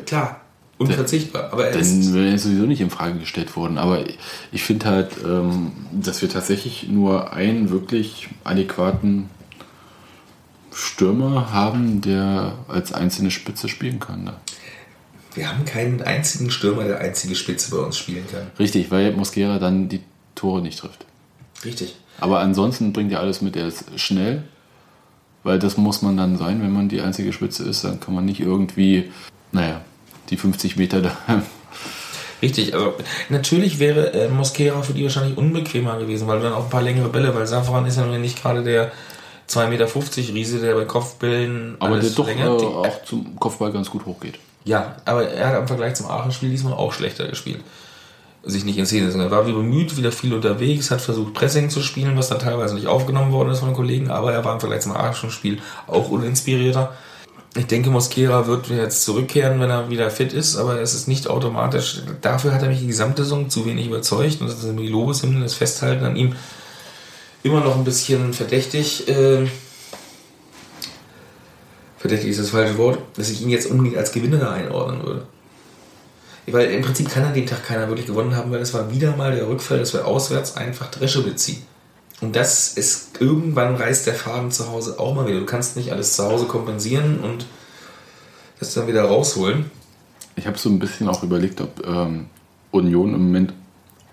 klar, 0.04 0.40
unverzichtbar. 0.78 1.52
Aber 1.52 1.66
er 1.66 1.72
Dann 1.72 2.14
wäre 2.14 2.30
er 2.30 2.38
sowieso 2.38 2.64
nicht 2.64 2.80
in 2.80 2.90
Frage 2.90 3.18
gestellt 3.18 3.56
worden. 3.56 3.78
Aber 3.78 4.04
ich 4.52 4.62
finde 4.62 4.86
halt, 4.86 5.12
ähm, 5.24 5.72
dass 5.92 6.20
wir 6.20 6.28
tatsächlich 6.28 6.88
nur 6.88 7.32
einen 7.32 7.70
wirklich 7.70 8.28
adäquaten 8.44 9.30
Stürmer 10.72 11.52
haben, 11.52 12.02
der 12.02 12.54
als 12.68 12.92
einzelne 12.92 13.30
Spitze 13.30 13.68
spielen 13.68 13.98
kann. 13.98 14.24
Ne? 14.24 14.34
wir 15.36 15.50
haben 15.50 15.64
keinen 15.64 16.02
einzigen 16.02 16.50
Stürmer, 16.50 16.84
der 16.84 16.98
einzige 16.98 17.34
Spitze 17.34 17.70
bei 17.70 17.78
uns 17.78 17.96
spielen 17.96 18.24
kann. 18.30 18.50
Richtig, 18.58 18.90
weil 18.90 19.12
Mosquera 19.12 19.58
dann 19.58 19.88
die 19.88 20.00
Tore 20.34 20.62
nicht 20.62 20.78
trifft. 20.78 21.04
Richtig. 21.64 21.96
Aber 22.18 22.40
ansonsten 22.40 22.92
bringt 22.92 23.12
er 23.12 23.20
alles 23.20 23.42
mit. 23.42 23.54
Er 23.54 23.66
ist 23.68 23.84
schnell, 24.00 24.44
weil 25.46 25.58
das 25.58 25.76
muss 25.76 26.02
man 26.02 26.16
dann 26.16 26.36
sein, 26.36 26.60
wenn 26.60 26.72
man 26.72 26.88
die 26.88 27.00
einzige 27.00 27.32
Spitze 27.32 27.62
ist. 27.64 27.84
Dann 27.84 28.00
kann 28.00 28.14
man 28.14 28.24
nicht 28.24 28.40
irgendwie, 28.40 29.10
naja, 29.52 29.80
die 30.28 30.36
50 30.36 30.76
Meter 30.76 31.00
da 31.00 31.16
Richtig, 32.42 32.74
also 32.74 32.92
natürlich 33.30 33.78
wäre 33.78 34.12
äh, 34.12 34.28
Mosquera 34.28 34.82
für 34.82 34.92
die 34.92 35.04
wahrscheinlich 35.04 35.38
unbequemer 35.38 35.98
gewesen, 35.98 36.28
weil 36.28 36.38
du 36.38 36.44
dann 36.44 36.52
auch 36.52 36.64
ein 36.64 36.70
paar 36.70 36.82
längere 36.82 37.08
Bälle, 37.08 37.34
weil 37.34 37.46
Safran 37.46 37.86
ist 37.86 37.96
ja 37.96 38.04
nun 38.04 38.20
nicht 38.20 38.42
gerade 38.42 38.62
der 38.62 38.92
2,50 39.48 39.68
Meter 39.68 40.34
Riese, 40.34 40.60
der 40.60 40.74
bei 40.74 40.84
Kopfbällen 40.84 41.76
Aber 41.78 41.98
der 41.98 42.10
doch 42.10 42.28
äh, 42.28 42.34
verlängert. 42.34 42.60
Die- 42.60 42.66
auch 42.66 43.04
zum 43.04 43.36
Kopfball 43.36 43.72
ganz 43.72 43.88
gut 43.88 44.04
hochgeht. 44.04 44.38
Ja, 44.64 44.96
aber 45.04 45.28
er 45.28 45.48
hat 45.48 45.60
im 45.60 45.68
Vergleich 45.68 45.94
zum 45.94 46.06
Aachen-Spiel 46.06 46.50
diesmal 46.50 46.72
auch 46.74 46.92
schlechter 46.92 47.28
gespielt. 47.28 47.60
Sich 48.48 48.64
nicht 48.64 48.78
in 48.78 48.86
Szene. 48.86 49.10
Er 49.12 49.30
war 49.32 49.46
wie 49.48 49.52
bemüht, 49.52 49.96
wieder 49.96 50.12
viel 50.12 50.32
unterwegs, 50.32 50.92
hat 50.92 51.00
versucht 51.00 51.34
Pressing 51.34 51.68
zu 51.68 51.80
spielen, 51.80 52.16
was 52.16 52.28
dann 52.28 52.38
teilweise 52.38 52.76
nicht 52.76 52.86
aufgenommen 52.86 53.32
worden 53.32 53.50
ist 53.50 53.58
von 53.58 53.70
den 53.70 53.76
Kollegen, 53.76 54.08
aber 54.08 54.32
er 54.32 54.44
war 54.44 54.54
im 54.54 54.60
Vergleich 54.60 54.82
zum 54.82 54.92
Aachen-Spiel 54.92 55.58
auch 55.88 56.10
uninspirierter. 56.10 56.92
Ich 57.56 57.66
denke, 57.66 57.90
Mosquera 57.90 58.46
wird 58.46 58.68
jetzt 58.68 59.02
zurückkehren, 59.02 59.58
wenn 59.60 59.70
er 59.70 59.90
wieder 59.90 60.10
fit 60.10 60.32
ist, 60.32 60.56
aber 60.56 60.80
es 60.80 60.94
ist 60.94 61.08
nicht 61.08 61.28
automatisch. 61.28 62.02
Dafür 62.20 62.52
hat 62.52 62.62
er 62.62 62.68
mich 62.68 62.80
die 62.80 62.86
gesamte 62.86 63.24
Saison 63.24 63.50
zu 63.50 63.66
wenig 63.66 63.86
überzeugt 63.86 64.40
und 64.40 64.48
das 64.48 64.62
ist 64.62 64.78
die 64.78 64.88
Lobeshymne, 64.88 65.40
das 65.40 65.54
Festhalten 65.54 66.04
an 66.04 66.16
ihm 66.16 66.36
immer 67.42 67.60
noch 67.60 67.76
ein 67.76 67.84
bisschen 67.84 68.32
verdächtig. 68.34 69.08
Äh, 69.08 69.46
verdächtig 71.98 72.30
ist 72.30 72.40
das 72.40 72.50
falsche 72.50 72.76
Wort, 72.78 72.98
dass 73.16 73.30
ich 73.30 73.40
ihn 73.40 73.48
jetzt 73.48 73.70
unbedingt 73.70 73.96
als 73.96 74.12
Gewinner 74.12 74.50
einordnen 74.50 75.02
würde. 75.02 75.26
Weil 76.48 76.70
im 76.70 76.82
Prinzip 76.82 77.10
kann 77.10 77.24
an 77.24 77.34
dem 77.34 77.46
Tag 77.46 77.64
keiner 77.64 77.88
wirklich 77.88 78.06
gewonnen 78.06 78.36
haben, 78.36 78.52
weil 78.52 78.60
es 78.60 78.72
war 78.72 78.92
wieder 78.92 79.16
mal 79.16 79.34
der 79.34 79.48
Rückfall, 79.48 79.78
dass 79.78 79.92
wir 79.92 80.06
auswärts 80.06 80.56
einfach 80.56 80.90
Dresche 80.90 81.22
beziehen. 81.22 81.62
Und 82.20 82.36
das 82.36 82.74
ist, 82.74 83.20
irgendwann 83.20 83.74
reißt 83.74 84.06
der 84.06 84.14
Faden 84.14 84.50
zu 84.50 84.68
Hause 84.68 84.98
auch 84.98 85.14
mal 85.14 85.26
wieder. 85.26 85.40
Du 85.40 85.46
kannst 85.46 85.76
nicht 85.76 85.92
alles 85.92 86.14
zu 86.14 86.24
Hause 86.24 86.46
kompensieren 86.46 87.20
und 87.20 87.46
das 88.58 88.74
dann 88.74 88.86
wieder 88.86 89.02
rausholen. 89.02 89.70
Ich 90.36 90.46
habe 90.46 90.56
so 90.56 90.68
ein 90.68 90.78
bisschen 90.78 91.08
auch 91.08 91.22
überlegt, 91.22 91.60
ob 91.60 91.86
ähm, 91.86 92.26
Union 92.70 93.14
im 93.14 93.26
Moment 93.26 93.52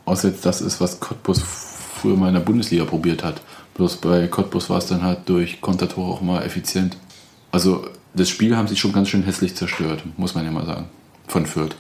auswärts 0.06 0.42
das 0.42 0.62
ist, 0.62 0.82
was 0.82 1.00
Cottbus 1.00 1.42
früher 1.42 2.18
mal 2.18 2.28
in 2.30 2.34
der 2.34 2.42
Bundesliga 2.42 2.84
probiert 2.86 3.24
hat. 3.24 3.42
Bloß 3.76 3.98
bei 3.98 4.28
Cottbus 4.28 4.70
war 4.70 4.80
es 4.80 4.88
dann 4.88 5.04
halt 5.04 5.30
durch 5.30 5.62
Kontertore 5.62 6.12
auch 6.12 6.22
mal 6.22 6.44
effizient. 6.44 6.98
Also 7.52 7.88
das 8.14 8.30
Spiel 8.30 8.56
haben 8.56 8.68
sie 8.68 8.76
schon 8.76 8.92
ganz 8.92 9.10
schön 9.10 9.24
hässlich 9.24 9.56
zerstört, 9.56 10.04
muss 10.18 10.36
man 10.36 10.46
ja 10.46 10.52
mal 10.52 10.66
sagen. 10.66 10.86
Von 11.28 11.46
Fürth. 11.46 11.76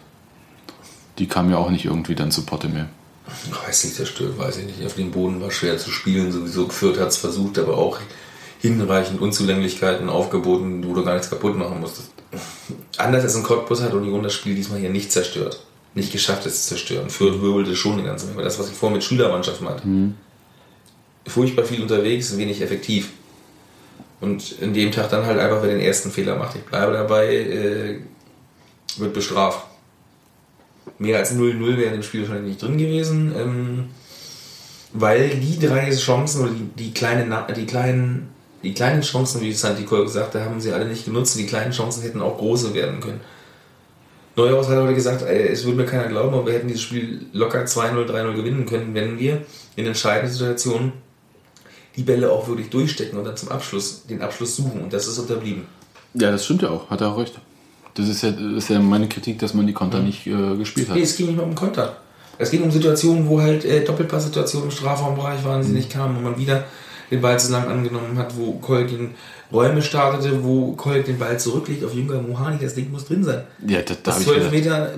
Die 1.20 1.28
kamen 1.28 1.52
ja 1.52 1.58
auch 1.58 1.70
nicht 1.70 1.86
irgendwie 1.86 2.16
dann 2.16 2.32
zu 2.32 2.46
Potte 2.46 2.70
mehr. 2.70 2.90
Weiß 3.66 3.84
nicht, 3.86 3.96
zerstört, 3.96 4.38
weiß 4.38 4.58
ich 4.58 4.66
nicht. 4.66 4.86
Auf 4.86 4.96
dem 4.96 5.12
Boden 5.12 5.42
war 5.42 5.52
schwer 5.52 5.78
zu 5.78 5.92
spielen. 5.92 6.32
Sowieso 6.32 6.68
geführt 6.68 7.00
hat 7.00 7.10
es 7.10 7.18
versucht, 7.18 7.58
aber 7.60 7.78
auch 7.78 8.00
hinreichend 8.60 9.22
Unzulänglichkeiten 9.22 10.10
aufgeboten, 10.10 10.88
wo 10.88 10.94
du 10.94 11.04
gar 11.04 11.14
nichts 11.14 11.30
kaputt 11.30 11.58
machen 11.58 11.80
musstest. 11.80 12.12
Anders 12.98 13.24
als 13.24 13.36
in 13.36 13.44
Cottbus 13.44 13.82
hat 13.82 13.94
Union 13.94 14.24
das 14.24 14.34
Spiel 14.34 14.56
diesmal 14.56 14.80
hier 14.80 14.90
nicht 14.90 15.12
zerstört. 15.12 15.64
Nicht 15.96 16.12
geschafft, 16.12 16.46
es 16.46 16.64
zu 16.64 16.70
zerstören. 16.70 17.10
Fürth 17.10 17.42
wirbelte 17.42 17.76
schon 17.76 17.98
die 17.98 18.04
ganze 18.04 18.26
Menge. 18.28 18.44
Das, 18.44 18.58
was 18.58 18.70
ich 18.70 18.76
vorhin 18.76 18.96
mit 18.96 19.04
Schülermannschaft 19.04 19.62
meinte. 19.62 19.84
Furchtbar 21.28 21.66
viel 21.66 21.82
unterwegs, 21.82 22.36
wenig 22.38 22.62
effektiv. 22.62 23.12
Und 24.20 24.54
in 24.62 24.74
dem 24.74 24.92
Tag 24.92 25.10
dann 25.10 25.26
halt 25.26 25.40
einfach, 25.40 25.62
wer 25.62 25.70
den 25.70 25.82
ersten 25.82 26.10
Fehler 26.10 26.36
macht. 26.38 26.56
Ich 26.56 26.64
bleibe 26.64 26.94
dabei, 26.94 27.36
äh, 27.36 28.00
wird 28.98 29.14
bestraft. 29.14 29.68
Mehr 31.04 31.18
als 31.18 31.36
0-0 31.36 31.60
wäre 31.78 31.88
in 31.88 31.94
dem 31.94 32.04
Spiel 32.04 32.22
wahrscheinlich 32.22 32.54
nicht 32.54 32.62
drin 32.62 32.78
gewesen. 32.78 33.34
Ähm, 33.38 33.84
weil 34.94 35.32
die 35.32 35.60
drei 35.60 35.94
Chancen 35.94 36.44
oder 36.44 36.52
die, 36.52 36.84
die, 36.84 36.94
kleinen, 36.94 37.36
die, 37.54 37.66
kleinen, 37.66 38.30
die 38.64 38.74
kleinen 38.74 39.02
Chancen, 39.02 39.42
wie 39.42 39.52
Santi 39.52 39.84
Kohl 39.84 40.06
gesagt 40.06 40.34
hat, 40.34 40.44
haben 40.44 40.62
sie 40.62 40.72
alle 40.72 40.86
nicht 40.86 41.04
genutzt. 41.04 41.38
Die 41.38 41.46
kleinen 41.46 41.74
Chancen 41.74 42.04
hätten 42.04 42.22
auch 42.22 42.38
große 42.38 42.74
werden 42.74 43.02
können. 43.02 43.20
Neuhaus 44.38 44.70
hat 44.70 44.78
heute 44.78 44.96
gesagt, 44.96 45.24
ey, 45.24 45.50
es 45.50 45.66
würde 45.66 45.78
mir 45.78 45.86
keiner 45.86 46.08
glauben, 46.08 46.34
aber 46.34 46.48
wir 46.48 46.54
hätten 46.54 46.70
dieses 46.70 46.84
Spiel 46.84 47.26
locker 47.34 47.66
2-0, 47.66 48.06
3-0 48.06 48.34
gewinnen 48.34 48.66
können, 48.66 48.96
wenn 48.96 49.20
wir 49.20 49.42
in 49.76 49.86
entscheidenden 49.86 50.34
Situationen 50.34 50.94
die 51.98 52.04
Bälle 52.04 52.32
auch 52.32 52.48
wirklich 52.48 52.70
durchstecken 52.70 53.20
und 53.20 53.26
dann 53.26 53.36
zum 53.36 53.50
Abschluss 53.50 54.06
den 54.08 54.22
Abschluss 54.22 54.56
suchen. 54.56 54.82
Und 54.82 54.94
das 54.94 55.08
ist 55.08 55.20
unterblieben. 55.20 55.68
Ja, 56.14 56.32
das 56.32 56.46
stimmt 56.46 56.62
ja 56.62 56.70
auch, 56.70 56.90
hat 56.90 57.02
er 57.02 57.12
auch 57.12 57.18
recht. 57.18 57.40
Das 57.96 58.08
ist 58.10 58.24
ja, 58.24 58.32
das 58.32 58.64
ist 58.64 58.70
ja 58.70 58.80
meine 58.80 59.08
Kritik, 59.08 59.40
dass 59.40 59.54
man 59.54 59.68
die 59.68 59.74
Konter 59.74 60.00
nicht 60.00 60.26
äh, 60.26 60.56
gespielt 60.58 60.90
hat. 60.90 60.96
Nee, 60.96 61.04
es 61.04 61.16
ging 61.16 61.28
nicht 61.28 61.36
mehr 61.38 61.46
um 61.46 61.54
Konter. 61.56 61.98
Es 62.40 62.50
ging 62.50 62.64
um 62.64 62.72
Situationen, 62.72 63.28
wo 63.28 63.40
halt 63.40 63.64
äh, 63.66 63.84
Doppelpasssituationen 63.84 64.70
im 64.70 64.76
Strafraumbereich 64.76 65.44
waren, 65.46 65.62
die 65.62 65.68
Mhm. 65.70 65.76
nicht 65.76 65.92
kamen, 65.92 66.16
wo 66.18 66.22
man 66.22 66.38
wieder 66.38 66.64
den 67.12 67.22
Ball 67.22 67.40
zu 67.40 67.52
lang 67.52 67.68
angenommen 67.68 68.18
hat, 68.18 68.36
wo 68.36 68.54
Kolk 68.54 68.92
in 68.92 69.12
Räume 69.52 69.82
startete, 69.84 70.44
wo 70.44 70.72
Kolk 70.72 71.06
den 71.06 71.20
Ball 71.20 71.40
zurücklegt 71.40 71.84
auf 71.86 71.94
Jünger 71.94 72.20
Mohani, 72.20 72.58
das 72.60 72.74
Ding 72.74 72.92
muss 72.92 73.06
drin 73.06 73.24
sein. 73.24 73.44
Ja, 73.68 73.82
da, 73.82 73.94
da 73.94 74.00
Das 74.06 74.16
habe 74.16 74.24
ich 74.24 74.28
12 74.30 74.38
gedacht, 74.38 74.52
Meter 74.52 74.90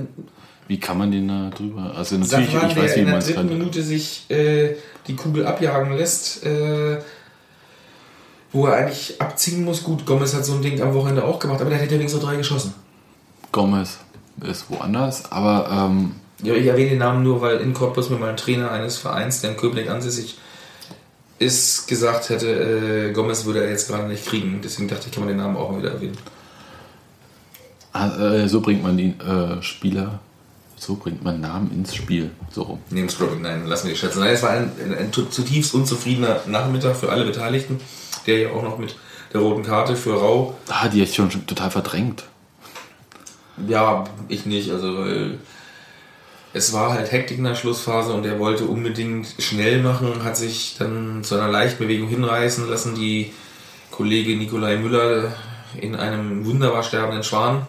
wie 0.67 0.79
kann 0.79 0.97
man 0.97 1.11
den 1.11 1.27
da 1.27 1.51
drüber? 1.55 1.93
Also 1.95 2.17
natürlich, 2.17 2.49
Safran, 2.51 2.71
ich 2.71 2.77
weiß, 2.77 2.93
der 2.93 2.95
wie 2.95 2.99
in 3.01 3.05
man 3.05 3.11
der 3.11 3.19
es 3.19 3.25
dritten 3.25 3.39
kann. 3.49 3.57
Minute 3.57 3.83
sich 3.83 4.25
äh, 4.29 4.75
die 5.07 5.15
Kugel 5.15 5.45
abjagen 5.45 5.95
lässt, 5.95 6.43
äh, 6.45 6.97
wo 8.51 8.65
er 8.67 8.75
eigentlich 8.77 9.19
abziehen 9.21 9.63
muss. 9.63 9.83
Gut, 9.83 10.05
Gomez 10.05 10.33
hat 10.33 10.45
so 10.45 10.53
ein 10.53 10.61
Ding 10.61 10.81
am 10.81 10.93
Wochenende 10.93 11.23
auch 11.23 11.37
gemacht, 11.37 11.59
aber 11.61 11.69
der 11.69 11.79
hat 11.81 11.85
ja 11.91 11.91
wenigstens 11.97 12.21
so 12.21 12.25
drei 12.27 12.37
geschossen. 12.37 12.73
Gomez 13.55 13.99
ist 14.45 14.69
woanders, 14.69 15.31
aber 15.31 15.69
ähm, 15.71 16.11
Ja, 16.43 16.53
ich 16.53 16.67
erwähne 16.67 16.89
den 16.89 16.99
Namen 16.99 17.23
nur, 17.23 17.39
weil 17.39 17.59
in 17.59 17.73
Cottbus 17.73 18.09
mir 18.09 18.17
mal 18.17 18.29
ein 18.29 18.35
Trainer 18.37 18.69
eines 18.69 18.97
Vereins, 18.97 19.39
der 19.39 19.51
in 19.51 19.57
Köpenick 19.57 19.89
ansässig 19.89 20.37
ist, 21.39 21.87
gesagt 21.87 22.29
hätte, 22.29 22.47
äh, 22.47 23.13
Gomez 23.13 23.45
würde 23.45 23.63
er 23.63 23.69
jetzt 23.69 23.87
gerade 23.87 24.09
nicht 24.09 24.25
kriegen. 24.25 24.59
Deswegen 24.61 24.89
dachte 24.89 25.05
ich, 25.07 25.13
kann 25.13 25.23
man 25.23 25.29
den 25.29 25.37
Namen 25.37 25.55
auch 25.55 25.71
mal 25.71 25.79
wieder 25.79 25.91
erwähnen. 25.91 26.17
äh, 27.93 28.49
so 28.49 28.59
bringt 28.59 28.83
man 28.83 28.97
die 28.97 29.15
äh, 29.19 29.61
Spieler, 29.61 30.19
so 30.75 30.95
bringt 30.95 31.23
man 31.23 31.39
Namen 31.39 31.71
ins 31.71 31.95
Spiel. 31.95 32.31
So 32.51 32.63
rum. 32.63 32.79
Namesdropping, 32.89 33.41
nein, 33.41 33.67
lassen 33.67 33.87
wir 33.87 33.93
die 33.93 33.99
schätzen. 33.99 34.19
Nein, 34.19 34.33
es 34.33 34.43
war 34.43 34.49
ein, 34.49 34.69
ein, 34.83 34.97
ein 34.97 35.13
zutiefst 35.13 35.73
unzufriedener 35.73 36.41
Nachmittag 36.47 36.97
für 36.97 37.09
alle 37.09 37.23
Beteiligten, 37.23 37.79
der 38.27 38.37
ja 38.37 38.49
auch 38.49 38.63
noch 38.63 38.77
mit 38.77 38.97
der 39.31 39.39
roten 39.39 39.63
Karte 39.63 39.95
für 39.95 40.13
Rau 40.13 40.55
Ah, 40.67 40.89
die 40.89 41.01
ist 41.01 41.15
schon 41.15 41.29
total 41.47 41.71
verdrängt. 41.71 42.25
Ja, 43.67 44.03
ich 44.27 44.45
nicht. 44.45 44.71
Also 44.71 44.99
weil 44.99 45.39
es 46.53 46.71
war 46.71 46.93
halt 46.93 47.11
Hektik 47.11 47.37
in 47.37 47.43
der 47.43 47.55
Schlussphase 47.55 48.13
und 48.13 48.25
er 48.25 48.39
wollte 48.39 48.63
unbedingt 48.63 49.27
schnell 49.39 49.81
machen, 49.81 50.23
hat 50.23 50.37
sich 50.37 50.77
dann 50.79 51.21
zu 51.23 51.35
einer 51.35 51.51
Leichtbewegung 51.51 52.07
hinreißen 52.07 52.69
lassen, 52.69 52.95
die 52.95 53.33
Kollege 53.91 54.37
Nikolai 54.37 54.77
Müller 54.77 55.33
in 55.79 55.95
einem 55.95 56.45
wunderbar 56.45 56.83
sterbenden 56.83 57.23
Schwan 57.23 57.67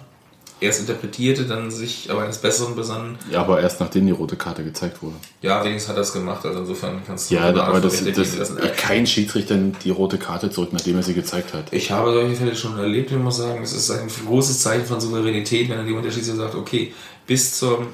erst 0.61 0.81
interpretierte, 0.81 1.45
dann 1.45 1.71
sich 1.71 2.11
aber 2.11 2.23
eines 2.23 2.38
Besseren 2.38 2.75
besann. 2.75 3.19
Ja, 3.31 3.40
aber 3.40 3.61
erst 3.61 3.81
nachdem 3.81 4.07
die 4.07 4.12
rote 4.12 4.37
Karte 4.37 4.64
gezeigt 4.64 5.03
wurde. 5.03 5.16
Ja, 5.42 5.62
wenigstens 5.62 5.90
hat 5.90 5.97
er 5.97 6.03
es 6.03 6.12
gemacht, 6.12 6.45
also 6.47 6.61
insofern 6.61 7.03
kannst 7.07 7.31
du 7.31 7.35
Ja, 7.35 7.49
eine 7.49 7.62
aber 7.62 7.81
das, 7.81 8.03
das, 8.05 8.37
lassen. 8.37 8.59
kein 8.77 9.07
Schiedsrichter 9.07 9.57
die 9.57 9.90
rote 9.90 10.19
Karte 10.19 10.51
zurück, 10.51 10.71
nachdem 10.73 10.97
er 10.97 11.03
sie 11.03 11.14
gezeigt 11.14 11.53
hat. 11.53 11.73
Ich 11.73 11.90
habe 11.90 12.12
solche 12.12 12.37
Fälle 12.37 12.57
schon 12.57 12.79
erlebt 12.79 13.12
und 13.12 13.23
muss 13.23 13.37
sagen, 13.37 13.62
es 13.62 13.73
ist 13.73 13.90
ein 13.90 14.09
großes 14.27 14.61
Zeichen 14.62 14.87
von 14.87 15.01
Souveränität, 15.01 15.69
wenn 15.69 15.87
jemand 15.87 16.07
der 16.07 16.11
Schiedsrichter 16.11 16.42
sagt, 16.45 16.55
okay, 16.55 16.95
bis, 17.27 17.59
zum, 17.59 17.88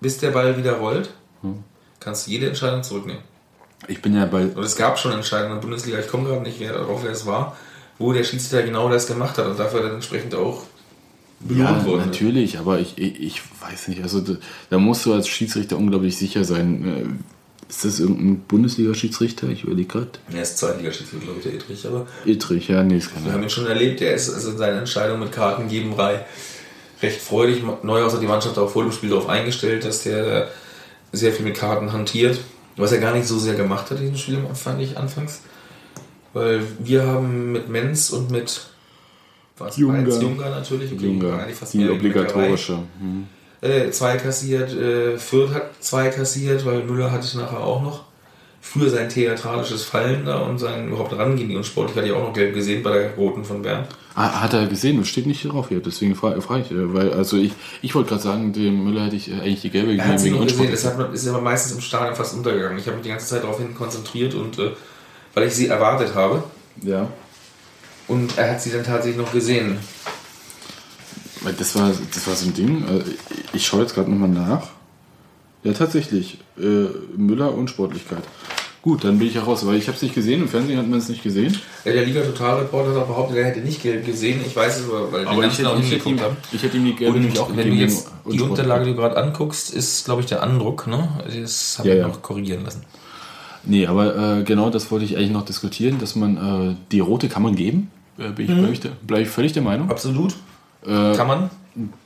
bis 0.00 0.18
der 0.18 0.30
Ball 0.30 0.56
wieder 0.56 0.72
rollt, 0.74 1.10
kannst 2.00 2.26
du 2.26 2.32
jede 2.32 2.48
Entscheidung 2.48 2.82
zurücknehmen. 2.82 3.22
Ich 3.86 4.02
bin 4.02 4.16
ja 4.16 4.26
bei 4.26 4.46
Und 4.46 4.64
es 4.64 4.74
gab 4.74 4.98
schon 4.98 5.12
Entscheidungen 5.12 5.52
in 5.52 5.56
der 5.58 5.62
Bundesliga, 5.68 6.00
ich 6.00 6.08
komme 6.08 6.28
gerade 6.28 6.42
nicht 6.42 6.58
mehr 6.58 6.72
darauf, 6.72 7.04
wer 7.04 7.12
es 7.12 7.24
war, 7.26 7.56
wo 7.98 8.12
der 8.12 8.24
Schiedsrichter 8.24 8.64
genau 8.64 8.88
das 8.88 9.06
gemacht 9.06 9.38
hat 9.38 9.46
und 9.46 9.58
dafür 9.58 9.82
dann 9.82 9.94
entsprechend 9.94 10.34
auch 10.34 10.64
Ja, 11.48 11.70
belohnt 11.72 11.86
worden. 11.86 12.00
ist. 12.00 12.06
natürlich, 12.06 12.58
aber 12.58 12.80
ich, 12.80 12.98
ich, 12.98 13.20
ich 13.20 13.42
weiß 13.60 13.88
nicht. 13.88 14.02
Also 14.02 14.20
da, 14.20 14.34
da 14.70 14.78
musst 14.78 15.06
du 15.06 15.12
als 15.12 15.28
Schiedsrichter 15.28 15.76
unglaublich 15.76 16.16
sicher 16.16 16.42
sein. 16.44 16.84
Äh, 16.86 17.70
Ist 17.70 17.84
das 17.84 18.00
irgendein 18.00 18.40
Bundesliga-Schiedsrichter? 18.40 19.48
Ich 19.48 19.64
überlege 19.64 19.88
gerade. 19.88 20.08
Er 20.32 20.42
ist 20.42 20.58
Zweitligaschiedsrichter, 20.58 21.24
glaube 21.24 21.38
ich, 21.40 21.44
der 21.44 21.54
Edrich, 21.54 21.86
aber 21.86 22.06
Ittrich, 22.24 22.68
ja, 22.68 22.82
nee, 22.82 22.96
ist 22.96 23.14
wir 23.14 23.20
keiner. 23.22 23.34
haben 23.34 23.42
ihn 23.42 23.50
schon 23.50 23.66
erlebt, 23.66 24.00
er 24.00 24.14
ist 24.14 24.30
also 24.32 24.50
in 24.50 24.58
seiner 24.58 24.78
Entscheidung 24.78 25.20
mit 25.20 25.30
Kartengeberei 25.32 26.24
recht 27.02 27.20
freudig. 27.20 27.62
Neuhaus 27.82 28.14
hat 28.14 28.22
die 28.22 28.26
Mannschaft 28.26 28.58
auch 28.58 28.70
vor 28.70 28.82
dem 28.82 28.90
Spiel 28.92 29.10
darauf 29.10 29.28
eingestellt, 29.28 29.84
dass 29.84 30.02
der 30.02 30.48
sehr 31.12 31.32
viel 31.32 31.44
mit 31.44 31.56
Karten 31.56 31.92
hantiert, 31.92 32.40
was 32.76 32.90
er 32.92 32.98
gar 32.98 33.14
nicht 33.14 33.26
so 33.28 33.38
sehr 33.38 33.54
gemacht 33.54 33.90
hat 33.90 33.98
in 33.98 34.10
diesem 34.12 34.16
Spiel, 34.18 34.38
fand 34.54 34.80
ich 34.82 34.96
anfangs. 34.98 35.40
Weil 36.32 36.62
wir 36.80 37.06
haben 37.06 37.52
mit 37.52 37.68
Menz 37.68 38.10
und 38.10 38.30
mit 38.30 38.62
was, 39.60 39.76
Junger. 39.76 40.02
Mainz, 40.02 40.20
Junger 40.20 40.50
natürlich, 40.50 40.92
okay, 40.92 41.06
Junge, 41.06 41.32
eigentlich 41.32 41.56
fast 41.56 41.74
die 41.74 41.88
obligatorische. 41.88 42.78
Hm. 43.00 43.26
dabei. 43.60 43.74
Äh, 43.74 43.90
zwei 43.90 44.16
kassiert, 44.16 44.72
äh, 44.72 45.18
Fürth 45.18 45.52
hat 45.52 45.70
zwei 45.80 46.08
kassiert, 46.08 46.64
weil 46.64 46.84
Müller 46.84 47.10
hatte 47.10 47.26
ich 47.26 47.34
nachher 47.34 47.60
auch 47.60 47.82
noch. 47.82 48.04
Für 48.60 48.90
sein 48.90 49.08
theatralisches 49.08 49.84
Fallen 49.84 50.26
da 50.26 50.40
und 50.40 50.58
sein 50.58 50.88
überhaupt 50.88 51.16
rangehen, 51.16 51.48
die 51.48 51.56
unsportlich 51.56 51.96
hatte 51.96 52.08
ich 52.08 52.12
auch 52.12 52.22
noch 52.22 52.32
gelb 52.34 52.54
gesehen 52.54 52.82
bei 52.82 52.90
der 52.92 53.14
roten 53.14 53.44
von 53.44 53.62
Bern. 53.62 53.86
Ah, 54.14 54.42
hat 54.42 54.52
er 54.52 54.66
gesehen, 54.66 54.98
das 54.98 55.08
steht 55.08 55.26
nicht 55.26 55.44
drauf 55.44 55.68
hier, 55.68 55.80
deswegen 55.80 56.16
frage 56.16 56.42
frag 56.42 56.62
ich. 56.62 56.72
äh, 56.72 56.92
Weil, 56.92 57.12
also 57.12 57.36
ich, 57.36 57.52
ich 57.82 57.94
wollte 57.94 58.10
gerade 58.10 58.22
sagen, 58.22 58.52
dem 58.52 58.84
Müller 58.84 59.04
hätte 59.04 59.16
ich 59.16 59.30
äh, 59.30 59.34
eigentlich 59.34 59.60
die 59.62 59.70
gelbe 59.70 59.92
hat 60.02 60.18
gegeben 60.18 60.40
wegen 60.40 60.46
gesehen, 60.46 60.70
das 60.72 60.84
hat 60.84 60.98
man, 60.98 61.14
ist 61.14 61.28
aber 61.28 61.40
meistens 61.40 61.76
im 61.76 61.80
Stadion 61.80 62.16
fast 62.16 62.34
untergegangen. 62.34 62.78
Ich 62.78 62.86
habe 62.86 62.96
mich 62.96 63.04
die 63.04 63.10
ganze 63.10 63.26
Zeit 63.26 63.44
darauf 63.44 63.58
hin 63.58 63.74
konzentriert 63.74 64.34
und 64.34 64.58
äh, 64.58 64.72
weil 65.34 65.46
ich 65.46 65.54
sie 65.54 65.68
erwartet 65.68 66.14
habe. 66.16 66.42
Ja. 66.82 67.08
Und 68.08 68.36
er 68.38 68.50
hat 68.52 68.62
sie 68.62 68.70
dann 68.70 68.84
tatsächlich 68.84 69.18
noch 69.22 69.32
gesehen. 69.32 69.78
Das 71.58 71.74
war, 71.76 71.92
das 72.14 72.26
war 72.26 72.34
so 72.34 72.46
ein 72.46 72.54
Ding. 72.54 72.82
äh, 72.88 73.02
Ich 73.52 73.66
schaue 73.66 73.82
jetzt 73.82 73.94
gerade 73.94 74.10
nochmal 74.10 74.28
nach. 74.28 74.68
Ja, 75.62 75.72
tatsächlich. 75.72 76.38
Äh, 76.58 76.86
Müller 77.16 77.54
Unsportlichkeit. 77.54 78.22
Gut, 78.82 79.04
dann 79.04 79.18
bin 79.18 79.28
ich 79.28 79.38
auch 79.38 79.46
raus, 79.46 79.66
weil 79.66 79.76
ich 79.76 79.86
habe 79.88 79.96
es 79.96 80.02
nicht 80.02 80.14
gesehen. 80.14 80.40
Im 80.42 80.48
Fernsehen 80.48 80.78
hat 80.78 80.88
man 80.88 80.98
es 81.00 81.08
nicht 81.08 81.22
gesehen. 81.22 81.56
Ja, 81.84 81.92
der 81.92 82.06
Liga 82.06 82.22
Totalreporter 82.22 82.90
hat 82.90 82.96
auch 83.02 83.06
behauptet, 83.08 83.36
er 83.38 83.44
hätte 83.46 83.60
nicht 83.60 83.82
gelb 83.82 84.06
gesehen. 84.06 84.40
Ich 84.46 84.54
weiß 84.54 84.78
es 84.80 84.88
aber, 84.88 85.12
weil 85.12 85.22
die 85.24 85.28
Aber 85.28 85.44
ich 85.46 85.58
hätte, 85.58 85.68
auch 85.70 85.74
ich, 85.78 85.80
nicht 85.82 85.92
hätte 85.92 86.08
ihm, 86.08 86.16
geguckt 86.16 86.22
haben. 86.30 86.36
ich 86.52 86.62
hätte 86.62 86.76
ihm 86.76 86.84
die 86.84 86.94
gelbe 86.94 87.18
Und 87.18 87.38
auch 87.38 87.50
wenn 87.56 87.70
du 87.70 87.74
jetzt 87.76 88.08
die. 88.30 88.40
Unterlage, 88.40 88.84
die 88.84 88.90
du 88.92 88.96
gerade 88.96 89.16
anguckst, 89.16 89.74
ist, 89.74 90.04
glaube 90.04 90.20
ich, 90.22 90.26
der 90.28 90.42
Andruck, 90.42 90.86
ne? 90.86 91.08
Das 91.42 91.76
habe 91.78 91.88
Ja, 91.88 91.94
ich 91.94 92.00
ja. 92.00 92.08
noch 92.08 92.22
korrigieren 92.22 92.64
lassen. 92.64 92.84
Nee, 93.64 93.86
aber 93.86 94.38
äh, 94.38 94.42
genau 94.44 94.70
das 94.70 94.90
wollte 94.92 95.04
ich 95.04 95.16
eigentlich 95.16 95.32
noch 95.32 95.44
diskutieren, 95.44 95.98
dass 95.98 96.14
man 96.14 96.70
äh, 96.70 96.76
die 96.92 97.00
rote 97.00 97.28
kann 97.28 97.42
man 97.42 97.56
geben. 97.56 97.90
Äh, 98.18 98.30
bin 98.30 98.44
ich, 98.46 98.50
Mhm. 98.50 98.72
ich, 98.72 98.80
bleib 99.06 99.22
ich 99.22 99.28
völlig 99.28 99.52
der 99.52 99.62
Meinung. 99.62 99.90
Absolut. 99.90 100.34
Äh, 100.84 101.14
Kann 101.14 101.26
man. 101.26 101.50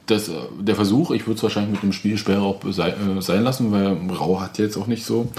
das, 0.07 0.29
äh, 0.29 0.33
der 0.61 0.75
Versuch, 0.75 1.11
ich 1.13 1.27
würde 1.27 1.37
es 1.37 1.43
wahrscheinlich 1.43 1.73
mit 1.73 1.83
dem 1.83 1.93
Spielsperre 1.93 2.43
auch 2.43 2.61
sei, 2.71 2.91
äh, 2.91 3.21
sein 3.21 3.43
lassen, 3.43 3.73
weil 3.73 3.97
Rau 4.17 4.41
hat 4.41 4.59
jetzt 4.59 4.77
auch 4.77 4.87
nicht 4.87 5.05
so. 5.05 5.31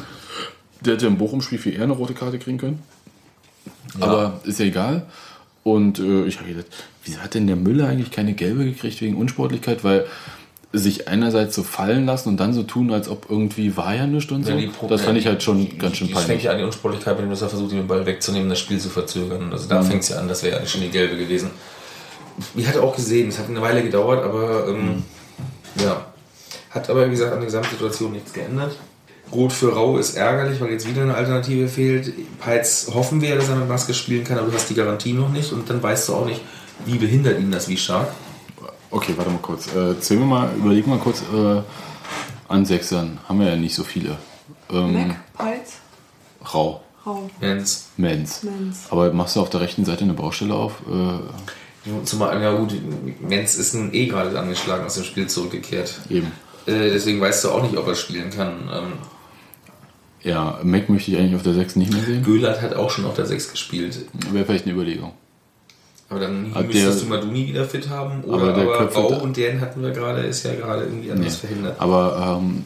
Der 0.82 0.94
hätte 0.94 1.08
im 1.08 1.18
Bochum-Spiel 1.18 1.60
viel 1.60 1.74
eher 1.76 1.84
eine 1.84 1.94
rote 1.94 2.14
Karte 2.14 2.40
kriegen 2.40 2.58
können. 2.58 2.80
Aber 4.00 4.42
ist 4.44 4.60
ja 4.60 4.66
egal. 4.66 5.06
Und 5.64 6.00
äh, 6.00 6.26
ich 6.26 6.40
habe 6.40 6.50
gedacht, 6.50 6.66
wieso 7.06 7.20
hat 7.20 7.36
denn 7.36 7.48
der 7.48 7.56
Müller 7.56 7.88
eigentlich 7.88 8.12
keine 8.12 8.34
gelbe 8.34 8.66
gekriegt 8.66 9.00
wegen 9.02 9.16
Unsportlichkeit? 9.16 9.84
Weil 9.84 10.06
sich 10.76 11.08
einerseits 11.08 11.56
so 11.56 11.62
fallen 11.64 12.06
lassen 12.08 12.30
und 12.30 12.38
dann 12.40 12.52
so 12.54 12.64
tun, 12.64 12.92
als 12.92 13.08
ob 13.08 13.28
irgendwie 13.30 13.78
war 13.78 13.94
ja 13.96 14.08
nichts 14.08 14.32
und 14.32 14.44
so. 14.44 14.52
Ja, 14.54 14.68
das 14.90 15.02
fand 15.02 15.18
ich 15.20 15.26
ja, 15.26 15.32
halt 15.32 15.44
schon 15.44 15.60
die- 15.60 15.78
ganz 15.78 15.98
schön 15.98 16.08
die 16.08 16.14
fängt 16.14 16.26
peinlich. 16.26 16.44
ja 16.46 16.52
an, 16.52 16.58
die 16.58 16.64
Unsportlichkeit, 16.64 17.18
wenn 17.20 17.30
er 17.30 17.36
versucht, 17.38 17.72
ihm 17.72 17.78
den 17.78 17.88
Ball 17.88 18.04
wegzunehmen, 18.06 18.50
das 18.50 18.60
Spiel 18.60 18.80
zu 18.80 18.90
verzögern. 18.90 19.50
Also 19.52 19.66
Mhm. 19.66 19.70
da 19.70 19.82
fängt 19.84 20.02
es 20.04 20.10
ja 20.10 20.18
an, 20.18 20.28
das 20.28 20.42
wäre 20.42 20.60
ja 20.60 20.66
schon 20.66 20.82
die 20.82 20.90
gelbe 20.90 21.16
gewesen. 21.16 21.52
Ich 22.56 22.68
hatte 22.68 22.82
auch 22.82 22.96
gesehen, 22.96 23.30
es 23.30 23.38
hat 23.38 23.48
eine 23.50 23.62
Weile 23.62 23.84
gedauert, 23.84 24.24
aber 24.26 24.68
ähm, 24.68 24.86
Mhm. 24.86 25.04
ja. 25.84 26.08
Hat 26.72 26.90
aber, 26.90 27.06
wie 27.06 27.12
gesagt, 27.12 27.32
an 27.32 27.38
der 27.40 27.46
Gesamtsituation 27.46 28.12
nichts 28.14 28.34
geändert. 28.34 28.76
Rot 29.32 29.54
für 29.54 29.74
Rau 29.74 29.98
ist 30.00 30.16
ärgerlich, 30.16 30.60
weil 30.60 30.72
jetzt 30.72 30.88
wieder 30.90 31.04
eine 31.04 31.14
Alternative 31.14 31.68
fehlt. 31.68 32.12
Peitz 32.40 32.88
hoffen 32.92 33.22
wir, 33.22 33.36
dass 33.36 33.50
er 33.50 33.56
mit 33.58 33.68
Maske 33.70 33.94
spielen 33.94 34.24
kann, 34.24 34.40
aber 34.40 34.48
du 34.50 34.54
hast 34.56 34.70
die 34.72 34.76
Garantie 34.76 35.14
noch 35.14 35.30
nicht 35.30 35.52
und 35.54 35.70
dann 35.70 35.82
weißt 35.84 36.10
du 36.10 36.16
auch 36.16 36.26
nicht, 36.26 36.42
wie 36.86 36.98
behindert 36.98 37.40
ihn 37.40 37.52
das, 37.52 37.68
wie 37.68 37.78
stark. 37.78 38.08
Okay, 38.94 39.14
warte 39.18 39.32
mal 39.32 39.40
kurz. 39.42 39.68
Äh, 39.74 40.00
zählen 40.00 40.20
wir 40.22 40.28
mal, 40.28 40.50
überlegen 40.56 40.90
mal 40.92 41.00
kurz 41.00 41.22
äh, 41.34 41.62
an 42.48 42.66
Sechsern. 42.66 43.18
Haben 43.28 43.40
wir 43.40 43.50
ja 43.50 43.56
nicht 43.56 43.74
so 43.74 43.84
viele. 43.84 44.18
Ähm, 44.70 44.94
Mac, 45.08 45.34
Peitz, 45.34 45.78
Rau, 46.54 46.84
Rau, 47.06 47.30
Jens. 47.42 47.90
Menz. 47.98 48.44
Menz. 48.44 48.86
Aber 48.92 49.12
machst 49.12 49.36
du 49.36 49.42
auf 49.42 49.50
der 49.50 49.62
rechten 49.62 49.84
Seite 49.84 50.04
eine 50.04 50.14
Baustelle 50.14 50.54
auf? 50.54 50.74
Äh, 50.88 52.06
Zumal, 52.06 52.40
ja 52.42 52.54
gut, 52.56 52.74
Menz 53.20 53.56
ist 53.56 53.74
nun 53.74 53.94
eh 53.94 54.06
gerade 54.06 54.38
angeschlagen 54.40 54.86
aus 54.86 54.94
dem 54.96 55.04
Spiel 55.04 55.28
zurückgekehrt. 55.28 56.00
eben. 56.10 56.28
Äh, 56.66 56.92
deswegen 56.92 57.20
weißt 57.20 57.44
du 57.44 57.50
auch 57.52 57.64
nicht, 57.64 57.76
ob 57.76 57.88
er 57.88 57.96
spielen 57.96 58.30
kann. 58.30 58.70
Ähm, 58.72 58.94
Ja, 60.22 60.60
Mac 60.64 60.88
möchte 60.88 61.12
ich 61.12 61.18
eigentlich 61.18 61.36
auf 61.36 61.44
der 61.44 61.56
6 61.56 61.76
nicht 61.78 61.92
mehr 61.92 62.04
sehen. 62.04 62.24
Göhlert 62.24 62.62
hat 62.62 62.76
auch 62.76 62.90
schon 62.92 63.06
auf 63.06 63.16
der 63.16 63.26
6 63.26 63.52
gespielt. 63.52 63.98
Wäre 64.32 64.46
vielleicht 64.46 64.66
eine 64.66 64.74
Überlegung. 64.76 65.12
Aber 66.16 66.20
dann 66.22 66.52
müsstest 66.68 66.76
der- 67.02 67.04
du 67.04 67.06
Maduni 67.10 67.48
wieder 67.48 67.66
fit 67.66 67.90
haben. 67.90 68.24
Aber 68.24 68.34
Oder 68.44 68.54
der 68.54 68.64
aber, 68.64 68.78
Köpfe- 68.80 69.00
Rau 69.00 69.22
und 69.24 69.36
den 69.38 69.60
hatten 69.62 69.82
wir 69.82 69.92
gerade, 69.92 70.22
ist 70.22 70.44
ja 70.44 70.54
gerade 70.56 70.84
irgendwie 70.84 71.12
anders 71.12 71.36
verhindert. 71.38 71.80
Aber 71.80 72.40
ähm, 72.42 72.64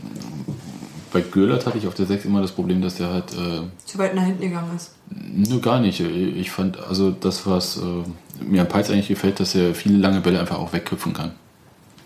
bei 1.14 1.22
Göllert 1.22 1.66
hatte 1.66 1.78
ich 1.78 1.88
auf 1.88 1.94
der 1.94 2.06
6 2.06 2.26
immer 2.26 2.42
das 2.42 2.52
Problem, 2.52 2.82
dass 2.82 2.96
der 2.96 3.10
halt 3.10 3.32
äh, 3.34 3.62
Zu 3.86 3.98
weit 3.98 4.14
nach 4.16 4.24
hinten 4.26 4.42
gegangen 4.42 4.72
ist. 4.76 4.92
nur 5.10 5.62
gar 5.62 5.80
nicht. 5.80 6.00
Ich 6.02 6.52
fand, 6.52 6.78
also 6.84 7.12
das, 7.12 7.48
was 7.48 7.78
äh, 7.78 8.44
mir 8.44 8.62
an 8.62 8.68
Peitz 8.68 8.90
eigentlich 8.90 9.08
gefällt, 9.08 9.40
dass 9.40 9.56
er 9.56 9.74
viele 9.74 9.98
lange 9.98 10.20
Bälle 10.22 10.40
einfach 10.40 10.58
auch 10.60 10.74
wegköpfen 10.74 11.14
kann. 11.14 11.32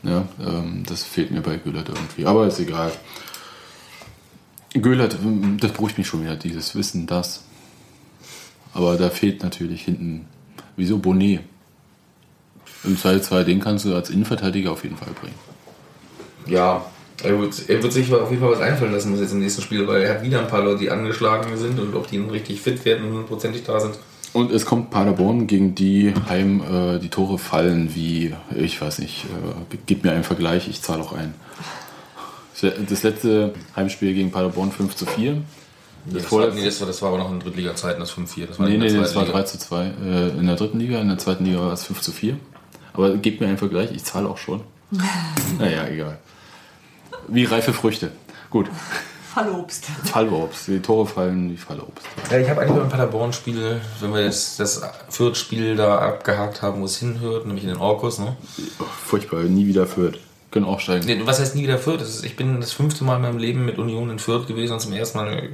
Ja, 0.03 0.23
ähm, 0.39 0.83
das 0.87 1.03
fehlt 1.03 1.31
mir 1.31 1.41
bei 1.41 1.57
Göllert 1.57 1.89
irgendwie. 1.89 2.25
Aber 2.25 2.47
ist 2.47 2.59
egal. 2.59 2.91
Göllert, 4.79 5.17
ähm, 5.23 5.57
das 5.59 5.71
beruhigt 5.73 5.97
mich 5.97 6.07
schon 6.07 6.21
wieder, 6.23 6.35
dieses 6.35 6.75
Wissen, 6.75 7.07
das. 7.07 7.43
Aber 8.73 8.95
da 8.97 9.09
fehlt 9.09 9.43
natürlich 9.43 9.81
hinten. 9.83 10.25
Wieso 10.75 10.97
Bonnet? 10.97 11.41
Im 12.83 12.97
2-2, 12.97 13.43
den 13.43 13.59
kannst 13.59 13.85
du 13.85 13.93
als 13.93 14.09
Innenverteidiger 14.09 14.71
auf 14.71 14.83
jeden 14.83 14.97
Fall 14.97 15.13
bringen. 15.19 15.35
Ja, 16.47 16.85
er 17.23 17.39
wird, 17.39 17.69
er 17.69 17.83
wird 17.83 17.93
sich 17.93 18.11
auf 18.13 18.29
jeden 18.31 18.41
Fall 18.41 18.53
was 18.53 18.61
einfallen 18.61 18.91
lassen 18.91 19.17
jetzt 19.19 19.31
im 19.31 19.39
nächsten 19.39 19.61
Spiel, 19.61 19.87
weil 19.87 20.01
er 20.01 20.15
hat 20.15 20.23
wieder 20.23 20.39
ein 20.39 20.47
paar 20.47 20.63
Leute, 20.63 20.79
die 20.79 20.89
angeschlagen 20.89 21.55
sind 21.57 21.79
und 21.79 21.93
ob 21.95 22.07
die 22.07 22.17
nun 22.17 22.31
richtig 22.31 22.61
fit 22.61 22.83
werden 22.85 23.05
und 23.05 23.11
hundertprozentig 23.11 23.63
da 23.63 23.79
sind. 23.79 23.99
Und 24.33 24.51
es 24.51 24.65
kommt 24.65 24.89
Paderborn, 24.89 25.45
gegen 25.45 25.75
die 25.75 26.13
heim 26.29 26.61
äh, 26.61 26.99
die 26.99 27.09
Tore 27.09 27.37
fallen 27.37 27.93
wie, 27.93 28.33
ich 28.55 28.81
weiß 28.81 28.99
nicht, 28.99 29.25
äh, 29.25 29.77
gib 29.85 30.03
mir 30.03 30.13
einen 30.13 30.23
Vergleich, 30.23 30.67
ich 30.69 30.81
zahle 30.81 31.03
auch 31.03 31.13
ein. 31.13 31.33
Das 32.87 33.01
letzte 33.01 33.53
Heimspiel 33.75 34.13
gegen 34.13 34.31
Paderborn 34.31 34.71
5 34.71 34.95
zu 34.95 35.05
4. 35.07 35.41
Das, 36.05 36.23
Das 36.23 36.31
war, 36.31 36.47
nee, 36.49 36.65
das, 36.65 36.79
war, 36.79 36.87
das 36.87 37.01
war 37.01 37.09
aber 37.09 37.17
noch 37.19 37.31
in 37.31 37.39
Drittliga-Zeiten, 37.39 37.99
das 37.99 38.11
5-4. 38.13 38.47
Das 38.47 38.59
war 38.59 38.67
Nee, 38.67 38.77
nee, 38.77 38.89
der 38.89 39.01
das 39.01 39.15
war 39.15 39.23
zweiten 39.23 39.31
3 39.31 39.37
Liga. 39.39 39.45
zu 39.51 39.57
2 39.59 39.85
äh, 39.85 40.29
in 40.29 40.47
der 40.47 40.55
dritten 40.55 40.79
Liga, 40.79 40.99
in 40.99 41.07
der 41.07 41.17
zweiten 41.17 41.45
Liga 41.45 41.59
war 41.59 41.73
es 41.73 41.83
5 41.83 42.01
zu 42.01 42.11
4. 42.11 42.37
Aber 42.93 43.15
gebt 43.17 43.39
mir 43.41 43.47
einen 43.47 43.57
Vergleich, 43.57 43.91
ich 43.91 44.03
zahle 44.03 44.27
auch 44.29 44.37
schon. 44.37 44.61
naja, 45.59 45.87
egal. 45.87 46.17
Wie 47.27 47.45
reife 47.45 47.71
Früchte. 47.73 48.11
Gut, 48.49 48.67
Fallobst. 49.33 49.85
Fallobst. 50.03 50.67
Die 50.67 50.79
Tore 50.81 51.05
fallen 51.07 51.51
wie 51.51 51.55
Fallobst. 51.57 52.05
Ja, 52.29 52.37
ich 52.39 52.49
habe 52.49 52.61
eigentlich 52.61 52.77
beim 52.77 52.89
Paderborn-Spiel, 52.89 53.79
wenn 54.01 54.13
wir 54.13 54.25
jetzt 54.25 54.59
das 54.59 54.81
Fürth-Spiel 55.07 55.77
da 55.77 55.99
abgehakt 55.99 56.61
haben, 56.61 56.81
wo 56.81 56.85
es 56.85 56.97
hinhört, 56.97 57.45
nämlich 57.45 57.63
in 57.63 57.69
den 57.69 57.79
Orkus, 57.79 58.19
ne? 58.19 58.35
Furchtbar, 59.05 59.43
nie 59.43 59.67
wieder 59.67 59.87
führt. 59.87 60.19
Können 60.51 60.65
auch 60.65 60.81
steigen. 60.81 61.05
Nee, 61.05 61.21
was 61.23 61.39
heißt 61.39 61.55
nie 61.55 61.63
wieder 61.63 61.77
Fürth? 61.77 62.01
Ist, 62.01 62.25
ich 62.25 62.35
bin 62.35 62.59
das 62.59 62.73
fünfte 62.73 63.05
Mal 63.05 63.15
in 63.15 63.21
meinem 63.21 63.37
Leben 63.37 63.63
mit 63.63 63.77
Union 63.77 64.09
in 64.09 64.19
Fürth 64.19 64.47
gewesen 64.47 64.73
und 64.73 64.81
zum 64.81 64.91
ersten 64.91 65.17
Mal 65.17 65.49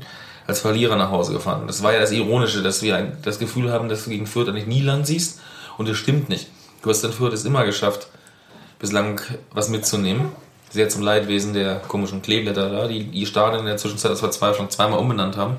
als 0.48 0.62
Verlierer 0.62 0.96
nach 0.96 1.12
Hause 1.12 1.34
gefahren. 1.34 1.68
Das 1.68 1.84
war 1.84 1.94
ja 1.94 2.00
das 2.00 2.12
Ironische, 2.12 2.64
dass 2.64 2.82
wir 2.82 2.96
ein, 2.96 3.18
das 3.22 3.38
Gefühl 3.38 3.72
haben, 3.72 3.90
dass 3.90 4.06
du 4.06 4.10
gegen 4.10 4.26
Fürth 4.26 4.48
eigentlich 4.48 4.66
nie 4.66 4.82
Land 4.82 5.06
siehst 5.06 5.42
und 5.78 5.88
das 5.88 5.98
stimmt 5.98 6.30
nicht. 6.30 6.48
Du 6.82 6.90
hast 6.90 7.04
in 7.04 7.12
Fürth 7.12 7.34
es 7.34 7.46
immer 7.46 7.66
geschafft, 7.66 8.08
bislang 8.80 9.22
was 9.52 9.70
mitzunehmen. 9.70 10.30
Sehr 10.70 10.90
zum 10.90 11.02
Leidwesen 11.02 11.54
der 11.54 11.76
komischen 11.80 12.22
Kleeblätter 12.22 12.70
da, 12.70 12.88
die 12.88 13.06
die 13.06 13.26
Stadien 13.26 13.62
in 13.62 13.66
der 13.68 13.78
Zwischenzeit, 13.78 14.12
das 14.12 14.22
wir 14.22 14.32
zwei, 14.32 14.54
schon 14.54 14.70
zweimal 14.70 15.00
umbenannt 15.00 15.38
haben. 15.38 15.58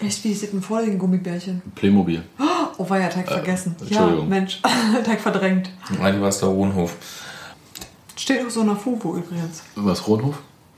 Echt, 0.00 0.24
wie 0.24 0.34
sieht 0.34 0.52
denn 0.52 0.62
vor 0.62 0.80
den 0.82 0.98
Gummibärchen? 0.98 1.62
Playmobil. 1.74 2.22
Oh, 2.78 2.88
war 2.88 3.00
ja 3.00 3.08
Teig 3.08 3.28
vergessen. 3.28 3.76
Ja, 3.78 3.86
Entschuldigung. 3.86 4.28
Mensch, 4.28 4.60
Teig 5.04 5.20
verdrängt. 5.20 5.70
Eigentlich 6.00 6.20
war 6.20 6.28
es 6.28 6.40
der 6.40 6.48
Hohenhof. 6.48 6.96
Steht 8.16 8.44
auch 8.44 8.50
so 8.50 8.62
in 8.62 8.68
der 8.68 8.76
Fubo 8.76 9.16
übrigens. 9.16 9.62
Was, 9.76 10.02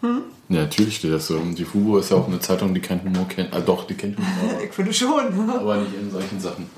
Ronhof? 0.03 0.22
Ja, 0.49 0.61
natürlich 0.61 0.97
steht 0.97 1.12
das 1.12 1.26
so. 1.26 1.36
Und 1.36 1.59
die 1.59 1.64
Fubo 1.64 1.99
ist 1.99 2.11
ja 2.11 2.18
auch 2.18 2.26
eine 2.28 2.38
Zeitung, 2.38 2.74
die 2.74 2.80
kein 2.80 3.03
Humor 3.03 3.26
kennt. 3.28 3.55
Ah, 3.55 3.61
doch, 3.61 3.86
die 3.86 3.95
kennt 3.95 4.18
Humor. 4.18 4.61
Ich 4.64 4.72
finde 4.72 4.92
schon. 4.92 5.51
aber 5.51 5.76
nicht 5.76 5.95
in 5.95 6.11
solchen 6.11 6.38
Sachen. 6.38 6.68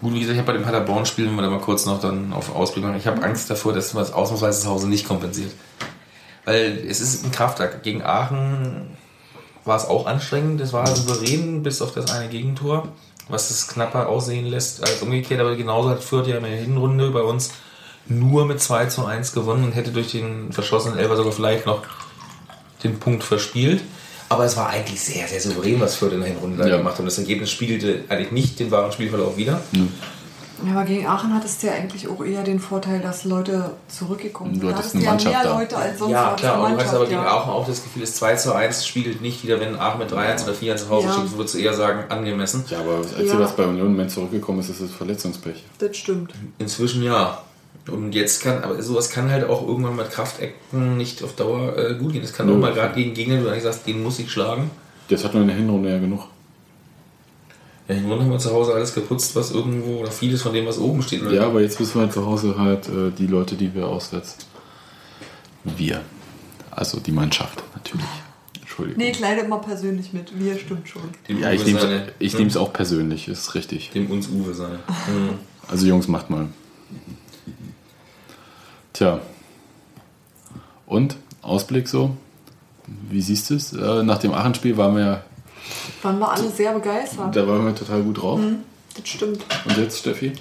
Gut, 0.00 0.12
wie 0.12 0.20
gesagt, 0.20 0.34
ich 0.34 0.38
habe 0.38 0.52
bei 0.52 0.58
dem 0.58 0.64
Paderborn-Spiel, 0.64 1.26
wenn 1.26 1.34
wir 1.34 1.42
da 1.42 1.50
mal 1.50 1.60
kurz 1.60 1.86
noch 1.86 2.00
dann 2.00 2.32
auf 2.32 2.54
Ausblick 2.54 2.84
machen, 2.84 2.96
ich 2.98 3.06
habe 3.06 3.22
Angst 3.22 3.48
davor, 3.48 3.72
dass 3.72 3.94
man 3.94 4.04
das 4.04 4.12
ausnahmsweise 4.12 4.60
zu 4.62 4.68
Hause 4.68 4.88
nicht 4.88 5.08
kompensiert. 5.08 5.52
Weil 6.44 6.84
es 6.88 7.00
ist 7.00 7.24
ein 7.24 7.32
Kraftakt. 7.32 7.82
Gegen 7.82 8.02
Aachen 8.02 8.90
war 9.64 9.76
es 9.76 9.86
auch 9.86 10.06
anstrengend, 10.06 10.60
es 10.60 10.72
war 10.72 10.86
souverän 10.86 11.62
bis 11.62 11.82
auf 11.82 11.92
das 11.92 12.10
eine 12.12 12.28
Gegentor, 12.28 12.88
was 13.28 13.50
es 13.50 13.66
knapper 13.66 14.08
aussehen 14.08 14.46
lässt 14.46 14.82
als 14.82 15.02
umgekehrt, 15.02 15.40
aber 15.40 15.56
genauso 15.56 15.88
hat 15.88 16.04
Fürth 16.04 16.28
ja 16.28 16.36
in 16.36 16.44
der 16.44 16.52
Hinrunde 16.52 17.10
bei 17.10 17.22
uns 17.22 17.50
nur 18.06 18.46
mit 18.46 18.60
2 18.60 18.86
zu 18.86 19.04
1 19.04 19.32
gewonnen 19.32 19.64
und 19.64 19.72
hätte 19.72 19.90
durch 19.90 20.12
den 20.12 20.52
verschossenen 20.52 20.98
Elfer 20.98 21.16
sogar 21.16 21.32
vielleicht 21.32 21.66
noch 21.66 21.82
den 22.86 22.98
Punkt 22.98 23.22
verspielt. 23.24 23.82
Aber 24.28 24.44
es 24.44 24.56
war 24.56 24.68
eigentlich 24.70 25.00
sehr, 25.00 25.26
sehr 25.28 25.40
souverän, 25.40 25.80
was 25.80 25.94
Fürth 25.94 26.12
in 26.12 26.20
der 26.20 26.28
Hinrunde 26.30 26.68
Ja. 26.68 26.78
gemacht 26.78 26.94
hat. 26.94 27.00
Und 27.00 27.06
das 27.06 27.18
Ergebnis 27.18 27.50
spiegelte 27.50 28.00
eigentlich 28.08 28.32
nicht 28.32 28.58
den 28.58 28.70
wahren 28.72 28.90
Spielverlauf 28.90 29.36
wieder. 29.36 29.60
Ja, 30.64 30.72
aber 30.72 30.84
gegen 30.84 31.06
Aachen 31.06 31.34
hattest 31.34 31.62
du 31.62 31.66
ja 31.66 31.74
eigentlich 31.74 32.08
auch 32.08 32.24
eher 32.24 32.42
den 32.42 32.58
Vorteil, 32.58 33.00
dass 33.00 33.24
Leute 33.24 33.72
zurückgekommen 33.88 34.54
sind. 34.54 34.62
Du 34.64 34.68
Da 34.70 34.76
hattest 34.76 34.94
ja 34.94 35.00
Mannschaft 35.10 35.34
mehr 35.34 35.44
da. 35.44 35.58
Leute 35.58 35.76
als 35.76 35.98
sonst 35.98 36.10
Ja, 36.12 36.34
klar, 36.34 36.56
du 36.56 36.62
aber 36.64 36.70
du 36.70 36.76
hast 36.76 36.88
aber 36.88 36.98
Mannschaft, 37.00 37.10
gegen 37.10 37.22
ja. 37.22 37.28
Aachen 37.36 37.50
auch 37.52 37.66
das 37.68 37.82
Gefühl, 37.84 38.00
das 38.02 38.14
2 38.14 38.36
zu 38.36 38.54
1 38.54 38.86
spiegelt 38.86 39.20
nicht 39.20 39.42
wieder, 39.44 39.60
wenn 39.60 39.76
Aachen 39.78 39.98
mit 39.98 40.10
3-1 40.10 40.44
oder 40.44 40.54
4-1 40.54 40.84
nach 40.84 40.90
Hause 40.90 41.06
Ja. 41.08 41.12
schickt, 41.14 41.36
würdest 41.36 41.54
du 41.54 41.58
eher 41.58 41.74
sagen, 41.74 42.04
angemessen. 42.10 42.64
Ja, 42.70 42.80
aber 42.80 42.96
als 42.96 43.12
Ja. 43.12 43.34
ihr 43.34 43.38
was 43.38 43.54
bei 43.54 43.64
Union 43.64 43.94
Mensch 43.94 44.14
zurückgekommen 44.14 44.60
ist, 44.60 44.70
ist 44.70 44.80
es 44.80 44.90
Verletzungspech. 44.92 45.62
Das 45.78 45.94
stimmt. 45.96 46.32
Inzwischen 46.58 47.02
ja. 47.02 47.42
Und 47.88 48.14
jetzt 48.14 48.42
kann, 48.42 48.64
aber 48.64 48.82
sowas 48.82 49.10
kann 49.10 49.30
halt 49.30 49.48
auch 49.48 49.66
irgendwann 49.66 49.96
mit 49.96 50.10
Kraftakten 50.10 50.96
nicht 50.96 51.22
auf 51.22 51.34
Dauer 51.36 51.76
äh, 51.78 51.94
gut 51.94 52.12
gehen. 52.12 52.22
Das 52.22 52.32
kann 52.32 52.46
Nö. 52.46 52.54
auch 52.54 52.58
mal 52.58 52.72
gerade 52.72 52.94
gegen 52.94 53.14
Gegner, 53.14 53.38
wo 53.38 53.44
du 53.44 53.50
eigentlich 53.50 53.62
sagst, 53.62 53.86
den 53.86 54.02
muss 54.02 54.18
ich 54.18 54.30
schlagen. 54.30 54.70
Das 55.08 55.24
hat 55.24 55.34
man 55.34 55.42
in 55.42 55.48
der 55.48 55.56
Hinrunde 55.56 55.90
ja 55.90 55.98
genug. 55.98 56.24
Ja, 57.88 57.94
im 57.94 58.08
Grunde 58.08 58.24
haben 58.24 58.32
wir 58.32 58.38
zu 58.38 58.52
Hause 58.52 58.74
alles 58.74 58.92
geputzt, 58.92 59.36
was 59.36 59.52
irgendwo, 59.52 60.00
oder 60.00 60.10
vieles 60.10 60.42
von 60.42 60.52
dem, 60.52 60.66
was 60.66 60.78
oben 60.78 61.02
steht. 61.02 61.22
Oder? 61.22 61.32
Ja, 61.32 61.46
aber 61.46 61.60
jetzt 61.60 61.78
wissen 61.78 61.94
wir 61.94 62.02
halt 62.02 62.12
zu 62.12 62.26
Hause 62.26 62.56
halt 62.58 62.88
äh, 62.88 63.12
die 63.16 63.28
Leute, 63.28 63.54
die 63.54 63.72
wir 63.74 63.86
auswärts. 63.86 64.38
Wir. 65.62 66.00
Also 66.72 66.98
die 66.98 67.12
Mannschaft 67.12 67.62
natürlich. 67.74 68.06
Entschuldigung. 68.60 69.02
Nee, 69.02 69.12
kleide 69.12 69.42
immer 69.42 69.58
persönlich 69.58 70.12
mit. 70.12 70.38
Wir 70.38 70.58
stimmt 70.58 70.88
schon. 70.88 71.02
Dem 71.28 71.40
ja, 71.40 71.52
ich 71.52 71.62
Uwe 71.62 71.72
nehme 71.72 71.86
ne? 71.86 72.12
nehm's 72.20 72.56
auch 72.56 72.72
persönlich, 72.72 73.28
ist 73.28 73.54
richtig. 73.54 73.90
Dem 73.90 74.10
uns 74.10 74.28
Uwe 74.28 74.52
sein. 74.54 74.78
Mhm. 75.06 75.38
Also 75.68 75.86
Jungs, 75.86 76.08
macht 76.08 76.30
mal. 76.30 76.48
Tja. 78.96 79.20
Und? 80.86 81.16
Ausblick 81.42 81.86
so? 81.86 82.16
Wie 83.10 83.20
siehst 83.20 83.50
du 83.50 83.54
es? 83.54 83.72
Äh, 83.72 84.02
nach 84.02 84.18
dem 84.18 84.32
Aachen-Spiel 84.32 84.76
waren 84.76 84.96
wir, 84.96 85.22
Waren 86.02 86.18
wir 86.18 86.30
alle 86.32 86.48
sehr 86.48 86.72
begeistert. 86.72 87.36
da 87.36 87.46
waren 87.46 87.66
wir 87.66 87.74
total 87.74 88.02
gut 88.02 88.22
drauf. 88.22 88.40
Das 88.96 89.06
stimmt. 89.08 89.44
Und 89.66 89.76
jetzt, 89.76 89.98
Steffi? 89.98 90.32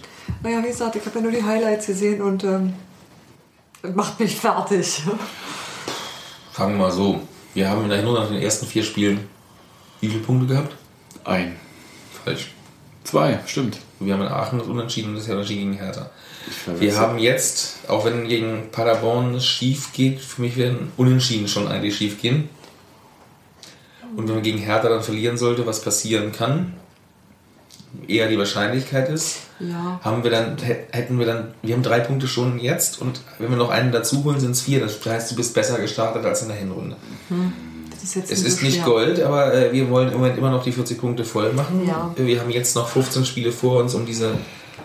Naja, 0.41 0.63
wie 0.63 0.67
gesagt, 0.67 0.95
ich 0.95 1.05
habe 1.05 1.17
ja 1.17 1.21
nur 1.23 1.31
die 1.31 1.43
Highlights 1.43 1.87
gesehen 1.87 2.21
und 2.21 2.43
ähm, 2.45 2.73
das 3.81 3.93
macht 3.93 4.19
mich 4.19 4.35
fertig. 4.35 5.01
Fangen 6.53 6.77
wir 6.77 6.85
mal 6.85 6.91
so. 6.91 7.19
Wir 7.53 7.69
haben 7.69 7.83
in 7.83 7.89
der 7.89 7.97
Hinrunde 7.97 8.21
nach 8.21 8.29
den 8.29 8.41
ersten 8.41 8.65
vier 8.65 8.83
Spielen 8.83 9.27
wie 9.99 10.07
viele 10.07 10.21
Punkte 10.21 10.47
gehabt? 10.47 10.75
Ein. 11.23 11.55
Falsch. 12.23 12.51
Zwei, 13.03 13.39
stimmt. 13.47 13.79
Wir 13.99 14.13
haben 14.13 14.21
in 14.21 14.27
Aachen 14.27 14.59
das 14.59 14.67
Unentschieden 14.67 15.09
und 15.09 15.15
das 15.17 15.27
Unentschieden 15.29 15.71
gegen 15.71 15.83
Hertha. 15.83 16.09
Wir 16.79 16.97
haben 16.97 17.17
jetzt, 17.17 17.77
auch 17.87 18.05
wenn 18.05 18.27
gegen 18.27 18.69
Paderborn 18.71 19.35
es 19.35 19.45
schief 19.45 19.93
geht, 19.93 20.19
für 20.19 20.41
mich 20.41 20.57
werden 20.57 20.91
Unentschieden 20.97 21.47
schon 21.47 21.67
eigentlich 21.67 21.95
schief 21.97 22.21
gehen. 22.21 22.49
Und 24.15 24.27
wenn 24.27 24.35
man 24.35 24.43
gegen 24.43 24.59
Hertha 24.59 24.89
dann 24.89 25.01
verlieren 25.01 25.37
sollte, 25.37 25.65
was 25.65 25.81
passieren 25.81 26.31
kann, 26.31 26.73
eher 28.07 28.27
die 28.27 28.37
Wahrscheinlichkeit 28.37 29.09
ist, 29.09 29.37
Ja. 29.59 29.99
haben 30.03 30.23
wir 30.23 30.31
dann, 30.31 30.57
hä- 30.57 30.85
hätten 30.91 31.17
wir 31.17 31.25
dann, 31.25 31.53
wir 31.61 31.73
haben 31.75 31.83
drei 31.83 32.01
Punkte 32.01 32.27
schon 32.27 32.59
jetzt 32.59 33.01
und 33.01 33.21
wenn 33.39 33.49
wir 33.49 33.57
noch 33.57 33.69
einen 33.69 33.91
dazu 33.93 34.23
holen, 34.25 34.39
sind 34.39 34.51
es 34.51 34.61
vier. 34.61 34.81
Das 34.81 35.03
heißt, 35.05 35.31
du 35.31 35.35
bist 35.35 35.53
besser 35.53 35.79
gestartet 35.79 36.25
als 36.25 36.41
in 36.41 36.49
der 36.49 36.57
Hinrunde. 36.57 36.97
Das 37.29 37.37
ist 38.05 38.15
jetzt 38.15 38.31
Es 38.31 38.43
ist 38.43 38.63
nicht 38.63 38.75
schwer. 38.75 38.85
Gold, 38.85 39.21
aber 39.21 39.53
äh, 39.53 39.71
wir 39.71 39.89
wollen 39.89 40.09
im 40.09 40.15
Moment 40.15 40.37
immer 40.37 40.51
noch 40.51 40.63
die 40.63 40.71
40 40.71 40.99
Punkte 40.99 41.25
voll 41.25 41.51
machen. 41.53 41.85
Ja. 41.87 42.13
Wir 42.15 42.39
haben 42.39 42.49
jetzt 42.49 42.75
noch 42.75 42.87
15 42.87 43.25
Spiele 43.25 43.51
vor 43.51 43.81
uns, 43.81 43.93
um 43.93 44.05
diese 44.05 44.37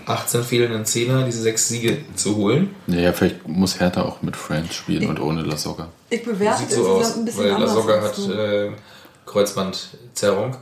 18 0.07 0.43
fehlenden 0.43 0.85
Zehner, 0.85 1.25
diese 1.25 1.41
sechs 1.43 1.69
Siege 1.69 1.99
zu 2.17 2.37
holen. 2.37 2.75
Naja, 2.87 3.13
vielleicht 3.13 3.47
muss 3.47 3.79
Hertha 3.79 4.03
auch 4.03 4.23
mit 4.23 4.37
Friends 4.37 4.75
spielen 4.75 5.09
und 5.09 5.21
ohne 5.21 5.43
La 5.43 5.57
Soga. 5.57 5.89
Ich 6.09 6.25
bewerte 6.25 6.61
Sieht 6.61 6.71
es 6.71 6.77
so 6.77 6.89
aus, 6.89 7.17
ein 7.17 7.25
bisschen 7.25 7.45
weil 7.45 7.51
La 7.51 7.57
anders. 7.57 7.77
Als 7.77 8.19
hat 8.19 8.35
äh, 8.35 8.71
Kreuzbandzerrung. 9.27 10.57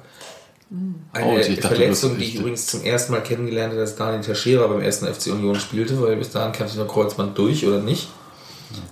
Eine 1.14 1.26
Oh, 1.26 1.38
ich 1.38 1.60
dachte, 1.60 1.76
Verletzung, 1.76 2.18
die 2.18 2.24
ich 2.24 2.34
übrigens 2.34 2.66
zum 2.66 2.82
ersten 2.84 3.12
Mal 3.12 3.22
kennengelernt 3.22 3.72
habe, 3.72 3.80
als 3.80 3.96
Daniel 3.96 4.20
Teixeira 4.20 4.66
beim 4.66 4.82
ersten 4.82 5.06
FC 5.06 5.28
Union 5.28 5.58
spielte, 5.58 6.00
weil 6.02 6.16
bis 6.16 6.30
dahin 6.30 6.52
kannte 6.52 6.72
ich 6.72 6.76
nur 6.76 6.86
Kreuzband 6.86 7.38
durch 7.38 7.66
oder 7.66 7.80
nicht. 7.80 8.08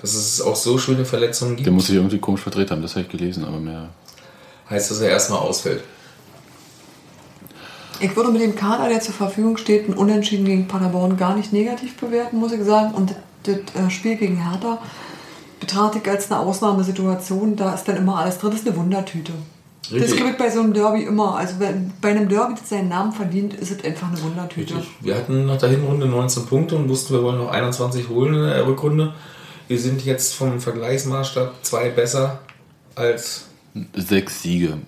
Dass 0.00 0.14
es 0.14 0.40
auch 0.40 0.56
so 0.56 0.78
schöne 0.78 1.04
Verletzungen 1.04 1.56
gibt, 1.56 1.66
Der 1.66 1.72
muss 1.72 1.86
sich 1.86 1.96
irgendwie 1.96 2.18
komisch 2.18 2.40
verdreht 2.40 2.70
haben, 2.70 2.82
das 2.82 2.92
habe 2.92 3.02
ich 3.02 3.08
gelesen, 3.08 3.44
aber 3.44 3.58
mehr. 3.58 3.90
heißt, 4.70 4.90
dass 4.90 5.00
er 5.00 5.10
erstmal 5.10 5.40
ausfällt. 5.40 5.82
Ich 8.00 8.14
würde 8.14 8.30
mit 8.30 8.42
dem 8.42 8.54
Kader, 8.54 8.88
der 8.88 9.00
zur 9.00 9.14
Verfügung 9.14 9.56
steht, 9.56 9.88
ein 9.88 9.94
Unentschieden 9.94 10.44
gegen 10.44 10.68
Paderborn 10.68 11.16
gar 11.16 11.34
nicht 11.34 11.52
negativ 11.52 11.96
bewerten, 11.96 12.38
muss 12.38 12.52
ich 12.52 12.62
sagen. 12.62 12.94
Und 12.94 13.14
das, 13.42 13.56
das 13.74 13.86
äh, 13.86 13.90
Spiel 13.90 14.16
gegen 14.16 14.36
Hertha 14.36 14.78
betrachte 15.60 15.98
ich 16.02 16.08
als 16.08 16.30
eine 16.30 16.40
Ausnahmesituation. 16.40 17.56
Da 17.56 17.74
ist 17.74 17.84
dann 17.84 17.96
immer 17.96 18.18
alles 18.18 18.38
drin. 18.38 18.50
Das 18.50 18.60
ist 18.60 18.68
eine 18.68 18.76
Wundertüte. 18.76 19.32
Das 19.82 19.92
Richtig. 19.92 20.16
kriege 20.16 20.30
ich 20.30 20.36
bei 20.36 20.50
so 20.50 20.60
einem 20.60 20.74
Derby 20.74 21.04
immer. 21.04 21.36
Also 21.36 21.54
wenn, 21.58 21.92
bei 22.00 22.10
einem 22.10 22.28
Derby, 22.28 22.54
das 22.58 22.68
seinen 22.68 22.88
Namen 22.88 23.12
verdient, 23.12 23.54
ist 23.54 23.70
es 23.70 23.84
einfach 23.84 24.08
eine 24.08 24.20
Wundertüte. 24.20 24.74
Richtig. 24.74 24.96
Wir 25.00 25.14
hatten 25.14 25.46
nach 25.46 25.58
der 25.58 25.70
Hinrunde 25.70 26.06
19 26.06 26.46
Punkte 26.46 26.76
und 26.76 26.88
wussten, 26.88 27.14
wir 27.14 27.22
wollen 27.22 27.38
noch 27.38 27.50
21 27.50 28.08
holen 28.08 28.34
in 28.34 28.42
der 28.42 28.66
Rückrunde. 28.66 29.14
Wir 29.68 29.78
sind 29.78 30.04
jetzt 30.04 30.34
vom 30.34 30.60
Vergleichsmaßstab 30.60 31.54
zwei 31.64 31.90
besser 31.90 32.40
als. 32.94 33.46
Sechs 33.94 34.42
Siege. 34.42 34.78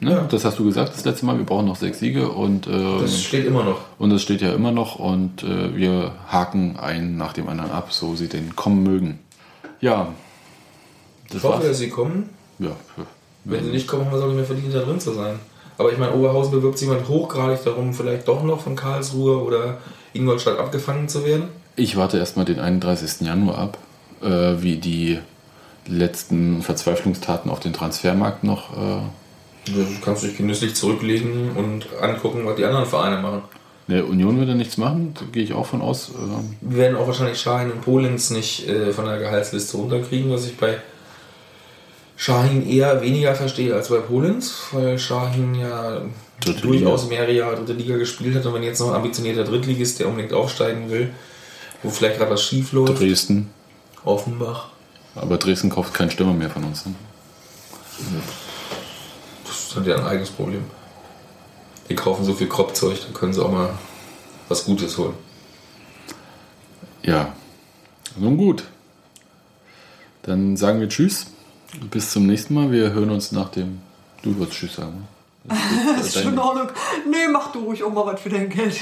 Ne? 0.00 0.10
Ja. 0.12 0.20
Das 0.22 0.44
hast 0.44 0.58
du 0.58 0.64
gesagt 0.64 0.94
das 0.94 1.04
letzte 1.04 1.26
Mal, 1.26 1.36
wir 1.38 1.44
brauchen 1.44 1.66
noch 1.66 1.76
sechs 1.76 1.98
Siege 2.00 2.28
und, 2.28 2.66
ähm, 2.66 2.98
Das 3.00 3.22
steht 3.22 3.44
immer 3.46 3.62
noch. 3.62 3.78
und 3.98 4.10
das 4.10 4.22
steht 4.22 4.40
ja 4.42 4.52
immer 4.52 4.72
noch 4.72 4.96
und 4.96 5.42
äh, 5.42 5.76
wir 5.76 6.12
haken 6.28 6.76
einen 6.76 7.16
nach 7.16 7.32
dem 7.34 7.48
anderen 7.48 7.70
ab, 7.70 7.92
so 7.92 8.16
sie 8.16 8.28
denn 8.28 8.56
kommen 8.56 8.82
mögen. 8.82 9.18
Ja. 9.80 10.08
Ich 11.28 11.34
hoffe, 11.42 11.56
war's. 11.58 11.64
dass 11.66 11.78
sie 11.78 11.88
kommen. 11.90 12.30
Ja, 12.58 12.70
Wenn 13.44 13.64
sie 13.64 13.70
nicht 13.70 13.86
kommen, 13.86 14.04
haben 14.06 14.12
wir 14.12 14.18
es 14.18 14.22
auch 14.22 14.28
nicht 14.28 14.36
mehr 14.36 14.44
verdient, 14.44 14.74
da 14.74 14.80
drin 14.80 14.98
zu 15.00 15.12
sein. 15.12 15.38
Aber 15.78 15.92
ich 15.92 15.98
meine, 15.98 16.14
Oberhausen 16.14 16.52
bewirbt 16.52 16.78
sich 16.78 16.88
jemand 16.88 17.08
hochgradig 17.08 17.62
darum, 17.64 17.92
vielleicht 17.92 18.26
doch 18.28 18.42
noch 18.42 18.60
von 18.60 18.76
Karlsruhe 18.76 19.42
oder 19.42 19.78
Ingolstadt 20.14 20.58
abgefangen 20.58 21.08
zu 21.08 21.24
werden. 21.24 21.44
Ich 21.76 21.96
warte 21.96 22.18
erstmal 22.18 22.44
den 22.44 22.58
31. 22.60 23.26
Januar 23.26 23.58
ab, 23.58 23.78
äh, 24.22 24.62
wie 24.62 24.76
die 24.76 25.18
letzten 25.86 26.62
Verzweiflungstaten 26.62 27.50
auf 27.50 27.60
den 27.60 27.72
Transfermarkt 27.72 28.44
noch. 28.44 28.72
Äh, 28.76 29.00
Du 29.64 29.86
kannst 30.04 30.24
dich 30.24 30.36
genüsslich 30.36 30.74
zurücklegen 30.74 31.52
und 31.54 31.86
angucken, 32.00 32.44
was 32.44 32.56
die 32.56 32.64
anderen 32.64 32.84
Vereine 32.86 33.18
machen. 33.22 33.42
der 33.86 34.08
Union 34.08 34.36
wird 34.40 34.48
da 34.48 34.54
nichts 34.54 34.76
machen, 34.76 35.14
da 35.16 35.24
gehe 35.30 35.44
ich 35.44 35.52
auch 35.52 35.66
von 35.66 35.80
aus. 35.82 36.08
Äh, 36.10 36.68
Wir 36.68 36.76
werden 36.78 36.96
auch 36.96 37.06
wahrscheinlich 37.06 37.38
Schahin 37.40 37.70
und 37.70 37.80
Polens 37.80 38.30
nicht 38.30 38.68
äh, 38.68 38.92
von 38.92 39.04
der 39.04 39.18
Gehaltsliste 39.18 39.76
runterkriegen, 39.76 40.32
was 40.32 40.46
ich 40.46 40.56
bei 40.56 40.78
Schahin 42.16 42.68
eher 42.68 43.00
weniger 43.02 43.34
verstehe 43.34 43.74
als 43.74 43.88
bei 43.88 43.98
Polens, 43.98 44.54
weil 44.72 44.98
Schahin 44.98 45.54
ja 45.54 46.02
Dritte 46.40 46.60
durchaus 46.62 47.04
Liga. 47.04 47.14
mehrere 47.14 47.32
Jahre 47.32 47.56
dritte 47.56 47.72
Liga 47.74 47.96
gespielt 47.96 48.34
hat 48.36 48.44
und 48.46 48.54
wenn 48.54 48.62
jetzt 48.64 48.80
noch 48.80 48.88
ein 48.90 48.96
ambitionierter 48.96 49.44
Drittligist, 49.44 50.00
der 50.00 50.08
unbedingt 50.08 50.32
aufsteigen 50.32 50.90
will, 50.90 51.10
wo 51.82 51.90
vielleicht 51.90 52.18
gerade 52.18 52.32
was 52.32 52.42
schief 52.42 52.72
läuft, 52.72 52.98
Dresden. 53.00 53.50
Offenbach, 54.04 54.68
Aber 55.14 55.36
Dresden 55.38 55.70
kauft 55.70 55.94
keinen 55.94 56.10
Stürmer 56.10 56.32
mehr 56.32 56.50
von 56.50 56.64
uns. 56.64 56.86
Ne? 56.86 56.94
das 59.46 59.58
ist 59.68 59.76
halt 59.76 59.86
ja 59.86 59.96
ein 59.96 60.04
eigenes 60.06 60.30
Problem. 60.30 60.64
Die 61.88 61.94
kaufen 61.94 62.24
so 62.24 62.32
viel 62.34 62.48
Kropfzeug, 62.48 63.00
dann 63.04 63.14
können 63.14 63.32
sie 63.32 63.44
auch 63.44 63.50
mal 63.52 63.70
was 64.48 64.64
Gutes 64.64 64.96
holen. 64.98 65.14
Ja, 67.02 67.32
nun 68.16 68.36
gut. 68.36 68.64
Dann 70.22 70.56
sagen 70.56 70.80
wir 70.80 70.88
Tschüss. 70.88 71.26
Bis 71.90 72.10
zum 72.12 72.26
nächsten 72.26 72.54
Mal. 72.54 72.70
Wir 72.70 72.92
hören 72.92 73.10
uns 73.10 73.32
nach 73.32 73.48
dem. 73.50 73.80
Du 74.22 74.38
wirst 74.38 74.52
Tschüss 74.52 74.76
sagen. 74.76 75.06
ne? 75.44 75.56
Das 75.96 76.06
ist 76.08 76.22
schon 76.22 76.32
in 76.34 76.38
Ordnung. 76.38 76.68
Nee, 77.10 77.28
mach 77.32 77.50
du 77.50 77.60
ruhig 77.60 77.82
auch 77.82 77.92
mal 77.92 78.06
was 78.06 78.20
für 78.20 78.28
dein 78.28 78.48
Geld. 78.48 78.80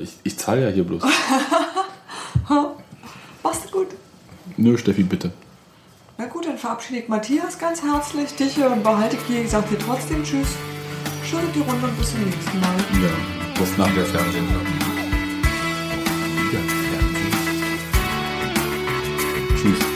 Ich, 0.00 0.10
ich 0.24 0.38
zahle 0.38 0.64
ja 0.64 0.68
hier 0.70 0.84
bloß. 0.84 1.02
Machst 3.42 3.64
du 3.66 3.78
gut. 3.78 3.88
Nö, 4.56 4.76
Steffi, 4.78 5.02
bitte. 5.02 5.32
Na 6.18 6.26
gut, 6.26 6.46
dann 6.46 6.58
verabschiede 6.58 7.00
ich 7.00 7.08
Matthias 7.08 7.58
ganz 7.58 7.82
herzlich. 7.82 8.34
Dich 8.34 8.58
äh, 8.58 8.68
behalte 8.82 9.16
ich 9.16 9.22
hier. 9.26 9.42
Ich 9.42 9.50
sage 9.50 9.68
dir 9.70 9.78
trotzdem 9.78 10.22
Tschüss. 10.22 10.48
Schön 11.24 11.40
die 11.54 11.60
Runde 11.60 11.86
und 11.86 11.98
bis 11.98 12.10
zum 12.10 12.24
nächsten 12.24 12.60
Mal. 12.60 12.76
Ja, 13.02 13.10
das 13.58 13.76
nach 13.78 13.92
Der 13.94 14.04
Fernsehen. 14.04 14.48
Tschüss. 19.56 19.91